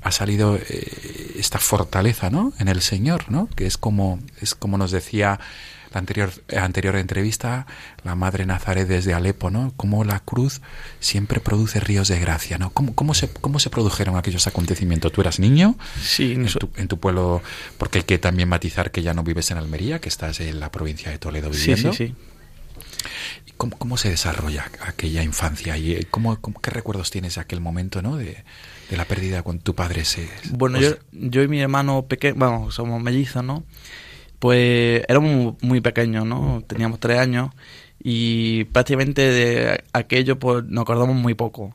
ha 0.04 0.12
salido 0.12 0.58
eh, 0.58 1.36
esta 1.38 1.60
fortaleza, 1.60 2.30
¿no? 2.30 2.54
En 2.60 2.68
el 2.68 2.82
Señor, 2.82 3.32
¿no? 3.32 3.48
Que 3.56 3.66
es 3.66 3.78
como, 3.78 4.20
es 4.42 4.54
como 4.54 4.78
nos 4.78 4.92
decía 4.92 5.40
la 5.94 6.00
anterior, 6.00 6.32
anterior 6.58 6.96
entrevista, 6.96 7.68
la 8.04 8.16
Madre 8.16 8.46
Nazaret 8.46 8.88
desde 8.88 9.14
Alepo, 9.14 9.50
¿no? 9.50 9.74
Como 9.78 10.04
la 10.04 10.20
cruz 10.20 10.62
siempre 11.00 11.40
produce 11.40 11.80
ríos 11.80 12.08
de 12.08 12.20
gracia, 12.20 12.58
¿no? 12.58 12.72
¿Cómo, 12.72 12.96
cómo, 12.96 13.14
se, 13.14 13.30
cómo 13.30 13.60
se 13.60 13.70
produjeron 13.70 14.18
aquellos 14.18 14.48
acontecimientos? 14.48 15.12
¿Tú 15.12 15.22
eras 15.22 15.40
niño? 15.40 15.76
Sí. 16.02 16.34
En 16.34 16.48
tu, 16.48 16.70
en 16.76 16.88
tu 16.88 17.00
pueblo, 17.00 17.42
porque 17.78 18.00
hay 18.00 18.04
que 18.04 18.18
también 18.18 18.50
matizar 18.50 18.92
que 18.92 19.04
ya 19.04 19.14
no 19.14 19.24
vives 19.24 19.52
en 19.52 19.58
Almería, 19.58 20.02
que 20.02 20.10
estás 20.10 20.40
en 20.40 20.60
la 20.60 20.72
provincia 20.72 21.12
de 21.12 21.20
Toledo 21.20 21.50
viviendo. 21.50 21.94
Sí, 21.94 22.08
sí, 22.08 22.08
sí. 22.08 22.16
¿Cómo, 23.58 23.78
¿Cómo, 23.78 23.98
se 23.98 24.10
desarrolla 24.10 24.70
aquella 24.82 25.24
infancia 25.24 25.78
y 25.78 25.94
eh, 25.94 26.08
cómo, 26.10 26.40
qué 26.62 26.70
recuerdos 26.72 27.12
tienes 27.12 27.36
de 27.36 27.42
aquel 27.42 27.62
momento, 27.62 28.02
¿no? 28.02 28.18
De, 28.18 28.44
la 28.90 29.06
pérdida 29.06 29.42
cuando 29.42 29.64
tu 29.64 29.74
padre 29.74 30.06
se... 30.06 30.30
Bueno, 30.52 30.80
yo, 30.80 30.92
yo 31.12 31.42
y 31.42 31.48
mi 31.48 31.60
hermano 31.60 32.06
pequeño, 32.06 32.36
bueno, 32.36 32.70
somos 32.70 33.02
mellizos, 33.02 33.44
¿no? 33.44 33.64
Pues 34.38 35.04
éramos 35.08 35.56
muy, 35.62 35.82
pequeños, 35.82 36.26
¿no? 36.28 36.64
Teníamos 36.68 37.00
tres 37.00 37.18
años 37.18 37.50
y 38.04 38.66
prácticamente 38.66 39.22
de 39.22 39.84
aquello 39.94 40.38
pues 40.38 40.66
nos 40.66 40.84
acordamos 40.84 41.16
muy 41.16 41.34
poco. 41.34 41.74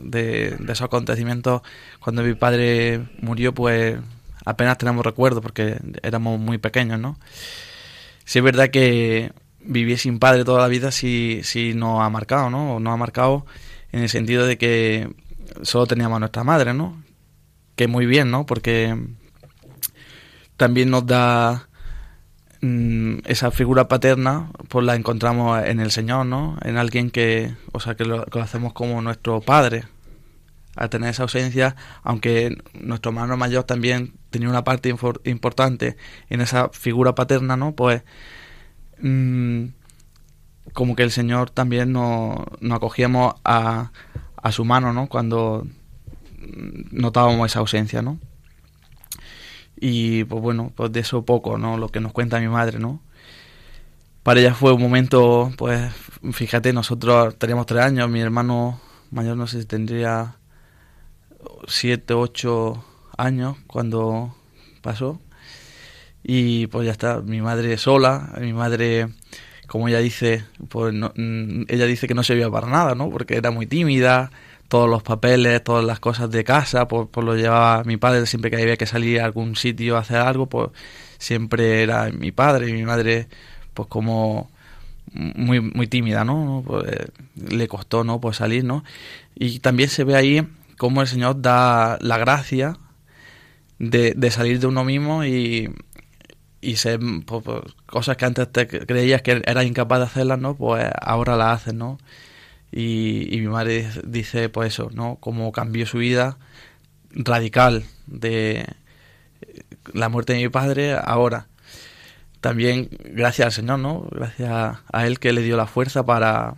De, 0.00 0.50
de 0.50 0.72
esos 0.72 0.86
acontecimientos, 0.86 1.62
cuando 2.00 2.24
mi 2.24 2.34
padre 2.34 3.06
murió, 3.20 3.54
pues 3.54 3.98
apenas 4.46 4.78
tenemos 4.78 5.04
recuerdos 5.04 5.42
porque 5.42 5.76
éramos 6.02 6.40
muy 6.40 6.56
pequeños, 6.56 6.98
¿no? 6.98 7.18
Sí 8.24 8.38
es 8.38 8.44
verdad 8.44 8.70
que 8.70 9.32
vivir 9.66 9.98
sin 9.98 10.18
padre 10.18 10.44
toda 10.44 10.62
la 10.62 10.68
vida 10.68 10.90
sí, 10.90 11.40
sí 11.42 11.74
nos 11.74 12.00
ha 12.00 12.08
marcado, 12.10 12.50
¿no? 12.50 12.80
Nos 12.80 12.92
ha 12.92 12.96
marcado 12.96 13.46
en 13.92 14.02
el 14.02 14.08
sentido 14.08 14.46
de 14.46 14.58
que 14.58 15.10
solo 15.62 15.86
teníamos 15.86 16.16
a 16.16 16.20
nuestra 16.20 16.44
madre, 16.44 16.74
¿no? 16.74 17.02
Que 17.74 17.88
muy 17.88 18.06
bien, 18.06 18.30
¿no? 18.30 18.46
Porque 18.46 18.96
también 20.56 20.90
nos 20.90 21.06
da 21.06 21.68
mm, 22.60 23.18
esa 23.26 23.50
figura 23.50 23.88
paterna, 23.88 24.50
pues 24.68 24.84
la 24.86 24.94
encontramos 24.94 25.62
en 25.64 25.80
el 25.80 25.90
Señor, 25.90 26.26
¿no? 26.26 26.56
En 26.62 26.76
alguien 26.76 27.10
que, 27.10 27.54
o 27.72 27.80
sea, 27.80 27.94
que 27.94 28.04
lo, 28.04 28.24
que 28.26 28.40
hacemos 28.40 28.72
como 28.72 29.00
nuestro 29.02 29.40
padre. 29.40 29.84
A 30.78 30.88
tener 30.88 31.08
esa 31.08 31.22
ausencia, 31.22 31.74
aunque 32.02 32.58
nuestro 32.74 33.08
hermano 33.10 33.38
mayor 33.38 33.64
también 33.64 34.12
tenía 34.28 34.50
una 34.50 34.62
parte 34.62 34.94
importante 35.24 35.96
en 36.28 36.42
esa 36.42 36.68
figura 36.68 37.14
paterna, 37.14 37.56
¿no? 37.56 37.74
Pues 37.74 38.02
Mm, 39.00 39.66
como 40.72 40.96
que 40.96 41.02
el 41.02 41.10
Señor 41.10 41.50
también 41.50 41.92
nos, 41.92 42.38
acogíamos 42.70 43.34
a, 43.44 43.92
a 44.36 44.52
su 44.52 44.64
mano, 44.64 44.92
¿no? 44.92 45.08
Cuando 45.08 45.66
notábamos 46.90 47.50
esa 47.50 47.60
ausencia, 47.60 48.02
¿no? 48.02 48.18
Y 49.78 50.24
pues 50.24 50.42
bueno, 50.42 50.72
pues 50.74 50.92
de 50.92 51.00
eso 51.00 51.24
poco, 51.24 51.58
¿no? 51.58 51.76
Lo 51.76 51.88
que 51.88 52.00
nos 52.00 52.12
cuenta 52.12 52.40
mi 52.40 52.48
madre, 52.48 52.78
¿no? 52.78 53.00
Para 54.22 54.40
ella 54.40 54.54
fue 54.54 54.72
un 54.72 54.82
momento, 54.82 55.52
pues, 55.56 55.92
fíjate, 56.32 56.72
nosotros 56.72 57.38
teníamos 57.38 57.66
tres 57.66 57.84
años, 57.84 58.08
mi 58.10 58.20
hermano 58.20 58.80
mayor 59.10 59.36
no 59.36 59.46
sé 59.46 59.60
si 59.60 59.66
tendría 59.66 60.36
siete, 61.68 62.14
ocho 62.14 62.84
años 63.16 63.56
cuando 63.66 64.34
pasó 64.82 65.20
y 66.28 66.66
pues 66.66 66.86
ya 66.86 66.92
está, 66.92 67.20
mi 67.20 67.40
madre 67.40 67.78
sola, 67.78 68.32
mi 68.40 68.52
madre 68.52 69.06
como 69.68 69.86
ella 69.88 70.00
dice, 70.00 70.44
pues 70.68 70.92
mm, 70.92 71.62
ella 71.68 71.86
dice 71.86 72.08
que 72.08 72.14
no 72.14 72.24
servía 72.24 72.50
para 72.50 72.66
nada, 72.66 72.96
¿no? 72.96 73.10
Porque 73.10 73.36
era 73.36 73.52
muy 73.52 73.66
tímida, 73.66 74.32
todos 74.68 74.90
los 74.90 75.04
papeles, 75.04 75.62
todas 75.62 75.84
las 75.84 76.00
cosas 76.00 76.28
de 76.32 76.42
casa, 76.42 76.88
pues, 76.88 77.06
pues 77.12 77.24
lo 77.24 77.36
llevaba 77.36 77.84
mi 77.84 77.96
padre 77.96 78.26
siempre 78.26 78.50
que 78.50 78.60
había 78.60 78.76
que 78.76 78.86
salir 78.86 79.20
a 79.20 79.24
algún 79.24 79.54
sitio 79.54 79.96
a 79.96 80.00
hacer 80.00 80.16
algo, 80.16 80.46
pues 80.46 80.70
siempre 81.18 81.82
era 81.84 82.10
mi 82.10 82.32
padre 82.32 82.70
y 82.70 82.72
mi 82.72 82.82
madre, 82.82 83.28
pues 83.74 83.88
como 83.88 84.50
muy 85.12 85.60
muy 85.60 85.86
tímida, 85.86 86.24
¿no? 86.24 86.64
Pues, 86.66 86.86
le 87.36 87.68
costó, 87.68 88.02
¿no? 88.02 88.20
Pues 88.20 88.38
salir, 88.38 88.64
¿no? 88.64 88.82
Y 89.36 89.60
también 89.60 89.88
se 89.90 90.02
ve 90.02 90.16
ahí 90.16 90.46
cómo 90.76 91.02
el 91.02 91.06
Señor 91.08 91.40
da 91.40 91.98
la 92.00 92.18
gracia 92.18 92.78
de, 93.78 94.14
de 94.16 94.30
salir 94.32 94.58
de 94.60 94.66
uno 94.66 94.84
mismo 94.84 95.24
y, 95.24 95.70
y 96.60 96.76
ser 96.76 97.00
pues, 97.26 97.42
pues, 97.44 97.60
cosas 97.86 98.16
que 98.16 98.24
antes 98.24 98.50
te 98.50 98.66
creías 98.66 99.22
que 99.22 99.42
era 99.44 99.64
incapaz 99.64 99.98
de 99.98 100.04
hacerlas, 100.06 100.38
¿no? 100.38 100.56
Pues 100.56 100.90
ahora 101.00 101.36
las 101.36 101.62
haces, 101.62 101.74
¿no? 101.74 101.98
Y, 102.72 103.34
y 103.34 103.40
mi 103.40 103.48
madre 103.48 103.88
dice, 104.04 104.48
pues 104.48 104.74
eso, 104.74 104.90
¿no? 104.92 105.16
Cómo 105.20 105.52
cambió 105.52 105.86
su 105.86 105.98
vida 105.98 106.38
radical 107.12 107.84
de 108.06 108.66
la 109.92 110.08
muerte 110.08 110.34
de 110.34 110.40
mi 110.40 110.48
padre 110.48 110.94
ahora. 110.94 111.48
También 112.40 112.88
gracias 113.04 113.46
al 113.46 113.52
Señor, 113.52 113.78
¿no? 113.78 114.06
Gracias 114.10 114.78
a 114.92 115.06
Él 115.06 115.18
que 115.18 115.32
le 115.32 115.42
dio 115.42 115.56
la 115.56 115.66
fuerza 115.66 116.04
para, 116.04 116.54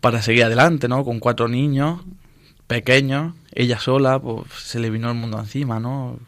para 0.00 0.22
seguir 0.22 0.44
adelante, 0.44 0.88
¿no? 0.88 1.04
Con 1.04 1.20
cuatro 1.20 1.48
niños 1.48 2.00
pequeños, 2.66 3.34
ella 3.52 3.80
sola, 3.80 4.20
pues 4.20 4.52
se 4.52 4.78
le 4.78 4.90
vino 4.90 5.08
el 5.08 5.16
mundo 5.16 5.38
encima, 5.40 5.80
¿no? 5.80 6.18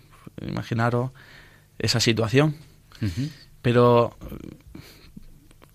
Imaginaros 0.40 1.10
esa 1.80 2.00
situación. 2.00 2.56
Pero 3.62 4.16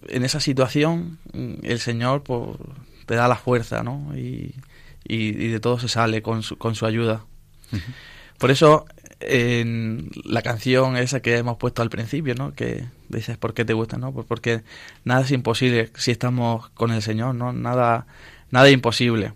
en 0.08 0.24
esa 0.24 0.40
situación 0.40 1.18
el 1.64 1.80
Señor 1.80 2.24
pues, 2.24 2.58
te 3.06 3.16
da 3.16 3.28
la 3.28 3.36
fuerza, 3.36 3.84
¿no? 3.84 4.16
Y, 4.16 4.56
y, 5.04 5.32
de 5.50 5.60
todo 5.60 5.80
se 5.80 5.88
sale 5.88 6.22
con 6.22 6.44
su, 6.44 6.58
con 6.58 6.76
su 6.76 6.86
ayuda. 6.86 7.26
Por 8.38 8.52
eso 8.52 8.86
en 9.20 10.12
la 10.24 10.42
canción 10.42 10.98
esa 10.98 11.22
que 11.22 11.38
hemos 11.38 11.58
puesto 11.58 11.82
al 11.82 11.90
principio, 11.90 12.36
¿no? 12.36 12.54
Que 12.54 12.86
dices 13.10 13.38
por 13.38 13.54
qué 13.54 13.66
te 13.66 13.74
gusta, 13.74 13.98
¿no? 13.98 14.12
Pues 14.12 14.26
porque 14.28 14.64
nada 15.04 15.22
es 15.22 15.32
imposible 15.32 15.92
si 15.96 16.12
estamos 16.12 16.70
con 16.72 16.92
el 16.92 17.02
Señor, 17.02 17.36
¿no? 17.36 17.54
Nada, 17.54 18.08
nada 18.52 18.68
es 18.68 18.74
imposible. 18.74 19.34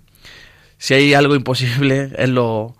Si 0.77 0.93
hay 0.93 1.13
algo 1.13 1.35
imposible, 1.35 2.11
Él 2.17 2.35
lo, 2.35 2.75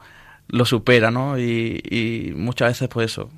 lo 0.48 0.66
supera, 0.66 1.12
¿no? 1.12 1.40
Y, 1.40 1.82
y 1.90 2.34
muchas 2.36 2.70
veces, 2.70 2.90
pues 2.90 3.12
eso, 3.12 3.30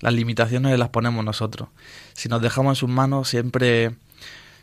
las 0.00 0.14
limitaciones 0.14 0.78
las 0.78 0.90
ponemos 0.90 1.24
nosotros. 1.24 1.68
Si 2.14 2.28
nos 2.28 2.42
dejamos 2.42 2.72
en 2.72 2.76
sus 2.76 2.88
manos, 2.88 3.28
siempre, 3.28 3.94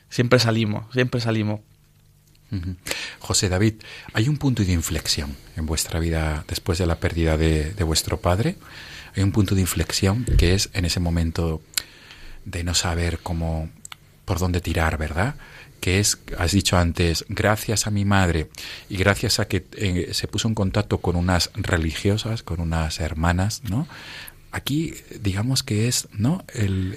siempre 0.10 0.40
salimos, 0.40 0.86
siempre 0.94 1.22
salimos. 1.22 1.62
José 3.20 3.50
David, 3.50 3.76
¿hay 4.14 4.30
un 4.30 4.38
punto 4.38 4.64
de 4.64 4.72
inflexión 4.72 5.36
en 5.56 5.66
vuestra 5.66 6.00
vida 6.00 6.46
después 6.48 6.78
de 6.78 6.86
la 6.86 7.00
pérdida 7.00 7.36
de, 7.36 7.84
vuestro 7.84 8.22
padre? 8.22 8.58
Hay 9.16 9.24
un 9.24 9.32
punto 9.32 9.56
de 9.56 9.62
inflexión 9.62 10.26
que 10.38 10.54
es 10.54 10.70
en 10.74 10.86
ese 10.86 11.00
momento 11.00 11.62
de 12.46 12.64
no 12.64 12.76
saber 12.76 13.20
cómo, 13.24 13.70
por 14.26 14.38
dónde 14.40 14.62
tirar, 14.62 14.98
¿verdad? 14.98 15.36
que 15.80 16.00
es, 16.00 16.18
has 16.38 16.54
dicho 16.54 16.78
antes, 16.78 17.26
gracias 17.28 17.88
a 17.88 17.92
mi 17.92 18.06
madre 18.06 18.48
y 18.88 18.96
gracias 18.96 19.42
a 19.42 19.50
que 19.50 19.66
eh, 19.74 20.12
se 20.14 20.30
puso 20.30 20.48
en 20.48 20.56
contacto 20.56 21.00
con 21.00 21.18
unas 21.18 21.50
religiosas, 21.56 22.42
con 22.42 22.62
unas 22.62 23.02
hermanas, 23.02 23.64
¿no? 23.70 23.86
Aquí, 24.54 24.94
digamos 25.20 25.64
que 25.64 25.88
es, 25.88 26.08
¿no? 26.14 26.44
El, 26.54 26.96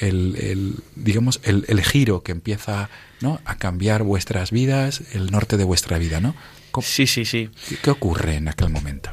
el, 0.00 0.74
digamos, 0.96 1.40
el, 1.44 1.64
el, 1.68 1.82
giro 1.82 2.24
que 2.24 2.32
empieza 2.32 2.90
¿no? 3.20 3.40
a 3.44 3.56
cambiar 3.58 4.02
vuestras 4.02 4.50
vidas, 4.50 5.02
el 5.12 5.30
norte 5.30 5.56
de 5.56 5.62
vuestra 5.62 5.98
vida, 5.98 6.20
¿no? 6.20 6.34
Sí, 6.82 7.06
sí, 7.06 7.24
sí. 7.24 7.48
¿Qué, 7.80 7.90
ocurre 7.90 8.34
en 8.34 8.48
aquel 8.48 8.70
momento? 8.70 9.10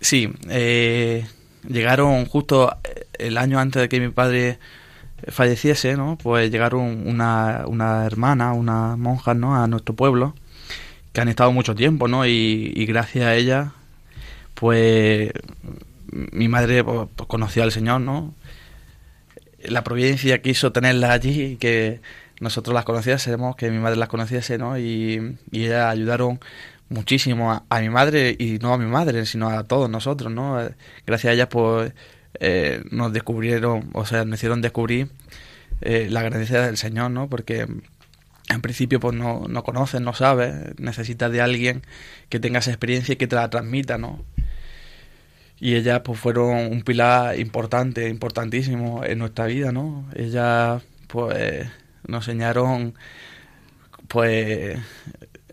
Sí, 0.00 0.32
eh, 0.48 1.26
llegaron 1.68 2.24
justo 2.24 2.74
el 3.18 3.36
año 3.36 3.58
antes 3.58 3.82
de 3.82 3.88
que 3.90 4.00
mi 4.00 4.08
padre 4.08 4.58
falleciese, 5.28 5.94
¿no? 5.96 6.16
Pues 6.20 6.50
llegaron 6.50 7.06
una, 7.06 7.64
una 7.66 8.06
hermana, 8.06 8.54
una 8.54 8.96
monja, 8.96 9.34
¿no? 9.34 9.62
A 9.62 9.66
nuestro 9.66 9.94
pueblo, 9.94 10.34
que 11.12 11.20
han 11.20 11.28
estado 11.28 11.52
mucho 11.52 11.74
tiempo, 11.74 12.08
¿no? 12.08 12.26
Y, 12.26 12.72
y 12.74 12.86
gracias 12.86 13.26
a 13.26 13.34
ella, 13.34 13.72
pues 14.54 15.32
mi 16.12 16.48
madre 16.48 16.84
pues, 16.84 17.08
conoció 17.28 17.62
al 17.62 17.72
Señor, 17.72 18.00
¿no? 18.00 18.34
la 19.68 19.84
providencia 19.84 20.42
quiso 20.42 20.72
tenerlas 20.72 21.10
allí 21.10 21.42
y 21.42 21.56
que 21.56 22.00
nosotros 22.40 22.74
las 22.74 22.84
conociésemos, 22.84 23.56
que 23.56 23.70
mi 23.70 23.78
madre 23.78 23.96
las 23.96 24.08
conociese, 24.08 24.58
¿no? 24.58 24.78
Y, 24.78 25.38
y 25.50 25.64
ellas 25.64 25.90
ayudaron 25.90 26.40
muchísimo 26.88 27.64
a, 27.68 27.80
mi 27.80 27.88
madre 27.88 28.36
y 28.38 28.58
no 28.58 28.74
a 28.74 28.78
mi 28.78 28.86
madre, 28.86 29.26
sino 29.26 29.48
a 29.48 29.64
todos 29.64 29.90
nosotros, 29.90 30.32
¿no? 30.32 30.58
Gracias 31.06 31.30
a 31.30 31.34
ellas, 31.34 31.48
pues, 31.50 31.92
eh, 32.40 32.82
nos 32.90 33.12
descubrieron, 33.12 33.90
o 33.92 34.04
sea, 34.04 34.24
nos 34.24 34.38
hicieron 34.38 34.60
descubrir 34.60 35.08
eh, 35.80 36.08
la 36.10 36.22
grandeza 36.22 36.66
del 36.66 36.76
Señor, 36.76 37.10
¿no? 37.10 37.28
Porque 37.28 37.66
en 38.48 38.60
principio, 38.62 39.00
pues, 39.00 39.16
no, 39.16 39.46
no 39.48 39.64
conoces, 39.64 40.00
no 40.00 40.12
sabes, 40.12 40.78
necesitas 40.78 41.32
de 41.32 41.40
alguien 41.40 41.82
que 42.28 42.38
tenga 42.38 42.60
esa 42.60 42.70
experiencia 42.70 43.14
y 43.14 43.16
que 43.16 43.26
te 43.26 43.36
la 43.36 43.50
transmita, 43.50 43.98
¿no? 43.98 44.24
Y 45.58 45.74
ellas 45.74 46.00
pues 46.04 46.18
fueron 46.18 46.72
un 46.72 46.82
pilar 46.82 47.38
importante, 47.38 48.08
importantísimo 48.08 49.04
en 49.04 49.18
nuestra 49.18 49.46
vida, 49.46 49.72
¿no? 49.72 50.06
Ellas 50.14 50.82
pues 51.06 51.68
nos 52.06 52.28
enseñaron 52.28 52.94
pues 54.08 54.78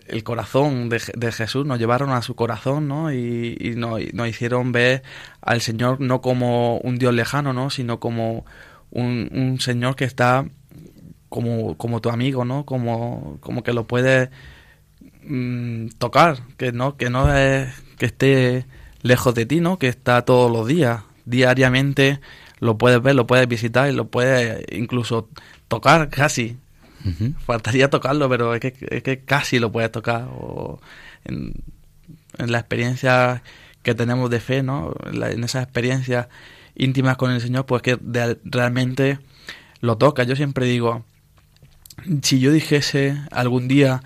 el 0.08 0.24
corazón 0.24 0.90
de, 0.90 1.02
de, 1.16 1.32
Jesús, 1.32 1.66
nos 1.66 1.80
llevaron 1.80 2.12
a 2.12 2.22
su 2.22 2.36
corazón, 2.36 2.88
¿no? 2.88 3.12
Y, 3.14 3.58
y 3.60 3.76
nos, 3.76 4.02
nos, 4.14 4.28
hicieron 4.28 4.72
ver 4.72 5.04
al 5.42 5.62
Señor 5.62 6.02
no 6.02 6.22
como 6.22 6.78
un 6.80 6.98
Dios 6.98 7.14
lejano, 7.14 7.54
¿no? 7.54 7.70
Sino 7.70 8.00
como 8.00 8.46
un, 8.92 9.30
un 9.32 9.60
Señor 9.60 9.96
que 9.96 10.06
está 10.06 10.46
como, 11.30 11.78
como 11.78 12.02
tu 12.02 12.10
amigo, 12.10 12.46
¿no? 12.46 12.66
Como, 12.66 13.38
como 13.40 13.64
que 13.64 13.74
lo 13.74 13.88
puedes 13.88 14.30
mm, 15.24 15.88
tocar, 15.98 16.40
que 16.58 16.72
no, 16.72 16.98
que 16.98 17.10
no 17.10 17.26
que 17.26 18.06
esté 18.06 18.66
lejos 19.04 19.36
de 19.36 19.46
ti, 19.46 19.60
¿no? 19.60 19.78
Que 19.78 19.88
está 19.88 20.24
todos 20.24 20.52
los 20.52 20.68
días, 20.68 21.04
diariamente 21.26 22.20
lo 22.60 22.78
puedes 22.78 23.02
ver, 23.02 23.16
lo 23.16 23.28
puedes 23.28 23.48
visitar 23.48 23.90
y 23.90 23.94
lo 23.94 24.08
puedes 24.08 24.66
incluso 24.72 25.30
tocar 25.68 26.10
casi. 26.10 26.58
Faltaría 27.46 27.90
tocarlo, 27.90 28.30
pero 28.30 28.56
es 28.56 28.62
que, 28.62 28.74
es 28.90 29.04
que, 29.04 29.20
casi 29.20 29.60
lo 29.60 29.74
puedes 29.74 29.92
tocar. 29.92 30.30
O 30.32 30.80
en, 31.26 31.54
la 32.38 32.60
experiencia 32.60 33.44
que 33.84 33.94
tenemos 33.94 34.30
de 34.30 34.40
fe, 34.40 34.64
¿no? 34.64 34.96
en 35.12 35.44
esas 35.44 35.64
experiencias 35.64 36.28
íntimas 36.76 37.18
con 37.18 37.32
el 37.32 37.42
Señor, 37.42 37.66
pues 37.66 37.82
que 37.82 38.00
realmente 38.46 39.20
lo 39.82 39.98
toca. 39.98 40.24
Yo 40.24 40.38
siempre 40.38 40.66
digo, 40.66 41.04
si 42.22 42.40
yo 42.40 42.54
dijese 42.54 43.22
algún 43.32 43.68
día 43.68 44.02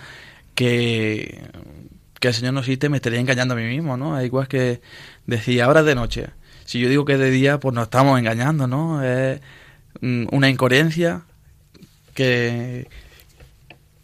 que 0.56 1.44
que 2.20 2.30
el 2.30 2.34
Señor 2.34 2.54
no 2.54 2.62
existe, 2.62 2.90
me 2.90 2.98
estaría 2.98 3.20
engañando 3.20 3.54
a 3.54 3.58
mí 3.58 3.64
mismo, 3.64 3.98
¿no? 3.98 4.22
igual 4.24 4.48
que 4.48 4.82
decía, 5.26 5.66
ahora 5.66 5.82
es 5.82 5.86
de 5.86 5.96
noche. 5.96 6.28
Si 6.66 6.80
yo 6.80 6.90
digo 6.90 7.06
que 7.06 7.14
es 7.14 7.20
de 7.20 7.32
día, 7.32 7.60
pues 7.60 7.74
nos 7.74 7.86
estamos 7.86 8.20
engañando, 8.20 8.68
¿no? 8.68 9.02
Es 9.02 9.40
mm, 10.02 10.26
una 10.32 10.50
incoherencia 10.50 11.22
que, 12.14 12.90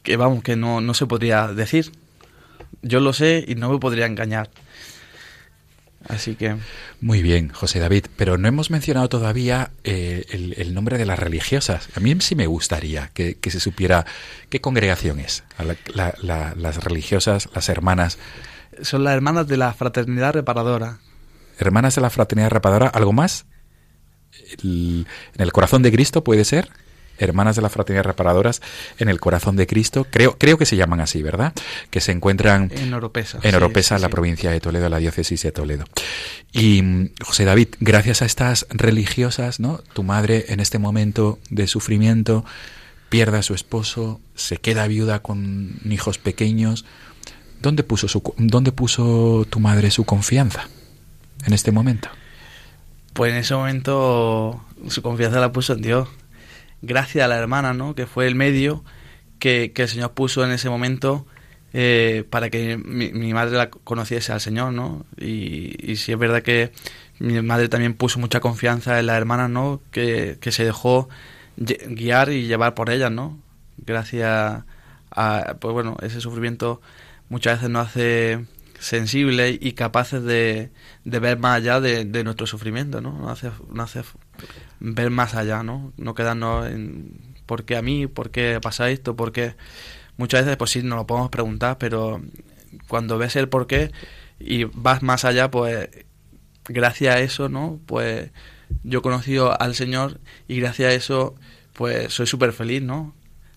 que 0.01 0.15
vamos, 0.15 0.43
que 0.43 0.55
no, 0.55 0.79
no 0.79 0.93
se 0.93 1.05
podría 1.05 1.47
decir. 1.49 1.91
Yo 2.81 3.01
lo 3.01 3.11
sé 3.11 3.43
y 3.45 3.55
no 3.55 3.69
me 3.69 3.79
podría 3.79 4.05
engañar. 4.05 4.49
Así 6.07 6.35
que. 6.35 6.55
Muy 7.01 7.21
bien, 7.21 7.49
José 7.49 7.79
David, 7.79 8.05
pero 8.17 8.37
no 8.37 8.47
hemos 8.47 8.69
mencionado 8.69 9.09
todavía 9.09 9.71
eh, 9.83 10.25
el, 10.57 10.73
nombre 10.73 10.97
de 10.97 11.05
las 11.05 11.19
religiosas. 11.19 11.89
A 11.95 11.99
mí 11.99 12.15
sí 12.19 12.35
me 12.35 12.47
gustaría 12.47 13.09
que, 13.13 13.37
se 13.49 13.59
supiera 13.59 14.05
qué 14.49 14.61
congregación 14.61 15.19
es. 15.19 15.43
las 15.93 16.83
religiosas, 16.83 17.49
las 17.53 17.69
hermanas. 17.69 18.17
Son 18.81 19.03
las 19.03 19.13
hermanas 19.13 19.47
de 19.47 19.57
la 19.57 19.73
Fraternidad 19.73 20.33
Reparadora. 20.33 20.99
Hermanas 21.59 21.95
de 21.95 22.01
la 22.01 22.09
Fraternidad 22.09 22.49
Reparadora, 22.49 22.87
¿algo 22.87 23.13
más? 23.13 23.45
¿En 24.63 25.05
el 25.37 25.51
corazón 25.51 25.83
de 25.83 25.91
Cristo 25.91 26.23
puede 26.23 26.43
ser? 26.43 26.69
Hermanas 27.17 27.55
de 27.55 27.61
la 27.61 27.69
Fraternidad 27.69 28.05
Reparadoras 28.05 28.61
en 28.97 29.09
el 29.09 29.19
Corazón 29.19 29.55
de 29.55 29.67
Cristo, 29.67 30.07
creo, 30.09 30.37
creo 30.37 30.57
que 30.57 30.65
se 30.65 30.75
llaman 30.75 30.99
así, 30.99 31.21
¿verdad? 31.21 31.53
Que 31.89 32.01
se 32.01 32.11
encuentran 32.11 32.71
en 32.73 32.93
Oropesa. 32.93 33.39
En 33.43 33.55
Oropesa, 33.55 33.97
la 33.99 34.09
provincia 34.09 34.51
de 34.51 34.59
Toledo, 34.59 34.89
la 34.89 34.97
diócesis 34.97 35.41
de 35.43 35.51
Toledo. 35.51 35.85
Y 36.51 36.81
mm, 36.81 37.09
José 37.23 37.45
David, 37.45 37.69
gracias 37.79 38.21
a 38.21 38.25
estas 38.25 38.65
religiosas, 38.69 39.59
¿no? 39.59 39.79
Tu 39.93 40.03
madre 40.03 40.45
en 40.49 40.59
este 40.59 40.79
momento 40.79 41.39
de 41.49 41.67
sufrimiento 41.67 42.45
pierde 43.09 43.37
a 43.37 43.43
su 43.43 43.53
esposo, 43.53 44.19
se 44.33 44.57
queda 44.57 44.87
viuda 44.87 45.21
con 45.21 45.79
hijos 45.85 46.17
pequeños. 46.17 46.85
¿Dónde 47.61 47.83
puso, 47.83 48.07
su, 48.07 48.33
¿Dónde 48.37 48.71
puso 48.71 49.45
tu 49.49 49.59
madre 49.59 49.91
su 49.91 50.03
confianza 50.03 50.67
en 51.45 51.53
este 51.53 51.71
momento? 51.71 52.09
Pues 53.13 53.31
en 53.31 53.37
ese 53.37 53.53
momento 53.53 54.65
su 54.87 55.01
confianza 55.03 55.39
la 55.39 55.51
puso 55.51 55.73
en 55.73 55.81
Dios 55.83 56.09
gracias 56.83 57.25
a 57.25 57.27
la 57.27 57.37
hermana, 57.37 57.73
¿no? 57.73 57.95
Que 57.95 58.05
fue 58.05 58.27
el 58.27 58.35
medio 58.35 58.83
que, 59.39 59.73
el 59.75 59.87
Señor 59.87 60.11
puso 60.13 60.45
en 60.45 60.51
ese 60.51 60.69
momento 60.69 61.25
eh, 61.73 62.25
para 62.29 62.51
que 62.51 62.77
mi, 62.77 63.33
madre 63.33 63.57
la 63.57 63.71
conociese 63.71 64.31
al 64.31 64.41
Señor, 64.41 64.73
¿no? 64.73 65.05
Y, 65.17 65.91
y 65.91 65.95
sí 65.95 66.11
es 66.11 66.19
verdad 66.19 66.43
que 66.43 66.71
mi 67.19 67.41
madre 67.41 67.69
también 67.69 67.95
puso 67.95 68.19
mucha 68.19 68.39
confianza 68.39 68.99
en 68.99 69.07
la 69.07 69.17
hermana, 69.17 69.47
¿no? 69.47 69.81
Que, 69.91 70.37
que 70.39 70.51
se 70.51 70.65
dejó 70.65 71.09
guiar 71.57 72.29
y 72.29 72.47
llevar 72.47 72.75
por 72.75 72.89
ellas, 72.89 73.11
¿no? 73.11 73.39
Gracias 73.77 74.63
a, 75.11 75.55
pues 75.59 75.73
bueno, 75.73 75.97
ese 76.01 76.21
sufrimiento 76.21 76.81
muchas 77.29 77.57
veces 77.57 77.69
nos 77.69 77.87
hace 77.87 78.45
sensibles 78.79 79.57
y 79.61 79.73
capaces 79.73 80.23
de, 80.23 80.71
de 81.05 81.19
ver 81.19 81.39
más 81.39 81.57
allá 81.57 81.79
de, 81.79 82.23
nuestro 82.23 82.47
sufrimiento, 82.47 83.01
¿no? 83.01 83.13
Nos 83.13 83.31
hace, 83.31 83.51
hace 83.79 84.03
ver 84.79 85.09
más 85.09 85.35
allá, 85.35 85.63
¿no? 85.63 85.93
No 85.97 86.13
quedarnos 86.15 86.67
en 86.67 87.17
¿por 87.45 87.65
qué 87.65 87.75
a 87.77 87.81
mí? 87.81 88.07
¿Por 88.07 88.31
qué 88.31 88.59
pasa 88.61 88.89
esto? 88.89 89.15
¿Por 89.15 89.31
qué? 89.31 89.55
Muchas 90.17 90.45
veces, 90.45 90.57
pues 90.57 90.71
sí, 90.71 90.83
nos 90.83 90.97
lo 90.97 91.07
podemos 91.07 91.29
preguntar, 91.29 91.77
pero 91.77 92.21
cuando 92.87 93.17
ves 93.17 93.35
el 93.35 93.49
por 93.49 93.67
qué 93.67 93.91
y 94.39 94.65
vas 94.65 95.03
más 95.03 95.25
allá, 95.25 95.49
pues 95.51 95.89
gracias 96.67 97.15
a 97.15 97.19
eso, 97.19 97.49
¿no? 97.49 97.79
Pues 97.85 98.31
yo 98.83 98.99
he 98.99 99.01
conocido 99.01 99.59
al 99.59 99.75
Señor 99.75 100.19
y 100.47 100.59
gracias 100.59 100.91
a 100.91 100.93
eso, 100.93 101.35
pues 101.73 102.13
soy 102.13 102.27
súper 102.27 102.53
feliz, 102.53 102.81
¿no? 102.81 103.13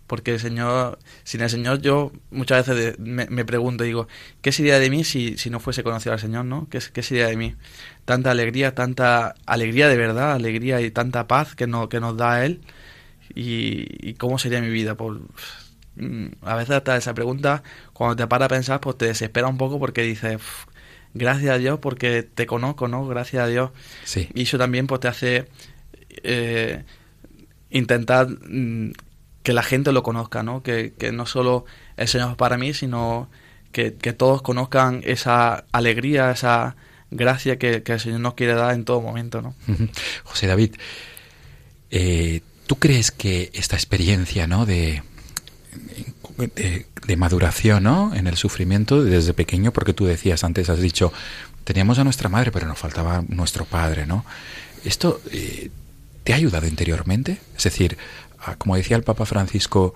Porque 0.06 0.34
el 0.34 0.40
Señor, 0.40 0.98
sin 1.24 1.40
el 1.40 1.50
Señor 1.50 1.80
yo 1.80 2.12
muchas 2.30 2.66
veces 2.66 2.98
me, 2.98 3.26
me 3.26 3.44
pregunto, 3.44 3.84
digo, 3.84 4.06
¿qué 4.40 4.52
sería 4.52 4.78
de 4.78 4.88
mí 4.88 5.04
si, 5.04 5.36
si 5.36 5.50
no 5.50 5.58
fuese 5.58 5.82
conocido 5.82 6.12
al 6.12 6.20
Señor, 6.20 6.44
¿no? 6.44 6.68
¿Qué, 6.70 6.80
¿Qué, 6.92 7.02
sería 7.02 7.26
de 7.26 7.36
mí? 7.36 7.54
Tanta 8.04 8.30
alegría, 8.30 8.74
tanta 8.74 9.34
alegría 9.46 9.88
de 9.88 9.96
verdad, 9.96 10.32
alegría 10.32 10.80
y 10.80 10.90
tanta 10.90 11.26
paz 11.26 11.54
que, 11.56 11.66
no, 11.66 11.88
que 11.88 12.00
nos 12.00 12.16
da 12.16 12.44
Él. 12.44 12.60
Y, 13.34 14.14
cómo 14.14 14.38
sería 14.38 14.60
mi 14.60 14.70
vida? 14.70 14.94
Por, 14.94 15.20
mm, 15.96 16.26
a 16.42 16.54
veces 16.54 16.76
hasta 16.76 16.96
esa 16.96 17.14
pregunta, 17.14 17.62
cuando 17.92 18.16
te 18.16 18.26
para 18.26 18.46
a 18.46 18.48
pensar, 18.48 18.80
pues 18.80 18.96
te 18.96 19.06
desespera 19.06 19.48
un 19.48 19.58
poco 19.58 19.78
porque 19.78 20.02
dices, 20.02 20.40
gracias 21.14 21.50
a 21.50 21.58
Dios 21.58 21.78
porque 21.80 22.22
te 22.22 22.46
conozco, 22.46 22.88
¿no? 22.88 23.06
Gracias 23.06 23.42
a 23.42 23.46
Dios. 23.48 23.70
Sí. 24.04 24.28
Y 24.34 24.42
eso 24.42 24.58
también 24.58 24.86
pues 24.86 25.00
te 25.00 25.08
hace 25.08 25.48
eh, 26.22 26.84
intentar 27.70 28.28
mm, 28.28 28.92
que 29.46 29.52
la 29.52 29.62
gente 29.62 29.92
lo 29.92 30.02
conozca, 30.02 30.42
¿no? 30.42 30.64
Que, 30.64 30.92
no 31.12 31.24
solo 31.24 31.66
el 31.96 32.08
Señor 32.08 32.36
para 32.36 32.58
mí, 32.58 32.74
sino 32.74 33.30
que, 33.70 33.92
todos 33.92 34.42
conozcan 34.42 35.02
esa 35.04 35.66
alegría, 35.70 36.32
esa 36.32 36.74
gracia 37.12 37.56
que, 37.56 37.80
el 37.86 38.00
Señor 38.00 38.18
nos 38.18 38.34
quiere 38.34 38.54
dar 38.54 38.74
en 38.74 38.84
todo 38.84 39.00
momento, 39.00 39.42
¿no? 39.42 39.54
José 40.24 40.48
David, 40.48 40.74
eh, 41.92 42.40
¿tú 42.66 42.74
crees 42.80 43.12
que 43.12 43.52
esta 43.54 43.76
experiencia, 43.76 44.48
¿no? 44.48 44.66
De, 44.66 45.04
de, 47.06 47.16
maduración, 47.16 47.84
¿no? 47.84 48.16
En 48.16 48.26
el 48.26 48.36
sufrimiento 48.36 49.04
desde 49.04 49.32
pequeño, 49.32 49.72
porque 49.72 49.92
tú 49.92 50.06
decías 50.06 50.42
antes, 50.42 50.70
has 50.70 50.80
dicho, 50.80 51.12
teníamos 51.62 52.00
a 52.00 52.04
nuestra 52.04 52.28
madre, 52.28 52.50
pero 52.50 52.66
nos 52.66 52.80
faltaba 52.80 53.22
nuestro 53.28 53.64
padre, 53.64 54.06
¿no? 54.06 54.26
Esto 54.84 55.20
eh, 55.30 55.70
te 56.24 56.32
ha 56.32 56.36
ayudado 56.36 56.66
interiormente, 56.66 57.38
es 57.56 57.62
decir, 57.62 57.96
como 58.54 58.76
decía 58.76 58.96
el 58.96 59.02
Papa 59.02 59.26
Francisco, 59.26 59.94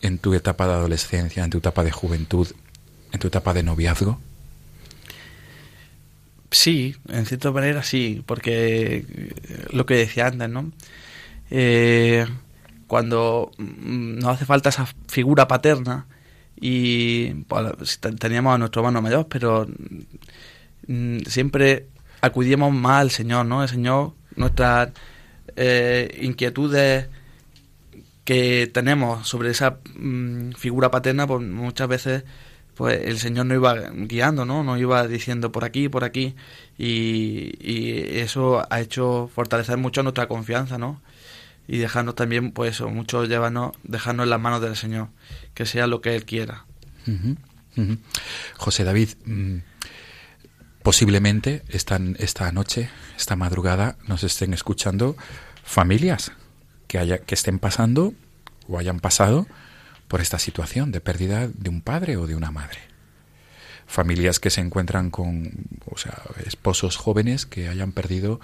en 0.00 0.18
tu 0.18 0.34
etapa 0.34 0.66
de 0.66 0.72
adolescencia, 0.72 1.44
en 1.44 1.50
tu 1.50 1.58
etapa 1.58 1.84
de 1.84 1.92
juventud, 1.92 2.48
en 3.12 3.20
tu 3.20 3.28
etapa 3.28 3.52
de 3.52 3.62
noviazgo? 3.62 4.18
Sí, 6.50 6.96
en 7.08 7.24
cierta 7.26 7.50
manera 7.50 7.82
sí, 7.82 8.22
porque 8.26 9.06
eh, 9.08 9.66
lo 9.72 9.86
que 9.86 9.94
decía 9.94 10.26
antes, 10.26 10.50
¿no? 10.50 10.70
Eh, 11.50 12.26
cuando 12.86 13.52
mm, 13.56 14.18
nos 14.18 14.34
hace 14.34 14.44
falta 14.44 14.68
esa 14.68 14.86
figura 15.08 15.48
paterna 15.48 16.06
y 16.60 17.32
teníamos 18.18 18.54
a 18.54 18.58
nuestro 18.58 18.82
hermano 18.82 19.00
mayor, 19.00 19.26
pero 19.28 19.66
mm, 20.86 21.20
siempre 21.26 21.86
acudíamos 22.20 22.72
más 22.72 23.00
al 23.00 23.10
Señor, 23.10 23.46
¿no? 23.46 23.62
El 23.62 23.68
Señor, 23.68 24.12
nuestras 24.36 24.90
eh, 25.56 26.18
inquietudes 26.22 27.08
que 28.24 28.70
tenemos 28.72 29.28
sobre 29.28 29.50
esa 29.50 29.78
mm, 29.94 30.52
figura 30.52 30.90
paterna, 30.90 31.26
pues 31.26 31.42
muchas 31.42 31.88
veces 31.88 32.24
pues 32.74 33.00
el 33.04 33.18
Señor 33.18 33.46
nos 33.46 33.56
iba 33.56 33.74
guiando, 33.92 34.44
¿no? 34.44 34.64
Nos 34.64 34.80
iba 34.80 35.06
diciendo 35.06 35.52
por 35.52 35.64
aquí, 35.64 35.88
por 35.88 36.04
aquí, 36.04 36.34
y, 36.78 37.52
eso 38.20 38.66
ha 38.70 38.80
hecho 38.80 39.30
fortalecer 39.34 39.76
mucho 39.76 40.02
nuestra 40.02 40.26
confianza, 40.26 40.78
¿no? 40.78 41.00
Y 41.68 41.78
dejarnos 41.78 42.14
también, 42.14 42.52
pues 42.52 42.76
eso, 42.76 42.88
mucho 42.88 43.24
llevarnos, 43.24 43.72
dejarnos 43.82 44.24
en 44.24 44.30
las 44.30 44.40
manos 44.40 44.62
del 44.62 44.76
Señor, 44.76 45.08
que 45.54 45.66
sea 45.66 45.86
lo 45.86 46.00
que 46.00 46.16
Él 46.16 46.24
quiera. 46.24 46.64
José 48.56 48.84
David, 48.84 49.10
mm, 49.26 49.58
posiblemente 50.82 51.62
esta, 51.68 52.00
esta 52.18 52.50
noche, 52.52 52.88
esta 53.16 53.36
madrugada, 53.36 53.96
nos 54.08 54.24
estén 54.24 54.54
escuchando 54.54 55.16
familias 55.62 56.32
que, 56.92 56.98
haya, 56.98 57.20
que 57.20 57.34
estén 57.34 57.58
pasando 57.58 58.12
o 58.68 58.78
hayan 58.78 59.00
pasado 59.00 59.46
por 60.08 60.20
esta 60.20 60.38
situación 60.38 60.92
de 60.92 61.00
pérdida 61.00 61.48
de 61.48 61.70
un 61.70 61.80
padre 61.80 62.18
o 62.18 62.26
de 62.26 62.36
una 62.36 62.50
madre. 62.50 62.80
Familias 63.86 64.38
que 64.38 64.50
se 64.50 64.60
encuentran 64.60 65.08
con 65.08 65.52
o 65.86 65.96
sea, 65.96 66.22
esposos 66.44 66.98
jóvenes 66.98 67.46
que 67.46 67.68
hayan 67.68 67.92
perdido 67.92 68.40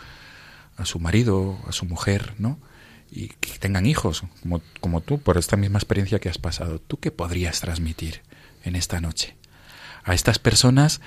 a 0.79 0.87
su 0.87 0.99
marido, 0.99 1.59
a 1.67 1.73
su 1.73 1.85
mujer, 1.85 2.37
¿no? 2.39 2.59
Y 3.11 3.29
que 3.29 3.59
tengan 3.59 3.85
hijos, 3.85 4.23
como, 4.41 4.63
como 4.81 5.03
tú, 5.03 5.21
por 5.21 5.37
esta 5.37 5.59
misma 5.59 5.79
experiencia 5.79 6.19
que 6.19 6.31
has 6.31 6.39
pasado. 6.39 6.79
¿Tú 6.79 6.99
qué 6.99 7.11
podrías 7.11 7.61
transmitir 7.61 8.23
en 8.65 8.77
esta 8.77 8.99
noche 9.03 9.37
a 10.05 10.15
estas 10.15 10.39
personas 10.39 11.03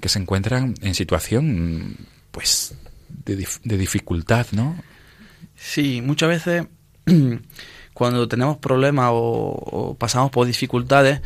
que 0.00 0.08
se 0.08 0.18
encuentran 0.18 0.76
en 0.80 0.94
situación, 0.94 2.08
pues, 2.30 2.72
de, 3.26 3.46
de 3.64 3.76
dificultad, 3.76 4.46
¿no? 4.52 4.82
Sí, 5.62 6.00
muchas 6.00 6.30
veces 6.30 6.66
cuando 7.94 8.26
tenemos 8.28 8.56
problemas 8.56 9.10
o, 9.12 9.94
pasamos 9.98 10.30
por 10.30 10.46
dificultades, 10.46 11.20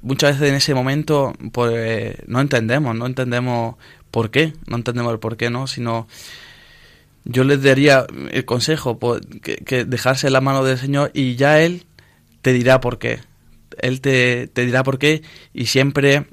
muchas 0.00 0.32
veces 0.32 0.48
en 0.48 0.56
ese 0.56 0.74
momento 0.74 1.34
pues 1.52 2.16
no 2.26 2.40
entendemos, 2.40 2.96
no 2.96 3.06
entendemos 3.06 3.76
por 4.10 4.30
qué, 4.30 4.54
no 4.66 4.76
entendemos 4.76 5.12
el 5.12 5.18
por 5.18 5.36
qué, 5.36 5.50
¿no? 5.50 5.66
Sino 5.66 6.08
yo 7.24 7.44
les 7.44 7.62
daría 7.62 8.06
el 8.30 8.46
consejo, 8.46 8.98
pues, 8.98 9.20
que, 9.42 9.84
dejarse 9.84 10.28
en 10.28 10.32
la 10.32 10.40
mano 10.40 10.64
del 10.64 10.78
Señor 10.78 11.10
y 11.12 11.36
ya 11.36 11.60
Él 11.60 11.84
te 12.40 12.54
dirá 12.54 12.80
por 12.80 12.98
qué. 12.98 13.20
Él 13.78 14.00
te, 14.00 14.48
te 14.48 14.64
dirá 14.64 14.84
por 14.84 14.98
qué 14.98 15.22
y 15.52 15.66
siempre 15.66 16.26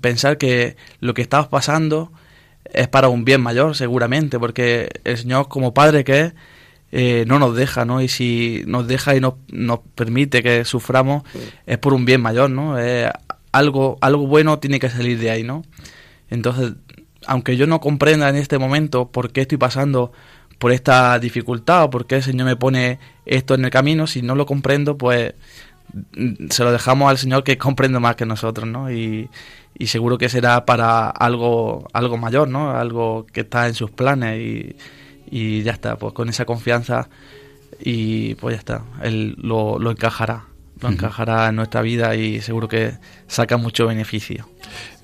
pensar 0.00 0.38
que 0.38 0.76
lo 0.98 1.14
que 1.14 1.22
estamos 1.22 1.46
pasando 1.46 2.12
es 2.64 2.88
para 2.88 3.08
un 3.08 3.24
bien 3.24 3.42
mayor, 3.42 3.76
seguramente, 3.76 4.40
porque 4.40 4.90
el 5.04 5.16
Señor 5.18 5.48
como 5.48 5.72
Padre 5.72 6.02
que 6.02 6.20
es, 6.20 6.34
eh, 6.92 7.24
no 7.26 7.38
nos 7.38 7.54
deja, 7.56 7.84
¿no? 7.84 8.02
Y 8.02 8.08
si 8.08 8.62
nos 8.66 8.86
deja 8.86 9.14
y 9.16 9.20
nos, 9.20 9.34
nos 9.50 9.80
permite 9.94 10.42
que 10.42 10.64
suframos, 10.64 11.22
es 11.66 11.78
por 11.78 11.94
un 11.94 12.04
bien 12.04 12.20
mayor, 12.20 12.50
¿no? 12.50 12.76
algo, 13.52 13.98
algo 14.00 14.26
bueno 14.26 14.58
tiene 14.58 14.78
que 14.78 14.90
salir 14.90 15.18
de 15.18 15.30
ahí, 15.30 15.42
¿no? 15.42 15.62
Entonces, 16.30 16.74
aunque 17.26 17.56
yo 17.56 17.66
no 17.66 17.80
comprenda 17.80 18.28
en 18.28 18.36
este 18.36 18.58
momento 18.58 19.10
por 19.10 19.32
qué 19.32 19.42
estoy 19.42 19.58
pasando 19.58 20.12
por 20.58 20.72
esta 20.72 21.18
dificultad 21.18 21.84
o 21.84 21.90
por 21.90 22.06
qué 22.06 22.16
el 22.16 22.22
Señor 22.22 22.46
me 22.46 22.56
pone 22.56 22.98
esto 23.26 23.54
en 23.54 23.64
el 23.64 23.70
camino, 23.70 24.06
si 24.06 24.22
no 24.22 24.34
lo 24.34 24.46
comprendo, 24.46 24.96
pues 24.96 25.34
mm, 26.16 26.48
se 26.50 26.64
lo 26.64 26.72
dejamos 26.72 27.10
al 27.10 27.18
Señor 27.18 27.44
que 27.44 27.58
comprende 27.58 27.98
más 27.98 28.16
que 28.16 28.26
nosotros, 28.26 28.68
¿no? 28.68 28.92
Y, 28.92 29.28
y 29.78 29.86
seguro 29.86 30.18
que 30.18 30.28
será 30.28 30.64
para 30.66 31.08
algo, 31.08 31.88
algo 31.92 32.16
mayor, 32.16 32.48
¿no? 32.48 32.72
Algo 32.72 33.26
que 33.32 33.40
está 33.40 33.66
en 33.68 33.74
sus 33.74 33.90
planes 33.90 34.38
y 34.40 34.76
y 35.30 35.62
ya 35.62 35.72
está, 35.72 35.96
pues 35.96 36.12
con 36.12 36.28
esa 36.28 36.44
confianza 36.44 37.08
y 37.78 38.34
pues 38.36 38.54
ya 38.54 38.58
está, 38.58 38.82
él 39.02 39.36
lo, 39.38 39.78
lo 39.78 39.90
encajará, 39.90 40.46
lo 40.80 40.88
encajará 40.88 41.48
en 41.48 41.56
nuestra 41.56 41.82
vida 41.82 42.14
y 42.16 42.40
seguro 42.40 42.68
que 42.68 42.94
saca 43.28 43.56
mucho 43.56 43.86
beneficio. 43.86 44.48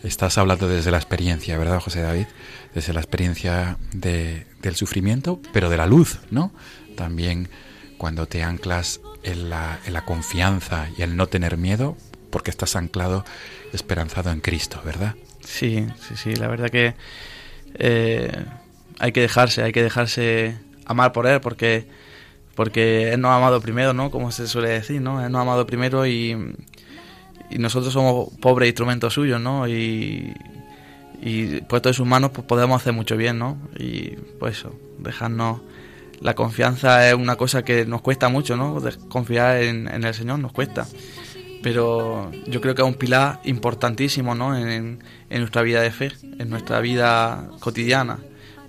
Estás 0.03 0.39
hablando 0.39 0.69
desde 0.69 0.91
la 0.91 0.99
experiencia, 0.99 1.57
¿verdad, 1.59 1.81
José 1.81 2.01
David? 2.03 2.27
Desde 2.75 2.93
la 2.93 3.01
experiencia 3.01 3.79
de, 3.93 4.47
del 4.63 4.75
sufrimiento, 4.75 5.41
pero 5.53 5.71
de 5.71 5.77
la 5.77 5.87
luz, 5.87 6.19
¿no? 6.31 6.53
También 6.97 7.49
cuando 7.99 8.27
te 8.27 8.43
anclas 8.43 9.01
en 9.23 9.51
la, 9.51 9.79
en 9.87 9.93
la 9.93 10.05
confianza 10.05 10.89
y 10.97 11.03
el 11.03 11.17
no 11.17 11.27
tener 11.27 11.57
miedo, 11.57 11.97
porque 12.31 12.51
estás 12.51 12.77
anclado, 12.77 13.25
esperanzado 13.73 14.31
en 14.31 14.41
Cristo, 14.41 14.81
¿verdad? 14.85 15.15
Sí, 15.45 15.87
sí, 16.07 16.17
sí, 16.17 16.35
la 16.37 16.49
verdad 16.49 16.69
que 16.71 16.95
eh, 17.75 18.45
hay 18.99 19.13
que 19.13 19.21
dejarse, 19.21 19.63
hay 19.63 19.73
que 19.73 19.83
dejarse 19.83 20.57
amar 20.85 21.13
por 21.13 21.27
él 21.27 21.41
porque 21.41 21.89
porque 22.55 23.13
él 23.13 23.21
nos 23.21 23.31
ha 23.31 23.37
amado 23.37 23.61
primero, 23.61 23.93
¿no? 23.93 24.11
Como 24.11 24.33
se 24.33 24.49
suele 24.49 24.71
decir, 24.71 25.01
¿no? 25.01 25.25
Él 25.25 25.31
nos 25.31 25.41
ha 25.41 25.43
amado 25.43 25.67
primero 25.67 26.07
y, 26.07 26.55
nosotros 27.51 27.93
somos 27.93 28.31
pobres 28.41 28.69
instrumentos 28.69 29.15
suyos, 29.15 29.41
¿no? 29.41 29.69
Y, 29.69 30.35
y 31.23 31.61
puestos 31.61 31.91
en 31.91 31.95
sus 31.95 32.07
manos 32.07 32.31
pues 32.33 32.47
podemos 32.47 32.81
hacer 32.81 32.93
mucho 32.93 33.17
bien, 33.17 33.39
¿no? 33.39 33.59
Y 33.79 34.17
pues 34.41 34.59
eso, 34.59 34.75
dejarnos 34.99 35.61
la 36.21 36.35
confianza 36.35 37.09
es 37.09 37.15
una 37.15 37.37
cosa 37.37 37.63
que 37.63 37.85
nos 37.85 38.01
cuesta 38.01 38.29
mucho, 38.29 38.57
¿no? 38.57 38.83
Confiar 39.09 39.63
en, 39.63 39.87
el 39.87 40.15
Señor 40.15 40.39
nos 40.39 40.53
cuesta. 40.53 40.87
Pero 41.63 42.31
yo 42.47 42.61
creo 42.61 42.75
que 42.75 42.83
es 42.83 42.89
un 42.89 42.95
pilar 42.95 43.41
importantísimo, 43.45 44.35
¿no? 44.35 44.57
En, 44.57 45.03
en 45.29 45.39
nuestra 45.41 45.63
vida 45.63 45.83
de 45.83 45.91
fe, 45.91 46.13
en 46.39 46.49
nuestra 46.49 46.81
vida 46.81 47.49
cotidiana. 47.61 48.19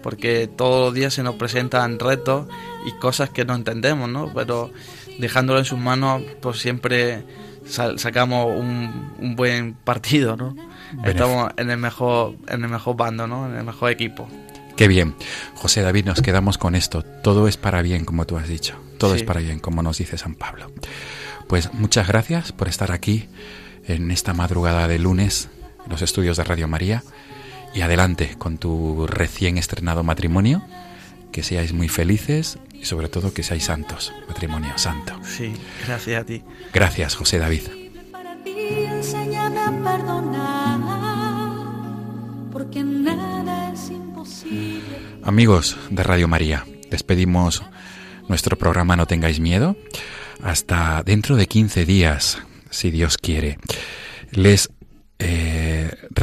Porque 0.02 0.48
todos 0.48 0.86
los 0.88 0.94
días 0.94 1.14
se 1.14 1.24
nos 1.24 1.36
presentan 1.36 2.00
retos 2.00 2.48
y 2.86 2.92
cosas 3.00 3.30
que 3.30 3.46
no 3.46 3.56
entendemos, 3.56 4.10
¿no? 4.10 4.32
Pero 4.34 4.72
dejándolo 5.20 5.60
en 5.60 5.66
sus 5.66 5.80
manos, 5.80 6.22
pues 6.42 6.60
siempre 6.60 7.24
sacamos 7.66 8.48
un, 8.48 9.14
un, 9.20 9.36
buen 9.36 9.74
partido, 9.74 10.38
¿no? 10.38 10.56
Estamos 11.04 11.52
en 11.58 11.70
el 11.70 11.78
mejor, 11.78 12.36
en 12.48 12.64
el 12.64 12.70
mejor 12.70 12.96
bando, 12.96 13.28
¿no? 13.28 13.50
En 13.50 13.58
el 13.58 13.64
mejor 13.64 13.92
equipo. 13.92 14.28
Qué 14.78 14.88
bien. 14.88 15.16
José 15.56 15.82
David, 15.82 16.06
nos 16.06 16.22
quedamos 16.22 16.58
con 16.58 16.76
esto. 16.76 17.04
Todo 17.04 17.48
es 17.48 17.58
para 17.58 17.82
bien, 17.82 18.06
como 18.06 18.26
tú 18.26 18.38
has 18.38 18.48
dicho. 18.48 18.76
Todo 19.00 19.16
es 19.16 19.24
para 19.24 19.42
bien, 19.42 19.60
como 19.60 19.82
nos 19.82 19.98
dice 19.98 20.18
San 20.18 20.36
Pablo. 20.36 20.72
Pues 21.48 21.74
muchas 21.74 22.08
gracias 22.08 22.52
por 22.52 22.68
estar 22.68 22.92
aquí 22.92 23.28
en 23.88 24.12
esta 24.12 24.34
madrugada 24.34 24.88
de 24.88 25.00
lunes 25.00 25.50
en 25.84 25.92
los 25.92 26.02
estudios 26.02 26.38
de 26.38 26.44
Radio 26.44 26.68
María. 26.68 27.04
Y 27.78 27.82
adelante 27.82 28.34
con 28.40 28.58
tu 28.58 29.06
recién 29.06 29.60
estrenado 29.60 30.04
matrimonio. 30.04 30.64
Que 31.32 31.44
seáis 31.44 31.74
muy 31.74 31.90
felices 31.90 32.58
y 32.74 32.86
sobre 32.86 33.08
todo 33.08 33.36
que 33.36 33.44
seáis 33.44 33.66
santos. 33.66 34.12
Matrimonio 34.28 34.76
santo. 34.78 35.14
Sí, 35.24 35.54
gracias 35.86 36.24
a 36.24 36.26
ti. 36.26 36.44
Gracias, 36.74 37.14
José 37.14 37.38
David. 37.38 37.62
porque 42.52 42.84
nada 42.84 43.72
es 43.72 43.92
Amigos 45.22 45.78
de 45.92 46.02
Radio 46.02 46.28
María, 46.28 46.66
despedimos 46.90 47.62
nuestro 48.28 48.58
programa 48.58 48.96
No 48.96 49.06
tengáis 49.06 49.40
miedo 49.40 49.78
hasta 50.42 51.04
dentro 51.04 51.36
de 51.36 51.46
15 51.46 51.86
días, 51.86 52.40
si 52.72 52.90
Dios 52.90 53.20
quiere. 53.20 53.60
Les 54.32 54.72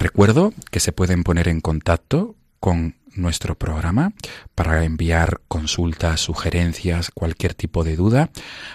recuerdo 0.05 0.53
que 0.71 0.81
se 0.81 0.93
pueden 0.93 1.25
poner 1.25 1.49
en 1.49 1.63
contacto 1.63 2.37
con 2.61 2.97
nuestro 3.15 3.55
programa 3.55 4.13
para 4.55 4.85
enviar 4.85 5.41
consultas, 5.49 6.21
sugerencias, 6.21 7.11
cualquier 7.11 7.55
tipo 7.55 7.85
de 7.85 7.97
duda 7.97 8.29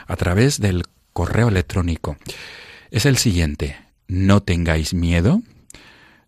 a 0.08 0.16
través 0.16 0.60
del 0.60 0.86
correo 1.14 1.50
electrónico. 1.50 2.18
Es 2.90 3.06
el 3.06 3.18
siguiente, 3.18 3.78
no 4.08 4.42
tengáis 4.42 4.96
miedo, 4.96 5.44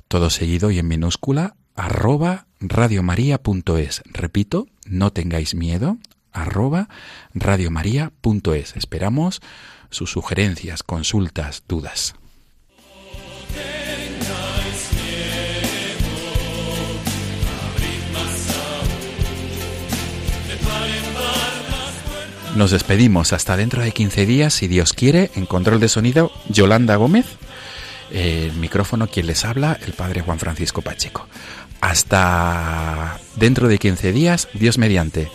todo 0.07 0.29
seguido 0.29 0.69
y 0.69 0.77
en 0.77 0.87
minúscula, 0.87 1.55
arroba 1.75 2.45
radiomaria.es. 2.59 4.03
Repito, 4.05 4.67
no 4.85 5.11
tengáis 5.11 5.55
miedo, 5.55 5.97
arroba 6.31 6.89
radiomaria.es. 7.33 8.75
Esperamos 8.75 9.41
sus 9.89 10.11
sugerencias, 10.11 10.83
consultas, 10.83 11.63
dudas. 11.67 12.13
Nos 22.55 22.71
despedimos 22.71 23.31
hasta 23.31 23.55
dentro 23.55 23.81
de 23.81 23.91
15 23.91 24.25
días, 24.25 24.53
si 24.53 24.67
Dios 24.67 24.91
quiere, 24.91 25.31
en 25.35 25.45
control 25.45 25.79
de 25.79 25.87
sonido, 25.87 26.31
Yolanda 26.49 26.97
Gómez, 26.97 27.25
el 28.11 28.53
micrófono 28.53 29.07
quien 29.07 29.25
les 29.27 29.45
habla, 29.45 29.79
el 29.85 29.93
padre 29.93 30.21
Juan 30.21 30.37
Francisco 30.37 30.81
Pacheco. 30.81 31.27
Hasta 31.79 33.19
dentro 33.37 33.69
de 33.69 33.77
15 33.79 34.11
días, 34.11 34.49
Dios 34.53 34.77
mediante. 34.77 35.31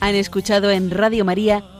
Han 0.00 0.14
escuchado 0.14 0.70
en 0.70 0.90
Radio 0.90 1.24
María 1.24 1.79